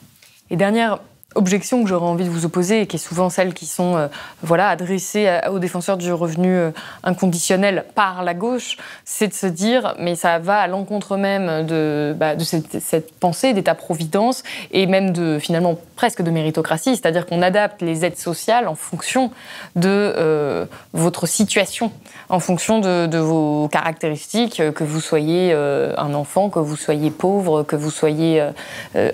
Et 0.51 0.57
dernière 0.57 1.01
objection 1.35 1.83
que 1.83 1.88
j'aurais 1.88 2.07
envie 2.07 2.25
de 2.25 2.31
vous 2.31 2.47
opposer, 2.47 2.83
et 2.83 2.87
qui 2.87 2.97
est 2.97 2.99
souvent 2.99 3.29
celle 3.29 3.53
qui 3.53 3.67
sont 3.67 3.97
euh, 3.97 4.09
voilà, 4.43 4.71
adressées 4.71 5.41
aux 5.51 5.59
défenseurs 5.59 5.99
du 5.99 6.11
revenu 6.11 6.57
euh, 6.57 6.71
inconditionnel 7.05 7.85
par 7.95 8.25
la 8.25 8.33
gauche, 8.33 8.79
c'est 9.05 9.29
de 9.29 9.35
se 9.35 9.47
dire, 9.47 9.95
mais 9.99 10.17
ça 10.17 10.38
va 10.38 10.59
à 10.59 10.67
l'encontre 10.67 11.19
même 11.19 11.67
de, 11.67 12.14
bah, 12.17 12.33
cette, 12.41 13.14
pensée 13.21 13.53
d'État-providence 13.53 14.43
et 14.71 14.87
même 14.87 15.12
de 15.12 15.38
finalement 15.38 15.79
presque 15.97 16.23
de 16.23 16.31
méritocratie, 16.31 16.97
c'est-à-dire 16.97 17.27
qu'on 17.27 17.43
adapte 17.43 17.83
les 17.83 18.07
aides 18.07 18.19
sociales 18.19 18.67
en 18.67 18.75
fonction 18.75 19.31
de 19.77 19.88
euh, 19.88 20.64
votre 20.95 21.27
situation, 21.27 21.93
en 22.31 22.41
fonction 22.41 22.81
de, 22.81 23.07
de, 23.07 23.19
vos 23.19 23.69
caractéristiques, 23.69 24.62
que 24.75 24.85
vous 24.85 25.01
soyez 25.01 25.53
un 25.53 26.14
enfant, 26.14 26.49
que 26.49 26.59
vous 26.59 26.77
soyez 26.77 27.11
pauvre, 27.11 27.62
que 27.64 27.77
vous 27.77 27.91
soyez 27.91 28.47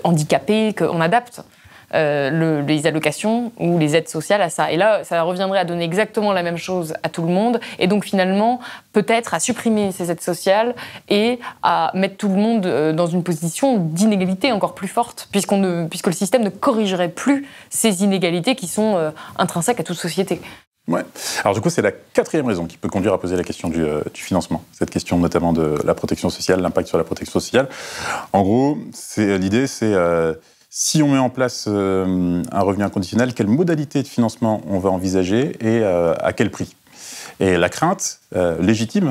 handicapé, 0.03 0.73
qu'on 0.77 1.01
adapte. 1.01 1.41
Euh, 1.95 2.61
les 2.61 2.87
allocations 2.87 3.53
ou 3.57 3.77
les 3.77 3.95
aides 3.95 4.09
sociales 4.09 4.41
à 4.41 4.49
ça. 4.49 4.69
Et 4.71 4.75
là, 4.75 5.03
ça 5.05 5.21
reviendrait 5.23 5.59
à 5.59 5.65
donner 5.65 5.85
exactement 5.85 6.33
la 6.33 6.43
même 6.43 6.57
chose 6.57 6.93
à 7.03 7.09
tout 7.09 7.21
le 7.21 7.29
monde, 7.29 7.61
et 7.79 7.87
donc 7.87 8.03
finalement, 8.03 8.59
peut-être 8.91 9.33
à 9.33 9.39
supprimer 9.39 9.93
ces 9.93 10.11
aides 10.11 10.21
sociales 10.21 10.75
et 11.07 11.39
à 11.63 11.91
mettre 11.93 12.17
tout 12.17 12.27
le 12.27 12.35
monde 12.35 12.65
euh, 12.65 12.91
dans 12.91 13.07
une 13.07 13.23
position 13.23 13.77
d'inégalité 13.77 14.51
encore 14.51 14.75
plus 14.75 14.89
forte, 14.89 15.29
puisque 15.31 15.53
le 15.53 16.11
système 16.11 16.43
ne 16.43 16.49
corrigerait 16.49 17.09
plus 17.09 17.47
ces 17.69 18.03
inégalités 18.03 18.55
qui 18.55 18.67
sont 18.67 18.97
euh, 18.97 19.11
intrinsèques 19.37 19.79
à 19.79 19.83
toute 19.83 19.97
société. 19.97 20.41
Ouais. 20.89 21.03
Alors 21.43 21.53
du 21.53 21.61
coup, 21.61 21.69
c'est 21.69 21.81
la 21.81 21.91
quatrième 21.91 22.45
raison 22.45 22.65
qui 22.65 22.77
peut 22.77 22.89
conduire 22.89 23.13
à 23.13 23.19
poser 23.19 23.37
la 23.37 23.43
question 23.43 23.69
du, 23.69 23.85
financement. 24.13 24.63
Cette 24.73 24.89
question 24.89 25.17
notamment 25.17 25.53
de 25.53 25.77
la 25.85 25.93
protection 25.95 26.29
sociale, 26.29 26.61
l'impact 26.61 26.89
sur 26.89 26.97
la 26.97 27.05
protection 27.05 27.39
sociale. 27.39 27.69
En 28.33 28.43
gros, 28.43 28.77
l'idée, 29.17 29.65
c'est 29.65 29.93
si 30.77 31.01
on 31.01 31.07
met 31.07 31.17
en 31.17 31.29
place 31.29 31.67
euh, 31.69 32.43
un 32.51 32.59
revenu 32.59 32.83
inconditionnel, 32.83 33.33
quelle 33.33 33.47
modalité 33.47 34.03
de 34.03 34.07
financement 34.09 34.61
on 34.67 34.77
va 34.77 34.89
envisager 34.89 35.55
et 35.61 35.79
euh, 35.81 36.13
à 36.19 36.33
quel 36.33 36.51
prix? 36.51 36.75
Et 37.39 37.55
la 37.55 37.69
crainte 37.69 38.19
euh, 38.35 38.61
légitime 38.61 39.07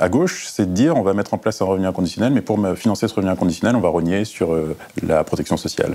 à 0.00 0.08
gauche, 0.08 0.46
c'est 0.48 0.66
de 0.66 0.72
dire 0.72 0.96
on 0.96 1.02
va 1.02 1.14
mettre 1.14 1.34
en 1.34 1.38
place 1.38 1.62
un 1.62 1.66
revenu 1.66 1.86
inconditionnel, 1.86 2.32
mais 2.32 2.40
pour 2.40 2.58
financer 2.76 3.06
ce 3.06 3.14
revenu 3.14 3.30
inconditionnel, 3.30 3.76
on 3.76 3.80
va 3.80 3.90
renier 3.90 4.24
sur 4.24 4.58
la 5.06 5.22
protection 5.22 5.56
sociale, 5.56 5.94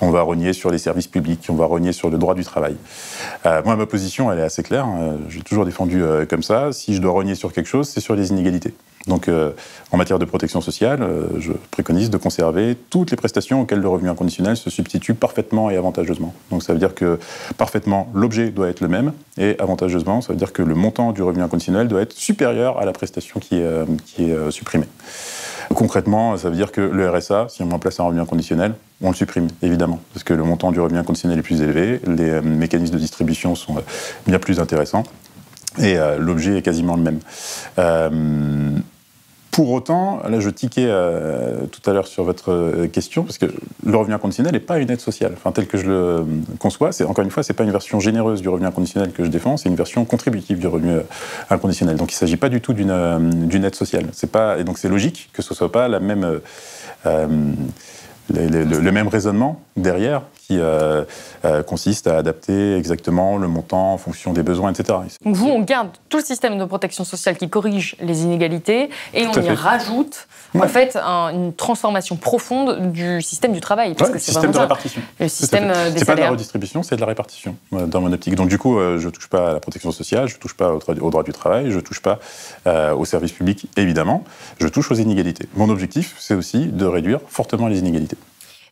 on 0.00 0.10
va 0.10 0.22
renier 0.22 0.52
sur 0.52 0.70
les 0.70 0.78
services 0.78 1.08
publics, 1.08 1.44
on 1.48 1.54
va 1.54 1.66
renier 1.66 1.92
sur 1.92 2.08
le 2.08 2.16
droit 2.16 2.34
du 2.34 2.44
travail. 2.44 2.76
moi, 3.44 3.74
ma 3.74 3.86
position, 3.86 4.30
elle 4.30 4.38
est 4.38 4.44
assez 4.44 4.62
claire. 4.62 4.84
Hein. 4.84 5.18
J'ai 5.28 5.42
toujours 5.42 5.64
défendu 5.64 6.04
comme 6.28 6.44
ça. 6.44 6.72
Si 6.72 6.94
je 6.94 7.00
dois 7.00 7.12
renier 7.12 7.34
sur 7.34 7.52
quelque 7.52 7.68
chose, 7.68 7.88
c'est 7.88 8.00
sur 8.00 8.14
les 8.14 8.30
inégalités. 8.30 8.74
Donc, 9.06 9.28
euh, 9.28 9.52
en 9.92 9.96
matière 9.96 10.18
de 10.18 10.26
protection 10.26 10.60
sociale, 10.60 11.02
euh, 11.02 11.26
je 11.38 11.52
préconise 11.70 12.10
de 12.10 12.18
conserver 12.18 12.76
toutes 12.90 13.10
les 13.10 13.16
prestations 13.16 13.62
auxquelles 13.62 13.80
le 13.80 13.88
revenu 13.88 14.10
inconditionnel 14.10 14.58
se 14.58 14.68
substitue 14.68 15.14
parfaitement 15.14 15.70
et 15.70 15.76
avantageusement. 15.76 16.34
Donc, 16.50 16.62
ça 16.62 16.74
veut 16.74 16.78
dire 16.78 16.94
que 16.94 17.18
parfaitement, 17.56 18.10
l'objet 18.14 18.50
doit 18.50 18.68
être 18.68 18.80
le 18.80 18.88
même, 18.88 19.12
et 19.38 19.56
avantageusement, 19.58 20.20
ça 20.20 20.34
veut 20.34 20.38
dire 20.38 20.52
que 20.52 20.62
le 20.62 20.74
montant 20.74 21.12
du 21.12 21.22
revenu 21.22 21.42
inconditionnel 21.42 21.88
doit 21.88 22.02
être 22.02 22.12
supérieur 22.12 22.78
à 22.78 22.84
la 22.84 22.92
prestation 22.92 23.40
qui 23.40 23.56
est, 23.56 23.62
euh, 23.62 23.86
qui 24.04 24.30
est 24.30 24.50
supprimée. 24.50 24.88
Concrètement, 25.74 26.36
ça 26.36 26.50
veut 26.50 26.56
dire 26.56 26.70
que 26.70 26.82
le 26.82 27.08
RSA, 27.08 27.46
si 27.48 27.62
on 27.62 27.66
met 27.66 27.74
en 27.74 27.78
place 27.78 28.00
un 28.00 28.04
revenu 28.04 28.20
inconditionnel, 28.20 28.74
on 29.02 29.08
le 29.10 29.16
supprime, 29.16 29.48
évidemment, 29.62 30.00
parce 30.12 30.24
que 30.24 30.34
le 30.34 30.42
montant 30.42 30.72
du 30.72 30.80
revenu 30.80 30.98
inconditionnel 30.98 31.38
est 31.38 31.42
plus 31.42 31.62
élevé, 31.62 32.00
les 32.06 32.42
mécanismes 32.42 32.94
de 32.94 32.98
distribution 32.98 33.54
sont 33.54 33.76
bien 34.26 34.38
plus 34.38 34.60
intéressants 34.60 35.04
et 35.78 35.96
l'objet 36.18 36.58
est 36.58 36.62
quasiment 36.62 36.96
le 36.96 37.02
même. 37.02 37.20
Euh, 39.50 39.56
Pour 39.60 39.70
autant, 39.70 40.20
là 40.28 40.40
je 40.40 40.50
tiquais 40.50 40.86
euh, 40.88 41.66
tout 41.66 41.88
à 41.88 41.92
l'heure 41.92 42.06
sur 42.06 42.24
votre 42.24 42.52
euh, 42.52 42.86
question, 42.86 43.24
parce 43.24 43.38
que 43.38 43.46
le 43.84 43.96
revenu 43.96 44.14
inconditionnel 44.14 44.52
n'est 44.52 44.60
pas 44.60 44.78
une 44.78 44.90
aide 44.90 45.00
sociale. 45.00 45.32
Enfin, 45.36 45.52
tel 45.52 45.66
que 45.66 45.78
je 45.78 45.86
le 45.86 46.24
conçois, 46.58 46.92
c'est 46.92 47.04
encore 47.04 47.24
une 47.24 47.30
fois, 47.30 47.42
c'est 47.42 47.54
pas 47.54 47.64
une 47.64 47.70
version 47.72 48.00
généreuse 48.00 48.42
du 48.42 48.48
revenu 48.48 48.66
inconditionnel 48.66 49.12
que 49.12 49.24
je 49.24 49.30
défends, 49.30 49.56
c'est 49.56 49.68
une 49.68 49.76
version 49.76 50.04
contributive 50.04 50.58
du 50.58 50.66
revenu 50.66 50.92
euh, 50.92 51.02
inconditionnel. 51.50 51.96
Donc 51.96 52.12
il 52.12 52.14
ne 52.14 52.18
s'agit 52.18 52.36
pas 52.36 52.48
du 52.48 52.60
tout 52.60 52.72
d'une 52.72 53.64
aide 53.64 53.74
sociale. 53.74 54.06
Pas, 54.30 54.58
et 54.58 54.64
donc 54.64 54.78
c'est 54.78 54.88
logique 54.88 55.30
que 55.32 55.42
ce 55.42 55.52
ne 55.52 55.56
soit 55.56 55.72
pas 55.72 55.88
la 55.88 55.98
même, 55.98 56.40
le, 57.04 58.90
même 58.92 59.08
raisonnement 59.08 59.60
derrière 59.76 60.22
qui 60.50 60.58
euh, 60.58 61.04
euh, 61.44 61.62
consiste 61.62 62.08
à 62.08 62.16
adapter 62.16 62.76
exactement 62.76 63.38
le 63.38 63.46
montant 63.46 63.92
en 63.92 63.98
fonction 63.98 64.32
des 64.32 64.42
besoins, 64.42 64.72
etc. 64.72 64.98
Donc 65.24 65.36
vous, 65.36 65.48
on 65.48 65.60
garde 65.60 65.90
tout 66.08 66.16
le 66.16 66.24
système 66.24 66.58
de 66.58 66.64
protection 66.64 67.04
sociale 67.04 67.36
qui 67.36 67.48
corrige 67.48 67.94
les 68.00 68.22
inégalités 68.22 68.90
et 69.14 69.28
on 69.28 69.40
y 69.40 69.50
rajoute 69.50 70.26
en 70.58 70.66
fait 70.66 70.96
une 70.96 71.54
transformation 71.54 72.16
profonde 72.16 72.90
du 72.90 73.22
système 73.22 73.52
du 73.52 73.60
travail. 73.60 73.94
Parce 73.94 74.10
que 74.10 74.18
c'est 74.18 74.32
système 74.32 74.50
de 74.50 74.58
répartition. 74.58 75.00
Le 75.20 75.28
système 75.28 75.70
euh, 75.70 75.92
C'est 75.96 76.04
pas 76.04 76.16
de 76.16 76.20
la 76.20 76.30
redistribution, 76.30 76.82
c'est 76.82 76.96
de 76.96 77.00
la 77.00 77.06
répartition 77.06 77.54
dans 77.70 78.00
mon 78.00 78.12
optique. 78.12 78.34
Donc 78.34 78.48
du 78.48 78.58
coup, 78.58 78.76
je 78.80 79.06
ne 79.06 79.10
touche 79.10 79.28
pas 79.28 79.50
à 79.50 79.52
la 79.52 79.60
protection 79.60 79.92
sociale, 79.92 80.26
je 80.26 80.34
ne 80.34 80.40
touche 80.40 80.54
pas 80.54 80.72
au, 80.72 81.10
droit 81.10 81.22
du 81.22 81.32
travail, 81.32 81.70
je 81.70 81.76
ne 81.76 81.80
touche 81.80 82.02
pas 82.02 82.18
au 82.66 83.04
service 83.04 83.30
public, 83.30 83.68
évidemment, 83.76 84.24
je 84.58 84.66
touche 84.66 84.90
aux 84.90 84.96
inégalités. 84.96 85.46
Mon 85.54 85.68
objectif, 85.68 86.16
c'est 86.18 86.34
aussi 86.34 86.66
de 86.66 86.86
réduire 86.86 87.20
fortement 87.28 87.68
les 87.68 87.78
inégalités. 87.78 88.16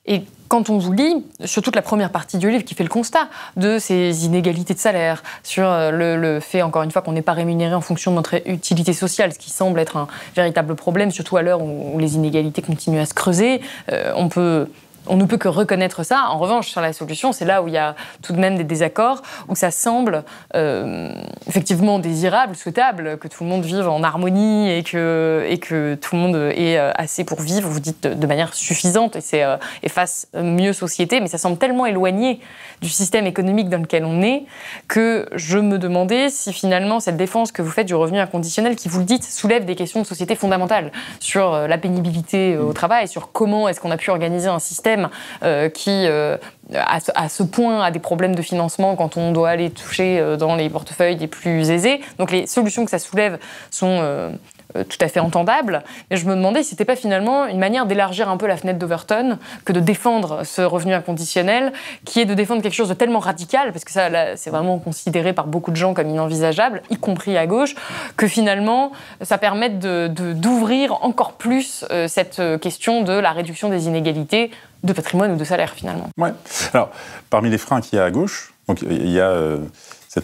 Et 0.07 0.23
quand 0.49 0.71
on 0.71 0.79
vous 0.79 0.93
lit, 0.93 1.25
sur 1.45 1.63
toute 1.63 1.77
la 1.77 1.83
première 1.83 2.11
partie 2.11 2.39
du 2.39 2.51
livre 2.51 2.65
qui 2.65 2.75
fait 2.75 2.83
le 2.83 2.89
constat 2.89 3.29
de 3.57 3.79
ces 3.79 4.25
inégalités 4.25 4.75
de 4.75 4.79
salaire, 4.79 5.23
sur 5.43 5.69
euh, 5.69 5.91
le, 5.91 6.41
fait, 6.41 6.63
encore 6.63 6.83
une 6.83 6.91
fois, 6.91 7.03
qu'on 7.03 7.13
n'est 7.13 7.23
pas 7.23 7.35
rémunéré 7.35 7.75
en 7.75 7.81
fonction 7.81 8.11
de 8.11 8.17
notre 8.17 8.35
utilité 8.49 8.93
sociale, 8.93 9.33
ce 9.33 9.39
qui 9.39 9.51
semble 9.51 9.79
être 9.79 9.97
un 9.97 10.09
véritable 10.35 10.75
problème, 10.75 11.11
surtout 11.11 11.37
à 11.37 11.43
l'heure 11.43 11.63
où, 11.63 11.99
les 11.99 12.15
inégalités 12.15 12.63
continuent 12.63 13.01
à 13.01 13.07
se 13.07 13.15
creuser, 13.15 13.61
euh, 13.93 14.13
on 14.17 14.29
peut 14.29 14.69
on 15.09 15.17
ne 15.17 15.25
peut 15.25 15.37
que 15.37 15.49
reconnaître 15.49 16.03
ça. 16.03 16.27
En 16.29 16.39
revanche, 16.39 16.69
sur 16.69 16.81
la 16.81 16.93
solution, 16.93 17.33
c'est 17.33 17.45
là 17.45 17.63
où 17.63 17.69
il 17.69 17.75
y 17.75 17.79
a 17.79 17.95
tout 18.23 18.33
de 18.33 18.39
même 18.39 18.57
des 18.57 18.65
désaccords, 18.65 19.23
où 19.49 19.55
ça 19.55 19.71
semble 19.71 20.25
euh, 20.55 21.13
effectivement 21.47 21.99
désirable, 21.99 22.55
souhaitable, 22.55 23.19
que 23.19 23.29
tout 23.29 23.45
le 23.45 23.51
monde 23.51 23.65
vive 23.65 23.89
en 23.89 24.03
harmonie 24.03 24.71
et 24.71 24.83
que, 24.83 25.45
et 25.49 25.59
que 25.59 25.95
tout 25.95 26.15
le 26.15 26.23
monde 26.23 26.37
ait 26.37 26.79
euh, 26.79 26.93
assez 26.95 27.25
pour 27.25 27.41
vivre, 27.41 27.69
vous 27.69 27.81
dites 27.81 28.07
de, 28.07 28.27
manière 28.27 28.55
suffisante. 28.55 29.17
Et, 29.17 29.21
c'est, 29.21 29.43
euh, 29.43 29.57
et 29.83 29.89
fasse 29.89 30.29
mieux 30.35 30.73
société, 30.73 31.21
mais 31.21 31.29
ça 31.29 31.39
semble 31.39 31.59
tellement 31.59 31.87
éloigné 31.87 32.41
du 32.81 32.89
système 32.89 33.27
économique 33.27 33.69
dans 33.69 33.79
lequel 33.79 34.05
on 34.05 34.23
est 34.23 34.45
que 34.87 35.29
je 35.35 35.59
me 35.59 35.79
demandais 35.79 36.29
si 36.29 36.53
finalement 36.53 37.01
cette 37.01 37.17
défense 37.17 37.51
que 37.51 37.63
vous 37.63 37.71
faites 37.71 37.87
du 37.87 37.95
revenu 37.95 38.19
inconditionnel, 38.19 38.77
qui 38.77 38.89
vous 38.89 39.01
le 39.01 39.05
dites, 39.05 39.25
soulève 39.25 39.65
des 39.65 39.75
questions 39.75 40.03
de 40.03 40.07
société 40.07 40.37
fondamentales 40.37 40.93
sur 41.19 41.53
la 41.67 41.79
pénibilité 41.79 42.57
au 42.57 42.73
travail, 42.73 43.09
sur 43.09 43.33
comment 43.33 43.69
est-ce 43.69 43.81
qu'on 43.81 43.91
a 43.91 43.97
pu 43.97 44.11
organiser 44.11 44.49
un 44.49 44.59
système 44.59 44.98
euh, 45.43 45.69
qui, 45.69 46.07
euh, 46.07 46.37
à, 46.75 47.29
ce 47.29 47.43
point, 47.43 47.83
a 47.83 47.91
des 47.91 47.99
problèmes 47.99 48.35
de 48.35 48.43
financement 48.43 48.97
quand 48.97 49.17
on 49.17 49.33
doit 49.33 49.51
aller 49.51 49.71
toucher 49.71 50.19
euh, 50.19 50.37
dans 50.37 50.57
les 50.57 50.69
portefeuilles 50.71 51.17
les 51.17 51.27
plus 51.27 51.71
aisés. 51.71 52.01
Donc 52.19 52.31
les 52.31 52.47
solutions 52.47 52.85
que 52.85 52.91
ça 52.91 52.99
soulève 52.99 53.39
sont 53.71 54.33
tout 54.75 54.99
à 55.01 55.09
fait 55.09 55.21
entendables. 55.21 55.83
Mais 56.11 56.17
je 56.17 56.27
me 56.27 56.35
demandais 56.35 56.63
si 56.63 56.71
c'était 56.71 56.85
pas 56.85 56.97
finalement 56.97 57.47
une 57.47 57.59
manière 57.59 57.87
d'élargir 57.87 58.29
un 58.29 58.37
peu 58.37 58.47
la 58.47 58.57
fenêtre 58.57 58.79
d'Overton 58.79 59.39
que 59.65 59.73
de 59.73 59.81
défendre 59.81 60.45
ce 60.45 60.63
revenu 60.63 60.95
inconditionnel, 60.95 61.73
qui 62.05 62.21
est 62.21 62.25
de 62.27 62.35
défendre 62.35 62.63
quelque 62.63 62.75
chose 62.75 62.89
de 62.89 62.95
tellement 62.95 63.19
radical, 63.19 63.73
parce 63.73 63.85
que 63.85 63.93
ça, 63.93 64.37
c'est 64.37 64.51
vraiment 64.51 64.79
considéré 64.79 65.33
par 65.33 65.47
beaucoup 65.47 65.71
de 65.71 65.77
gens 65.77 65.95
comme 65.95 66.09
inenvisageable, 66.09 66.83
y 66.91 66.97
compris 66.97 67.37
à 67.37 67.47
gauche, 67.47 67.75
que 68.17 68.27
finalement, 68.27 68.93
ça 69.23 69.39
permette 69.39 69.79
d'ouvrir 69.79 71.05
encore 71.05 71.33
plus 71.33 71.85
cette 72.07 72.43
question 72.61 73.03
de 73.03 73.13
la 73.13 73.33
réduction 73.33 73.69
des 73.69 73.87
inégalités 73.87 74.51
de 74.85 74.93
patrimoine 74.93 75.33
ou 75.33 75.37
de 75.37 75.45
salaire 75.45 75.73
finalement. 75.73 76.09
Ouais. 76.17 76.33
Alors, 76.73 76.91
parmi 77.31 77.51
les 77.51 77.59
freins 77.59 77.81
qu'il 77.81 77.99
y 77.99 78.03
a 78.03 78.05
à 78.05 78.11
gauche, 78.11 78.55
donc 78.69 78.83
il 78.83 79.09
y 79.09 79.21
a 79.21 79.29
euh, 79.31 79.59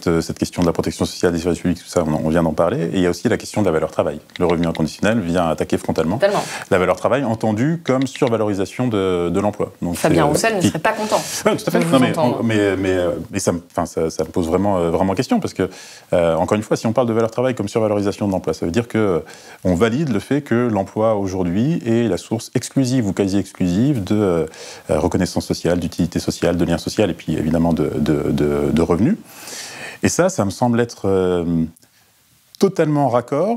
euh, 0.07 0.21
cette, 0.23 0.39
question 0.39 0.63
de 0.63 0.67
la 0.67 0.73
protection 0.73 1.05
sociale 1.05 1.33
des 1.33 1.39
services 1.39 1.61
publics, 1.61 1.79
tout 1.79 1.89
ça, 1.89 2.03
on, 2.05 2.29
vient 2.31 2.43
d'en 2.43 2.53
parler. 2.53 2.85
Et 2.93 2.97
il 2.97 3.01
y 3.01 3.07
a 3.07 3.11
aussi 3.11 3.29
la 3.29 3.37
question 3.37 3.61
de 3.61 3.67
la 3.67 3.73
valeur 3.73 3.91
travail. 3.91 4.19
Le 4.39 4.47
revenu 4.47 4.67
inconditionnel 4.67 5.21
vient 5.21 5.49
attaquer 5.49 5.77
frontalement 5.77 6.19
la 6.71 6.79
valeur 6.79 6.97
travail, 6.97 7.25
entendue 7.25 7.83
comme 7.85 8.07
survalorisation 8.07 8.89
de, 8.89 9.29
de 9.29 9.41
l'emploi. 9.41 9.73
Fabien 9.95 10.25
euh, 10.25 10.29
Roussel 10.29 10.57
ne 10.57 10.61
serait 10.63 10.79
pas 10.79 10.93
content. 10.93 11.21
Oui, 11.47 11.57
tout 11.57 11.65
à 11.67 11.71
fait. 11.71 11.85
mais, 12.43 12.77
mais, 12.77 12.97
mais, 13.31 13.39
ça, 13.39 13.53
ça, 13.85 14.11
ça, 14.11 14.25
me 14.25 14.31
pose 14.31 14.47
vraiment, 14.47 14.91
vraiment 14.91 15.15
question, 15.15 15.39
parce 15.39 15.53
que, 15.53 15.69
encore 16.13 16.57
une 16.57 16.63
fois, 16.63 16.77
si 16.77 16.87
on 16.87 16.93
parle 16.93 17.07
de 17.07 17.13
valeur 17.13 17.31
travail 17.31 17.55
comme 17.55 17.69
survalorisation 17.69 18.27
de 18.27 18.33
l'emploi, 18.33 18.55
ça 18.55 18.65
veut 18.65 18.73
dire 18.73 18.89
qu'on 18.89 19.75
valide 19.75 20.09
le 20.11 20.19
fait 20.19 20.41
que 20.41 20.69
l'emploi 20.69 21.15
aujourd'hui 21.15 21.83
est 21.85 22.09
la 22.09 22.17
source 22.17 22.51
exclusive 22.55 23.07
ou 23.07 23.13
quasi 23.13 23.37
exclusive 23.37 24.03
de 24.03 24.47
reconnaissance 24.89 25.47
sociale, 25.47 25.79
d'utilité 25.79 26.19
sociale, 26.19 26.57
de 26.57 26.65
lien 26.65 26.79
social, 26.79 27.11
et 27.11 27.15
puis 27.15 27.35
évidemment 27.37 27.75
de, 27.75 27.91
de, 27.97 28.33
de 28.73 28.83
revenus. 28.83 29.17
Et 30.05 30.09
ça, 30.09 30.29
ça 30.29 30.45
me 30.45 30.51
semble 30.51 30.81
être 30.81 31.09
euh, 31.09 31.65
totalement 32.59 33.09
raccord 33.09 33.57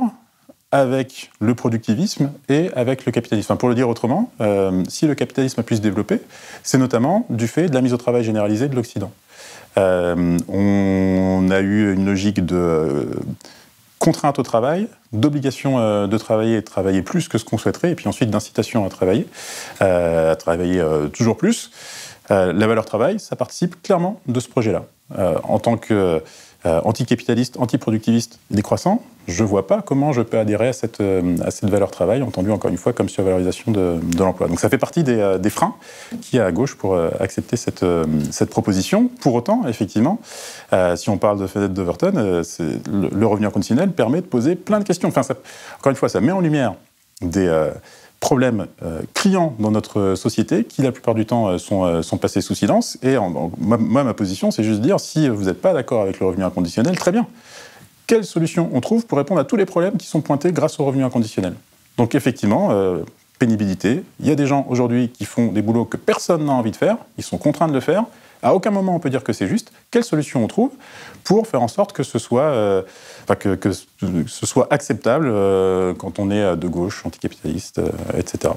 avec 0.71 1.29
le 1.41 1.53
productivisme 1.55 2.31
et 2.47 2.71
avec 2.73 3.05
le 3.05 3.11
capitalisme. 3.11 3.55
pour 3.57 3.67
le 3.67 3.75
dire 3.75 3.89
autrement, 3.89 4.31
euh, 4.39 4.83
si 4.87 5.07
le 5.07 5.15
capitalisme 5.15 5.59
a 5.59 5.63
pu 5.63 5.75
se 5.75 5.81
développer, 5.81 6.21
c'est 6.63 6.77
notamment 6.77 7.25
du 7.29 7.47
fait 7.47 7.67
de 7.67 7.73
la 7.73 7.81
mise 7.81 7.93
au 7.93 7.97
travail 7.97 8.23
généralisée 8.23 8.69
de 8.69 8.75
l'Occident. 8.75 9.11
Euh, 9.77 10.37
on 10.47 11.49
a 11.51 11.59
eu 11.59 11.93
une 11.93 12.05
logique 12.05 12.45
de 12.45 13.09
contrainte 13.99 14.39
au 14.39 14.43
travail, 14.43 14.87
d'obligation 15.11 16.07
de 16.07 16.17
travailler 16.17 16.57
et 16.57 16.61
de 16.61 16.65
travailler 16.65 17.01
plus 17.01 17.27
que 17.27 17.37
ce 17.37 17.43
qu'on 17.45 17.57
souhaiterait, 17.57 17.91
et 17.91 17.95
puis 17.95 18.07
ensuite 18.07 18.29
d'incitation 18.29 18.85
à 18.85 18.89
travailler, 18.89 19.27
à 19.79 20.35
travailler 20.37 20.81
toujours 21.13 21.35
plus. 21.35 21.71
La 22.29 22.67
valeur 22.67 22.85
travail, 22.85 23.19
ça 23.19 23.35
participe 23.35 23.81
clairement 23.81 24.19
de 24.27 24.39
ce 24.39 24.49
projet-là. 24.49 24.83
en 25.43 25.59
tant 25.59 25.77
que 25.77 26.21
euh, 26.67 26.81
anticapitaliste, 26.83 27.57
antiproductiviste, 27.59 28.39
décroissant, 28.49 29.03
je 29.27 29.43
ne 29.43 29.47
vois 29.47 29.67
pas 29.67 29.83
comment 29.83 30.11
je 30.11 30.21
peux 30.21 30.39
adhérer 30.39 30.69
à 30.69 30.73
cette, 30.73 30.99
euh, 31.01 31.37
valeur 31.61 31.91
travail, 31.91 32.23
entendu 32.23 32.49
encore 32.51 32.71
une 32.71 32.77
fois 32.77 32.93
comme 32.93 33.09
survalorisation 33.09 33.71
de, 33.71 33.99
l'emploi. 34.17 34.47
Donc 34.47 34.59
ça 34.59 34.67
fait 34.67 34.79
partie 34.79 35.03
des, 35.03 35.19
euh, 35.19 35.49
freins 35.49 35.75
qui 36.19 36.39
a 36.39 36.45
à 36.45 36.51
gauche 36.51 36.75
pour 36.75 36.97
accepter 37.19 37.57
cette, 37.57 37.85
proposition. 38.49 39.07
Pour 39.21 39.35
autant, 39.35 39.67
effectivement, 39.67 40.19
si 40.95 41.09
on 41.09 41.17
parle 41.17 41.39
de 41.39 41.47
fenêtre 41.47 41.73
d'Overton, 41.73 42.11
le, 42.15 42.41
le, 43.09 43.27
revenu 43.27 43.45
inconditionnel 43.45 43.91
permet 43.91 44.21
de 44.21 44.25
poser 44.25 44.55
plein 44.55 44.79
de 44.79 44.83
questions. 44.83 45.07
Enfin, 45.07 45.21
encore 45.79 45.91
une 45.91 45.95
fois, 45.95 46.09
ça 46.09 46.21
met 46.21 46.31
en 46.31 46.41
lumière 46.41 46.73
des 47.21 47.47
problèmes 48.19 48.67
euh, 48.83 49.01
criants 49.13 49.55
dans 49.59 49.71
notre 49.71 50.15
société 50.15 50.63
qui, 50.63 50.81
la 50.81 50.91
plupart 50.91 51.15
du 51.15 51.25
temps, 51.25 51.47
euh, 51.47 51.57
sont, 51.57 51.85
euh, 51.85 52.01
sont, 52.01 52.17
passés 52.17 52.41
sous 52.41 52.55
silence. 52.55 52.97
Et 53.03 53.15
moi, 53.17 54.03
ma 54.03 54.13
position, 54.13 54.51
c'est 54.51 54.63
juste 54.63 54.81
dire, 54.81 54.99
si 54.99 55.29
vous 55.29 55.45
n'êtes 55.45 55.61
pas 55.61 55.73
d'accord 55.73 56.01
avec 56.01 56.19
le 56.19 56.25
revenu 56.25 56.43
inconditionnel, 56.43 56.97
très 56.97 57.11
bien. 57.11 57.27
Quelle 58.07 58.25
solution 58.25 58.69
on 58.73 58.81
trouve 58.81 59.05
pour 59.05 59.17
répondre 59.17 59.41
à 59.41 59.43
tous 59.43 59.55
les 59.55 59.65
problèmes 59.65 59.97
qui 59.97 60.07
sont 60.07 60.21
pointés 60.21 60.51
grâce 60.51 60.79
au 60.79 60.85
revenu 60.85 61.03
inconditionnel? 61.03 61.53
Donc 61.97 62.15
effectivement, 62.15 62.69
pénibilité, 63.37 64.03
il 64.21 64.27
y 64.27 64.31
a 64.31 64.35
des 64.35 64.47
gens 64.47 64.65
aujourd'hui 64.69 65.09
qui 65.09 65.25
font 65.25 65.47
des 65.47 65.61
boulots 65.61 65.83
que 65.83 65.97
personne 65.97 66.45
n'a 66.45 66.53
envie 66.53 66.71
de 66.71 66.77
faire, 66.77 66.97
ils 67.17 67.23
sont 67.23 67.37
contraints 67.37 67.67
de 67.67 67.73
le 67.73 67.81
faire, 67.81 68.05
à 68.41 68.53
aucun 68.53 68.71
moment 68.71 68.95
on 68.95 68.99
peut 68.99 69.09
dire 69.09 69.23
que 69.23 69.33
c'est 69.33 69.47
juste. 69.47 69.71
Quelle 69.91 70.03
solution 70.03 70.43
on 70.43 70.47
trouve 70.47 70.71
pour 71.23 71.47
faire 71.47 71.61
en 71.61 71.67
sorte 71.67 71.93
que 71.93 72.03
ce 72.03 72.19
soit, 72.19 72.43
euh, 72.43 72.83
que, 73.39 73.71
ce 73.71 74.45
soit 74.45 74.67
acceptable 74.71 75.27
euh, 75.29 75.93
quand 75.93 76.19
on 76.19 76.31
est 76.31 76.55
de 76.55 76.67
gauche, 76.67 77.05
anticapitaliste, 77.05 77.79
euh, 77.79 77.89
etc. 78.17 78.53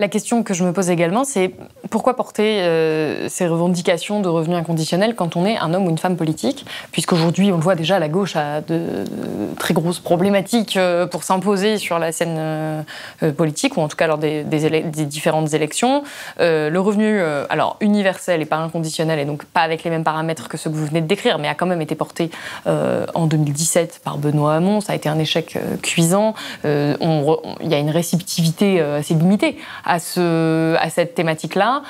La 0.00 0.06
question 0.06 0.44
que 0.44 0.54
je 0.54 0.62
me 0.62 0.72
pose 0.72 0.90
également, 0.90 1.24
c'est 1.24 1.50
pourquoi 1.90 2.14
porter 2.14 2.60
euh, 2.60 3.28
ces 3.28 3.48
revendications 3.48 4.20
de 4.20 4.28
revenus 4.28 4.56
inconditionnels 4.56 5.16
quand 5.16 5.34
on 5.34 5.44
est 5.44 5.58
un 5.58 5.74
homme 5.74 5.86
ou 5.86 5.90
une 5.90 5.98
femme 5.98 6.16
politique 6.16 6.66
Puisqu'aujourd'hui, 6.92 7.50
on 7.50 7.56
le 7.56 7.62
voit 7.62 7.74
déjà, 7.74 7.98
la 7.98 8.08
gauche 8.08 8.36
a 8.36 8.60
de, 8.60 8.78
très 9.58 9.74
grosses 9.74 9.98
problématiques 9.98 10.76
euh, 10.76 11.08
pour 11.08 11.24
s'imposer 11.24 11.78
sur 11.78 11.98
la 11.98 12.12
scène 12.12 12.36
euh, 12.38 12.82
politique, 13.36 13.76
ou 13.76 13.80
en 13.80 13.88
tout 13.88 13.96
cas 13.96 14.06
lors 14.06 14.18
des, 14.18 14.44
différentes 14.44 15.52
élections. 15.52 16.04
le 16.38 16.78
revenu, 16.78 17.20
alors 17.50 17.76
universel 17.80 18.40
et 18.40 18.46
pas 18.46 18.58
inconditionnel, 18.58 19.18
et 19.18 19.24
donc 19.24 19.46
pas 19.46 19.62
avec 19.62 19.82
les 19.82 19.90
mêmes 19.90 20.04
paramètres 20.04 20.48
que 20.48 20.56
ceux 20.56 20.70
que 20.70 20.76
vous 20.76 20.86
venez 20.86 21.00
de 21.00 21.08
décrire, 21.08 21.38
mais 21.38 21.48
a 21.48 21.54
quand 21.54 21.66
même 21.66 21.82
été 21.82 21.96
porté 21.96 22.30
en 22.66 23.26
2017 23.26 24.00
par 24.04 24.18
Benoît 24.18 24.54
Hamon. 24.54 24.80
Ça 24.80 24.92
a 24.92 24.96
été 24.96 25.08
un 25.08 25.18
échec 25.18 25.58
cuisant. 25.82 26.34
Il 26.64 26.98
y 27.62 27.74
a 27.74 27.78
une 27.78 27.90
réceptivité 27.90 28.80
assez 28.80 29.14
limitée 29.14 29.56
à, 29.88 29.98
ce, 29.98 30.76
à 30.76 30.90
cette 30.90 31.14
thématique-là. 31.14 31.82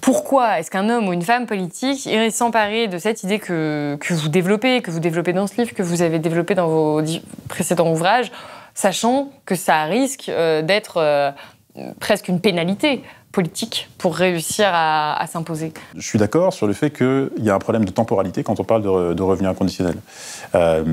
Pourquoi 0.00 0.60
est-ce 0.60 0.70
qu'un 0.70 0.90
homme 0.90 1.08
ou 1.08 1.14
une 1.14 1.22
femme 1.22 1.46
politique 1.46 2.04
irait 2.04 2.30
s'emparer 2.30 2.88
de 2.88 2.98
cette 2.98 3.22
idée 3.24 3.38
que, 3.38 3.96
que, 3.98 4.12
vous 4.12 4.28
développez, 4.28 4.82
que 4.82 4.90
vous 4.90 5.00
développez 5.00 5.32
dans 5.32 5.46
ce 5.46 5.56
livre, 5.56 5.72
que 5.72 5.82
vous 5.82 6.02
avez 6.02 6.18
développé 6.18 6.54
dans 6.54 6.68
vos 6.68 7.00
précédents 7.48 7.90
ouvrages, 7.90 8.30
sachant 8.74 9.30
que 9.46 9.54
ça 9.54 9.84
risque 9.84 10.28
euh, 10.28 10.60
d'être 10.60 10.98
euh, 10.98 11.30
presque 12.00 12.28
une 12.28 12.40
pénalité 12.40 13.02
politique 13.32 13.88
pour 13.96 14.14
réussir 14.14 14.68
à, 14.72 15.24
s'imposer? 15.26 15.72
Je 15.96 16.06
suis 16.06 16.18
d'accord 16.18 16.52
sur 16.52 16.66
le 16.66 16.74
fait 16.74 16.90
qu'il 16.90 17.30
y 17.38 17.50
a 17.50 17.54
un 17.54 17.58
problème 17.58 17.86
de 17.86 17.90
temporalité 17.90 18.44
quand 18.44 18.60
on 18.60 18.64
parle 18.64 18.82
de, 18.82 19.14
de 19.14 19.22
revenus 19.22 19.50
inconditionnels. 19.50 19.98
Euh, 20.54 20.84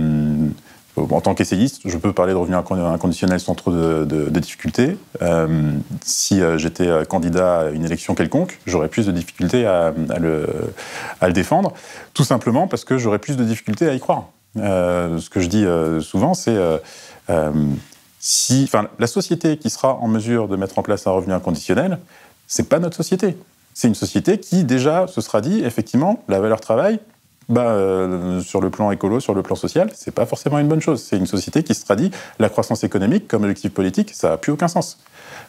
en 0.97 1.21
tant 1.21 1.33
qu'essayiste, 1.35 1.81
je 1.85 1.97
peux 1.97 2.11
parler 2.11 2.33
de 2.33 2.37
revenu 2.37 2.55
inconditionnel 2.55 3.39
sans 3.39 3.55
trop 3.55 3.71
de, 3.71 4.29
difficultés. 4.29 4.97
Euh, 5.21 5.71
si 6.03 6.41
euh, 6.41 6.57
j'étais 6.57 6.87
euh, 6.87 7.05
candidat 7.05 7.59
à 7.59 7.69
une 7.69 7.85
élection 7.85 8.15
quelconque, 8.15 8.59
j'aurais 8.65 8.89
plus 8.89 9.05
de 9.05 9.11
difficultés 9.11 9.65
à, 9.65 9.93
le, 10.19 11.33
défendre, 11.33 11.73
tout 12.13 12.23
simplement 12.23 12.67
parce 12.67 12.83
que 12.83 12.97
j'aurais 12.97 13.19
plus 13.19 13.37
de 13.37 13.43
difficultés 13.43 13.87
à 13.87 13.93
y 13.93 13.99
croire. 13.99 14.25
ce 14.55 15.29
que 15.29 15.39
je 15.39 15.47
dis 15.47 15.65
souvent, 16.03 16.33
c'est 16.33 16.57
si, 18.19 18.69
la 18.99 19.07
société 19.07 19.57
qui 19.57 19.69
sera 19.69 19.95
en 19.95 20.07
mesure 20.07 20.47
de 20.47 20.55
mettre 20.55 20.77
en 20.77 20.83
place 20.83 21.07
un 21.07 21.11
revenu 21.11 21.33
inconditionnel, 21.33 21.99
c'est 22.47 22.67
pas 22.67 22.79
notre 22.79 22.97
société. 22.97 23.37
C'est 23.73 23.87
une 23.87 23.95
société 23.95 24.39
qui 24.39 24.65
déjà 24.65 25.07
se 25.07 25.21
sera 25.21 25.39
dit 25.39 25.63
effectivement 25.63 26.23
la 26.27 26.39
valeur 26.39 26.59
travail, 26.59 26.99
bah, 27.51 27.71
euh, 27.71 28.39
sur 28.41 28.61
le 28.61 28.69
plan 28.69 28.91
écolo, 28.91 29.19
sur 29.19 29.33
le 29.33 29.43
plan 29.43 29.55
social, 29.55 29.89
c'est 29.93 30.13
pas 30.13 30.25
forcément 30.25 30.57
une 30.57 30.67
bonne 30.67 30.81
chose. 30.81 31.03
C'est 31.03 31.17
une 31.17 31.25
société 31.25 31.63
qui 31.63 31.75
se 31.75 31.83
traduit 31.83 32.09
la 32.39 32.49
croissance 32.49 32.83
économique 32.83 33.27
comme 33.27 33.43
objectif 33.43 33.73
politique, 33.73 34.11
ça 34.13 34.29
n'a 34.29 34.37
plus 34.37 34.53
aucun 34.53 34.69
sens. 34.69 34.97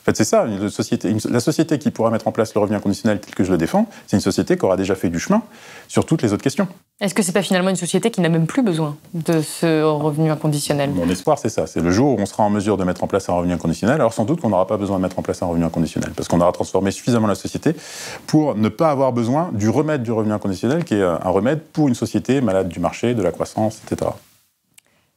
En 0.02 0.04
fait, 0.06 0.16
c'est 0.16 0.24
ça, 0.24 0.46
une 0.46 0.68
société, 0.68 1.14
la 1.30 1.38
société 1.38 1.78
qui 1.78 1.92
pourra 1.92 2.10
mettre 2.10 2.26
en 2.26 2.32
place 2.32 2.52
le 2.56 2.60
revenu 2.60 2.76
inconditionnel 2.76 3.20
tel 3.20 3.36
que 3.36 3.44
je 3.44 3.52
le 3.52 3.56
défends, 3.56 3.86
c'est 4.08 4.16
une 4.16 4.20
société 4.20 4.56
qui 4.56 4.64
aura 4.64 4.76
déjà 4.76 4.96
fait 4.96 5.08
du 5.08 5.20
chemin 5.20 5.42
sur 5.86 6.04
toutes 6.04 6.22
les 6.22 6.32
autres 6.32 6.42
questions. 6.42 6.66
Est-ce 7.00 7.14
que 7.14 7.22
c'est 7.22 7.30
pas 7.30 7.42
finalement 7.42 7.70
une 7.70 7.76
société 7.76 8.10
qui 8.10 8.20
n'a 8.20 8.28
même 8.28 8.46
plus 8.46 8.62
besoin 8.62 8.96
de 9.14 9.40
ce 9.40 9.82
revenu 9.84 10.32
inconditionnel? 10.32 10.90
Mon 10.90 11.08
espoir, 11.08 11.38
c'est 11.38 11.50
ça. 11.50 11.68
C'est 11.68 11.80
le 11.80 11.92
jour 11.92 12.18
où 12.18 12.20
on 12.20 12.26
sera 12.26 12.42
en 12.42 12.50
mesure 12.50 12.76
de 12.76 12.82
mettre 12.82 13.04
en 13.04 13.06
place 13.06 13.28
un 13.28 13.34
revenu 13.34 13.52
inconditionnel. 13.52 13.94
Alors 13.94 14.12
sans 14.12 14.24
doute 14.24 14.40
qu'on 14.40 14.50
n'aura 14.50 14.66
pas 14.66 14.76
besoin 14.76 14.96
de 14.96 15.02
mettre 15.02 15.20
en 15.20 15.22
place 15.22 15.40
un 15.40 15.46
revenu 15.46 15.64
inconditionnel, 15.64 16.10
parce 16.16 16.26
qu'on 16.26 16.40
aura 16.40 16.50
transformé 16.50 16.90
suffisamment 16.90 17.28
la 17.28 17.36
société 17.36 17.76
pour 18.26 18.56
ne 18.56 18.68
pas 18.68 18.90
avoir 18.90 19.12
besoin 19.12 19.50
du 19.52 19.68
remède 19.68 20.02
du 20.02 20.10
revenu 20.10 20.32
inconditionnel, 20.32 20.84
qui 20.84 20.94
est 20.94 21.04
un 21.04 21.30
remède 21.30 21.60
pour 21.72 21.86
une 21.86 21.94
société 21.94 22.40
malade 22.40 22.68
du 22.68 22.80
marché, 22.80 23.14
de 23.14 23.22
la 23.22 23.30
croissance, 23.30 23.80
etc. 23.86 24.10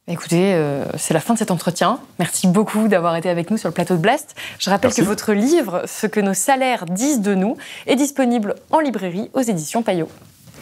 Écoutez, 0.08 0.54
euh, 0.54 0.84
c'est 0.96 1.14
la 1.14 1.20
fin 1.20 1.34
de 1.34 1.38
cet 1.38 1.50
entretien. 1.50 1.98
Merci 2.20 2.46
beaucoup 2.46 2.86
d'avoir 2.86 3.16
été 3.16 3.28
avec 3.28 3.50
nous 3.50 3.56
sur 3.56 3.68
le 3.68 3.74
plateau 3.74 3.96
de 3.96 4.00
Blast. 4.00 4.36
Je 4.60 4.70
rappelle 4.70 4.94
que 4.94 5.02
votre 5.02 5.32
livre, 5.32 5.82
Ce 5.86 6.06
que 6.06 6.20
nos 6.20 6.34
salaires 6.34 6.86
disent 6.86 7.20
de 7.20 7.34
nous, 7.34 7.56
est 7.88 7.96
disponible 7.96 8.54
en 8.70 8.78
librairie 8.78 9.30
aux 9.34 9.40
éditions 9.40 9.82
Payot. 9.82 10.08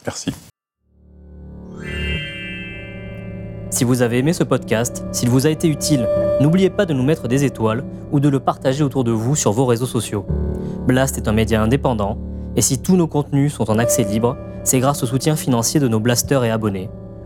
Merci. 0.07 0.32
Si 3.68 3.84
vous 3.84 4.01
avez 4.01 4.18
aimé 4.18 4.32
ce 4.32 4.45
podcast, 4.45 5.05
s'il 5.12 5.28
vous 5.28 5.47
a 5.47 5.51
été 5.51 5.68
utile, 5.68 6.09
n'oubliez 6.40 6.70
pas 6.70 6.86
de 6.86 6.95
nous 6.95 7.03
mettre 7.03 7.28
des 7.28 7.45
étoiles 7.45 7.84
ou 8.12 8.20
de 8.20 8.30
le 8.30 8.40
partager 8.40 8.82
autour 8.82 9.05
de 9.05 9.12
vous 9.12 9.36
sur 9.36 9.53
vos 9.53 9.66
réseaux 9.66 9.84
sociaux. 9.84 10.24
Blast 10.86 11.18
est 11.18 11.28
un 11.28 11.32
média 11.32 11.61
indépendant, 11.61 12.16
et 12.57 12.62
si 12.62 12.80
tous 12.80 12.97
nos 12.97 13.09
contenus 13.09 13.53
sont 13.53 13.70
en 13.70 13.78
accès 13.78 14.05
libre, 14.05 14.38
c'est 14.62 14.78
grâce 14.78 15.03
au 15.03 15.07
soutien 15.07 15.36
financier 15.36 15.80
de 15.80 15.88
nos 15.88 16.01
blasters 16.01 16.45
et 16.45 16.51
abonnés. 16.51 16.88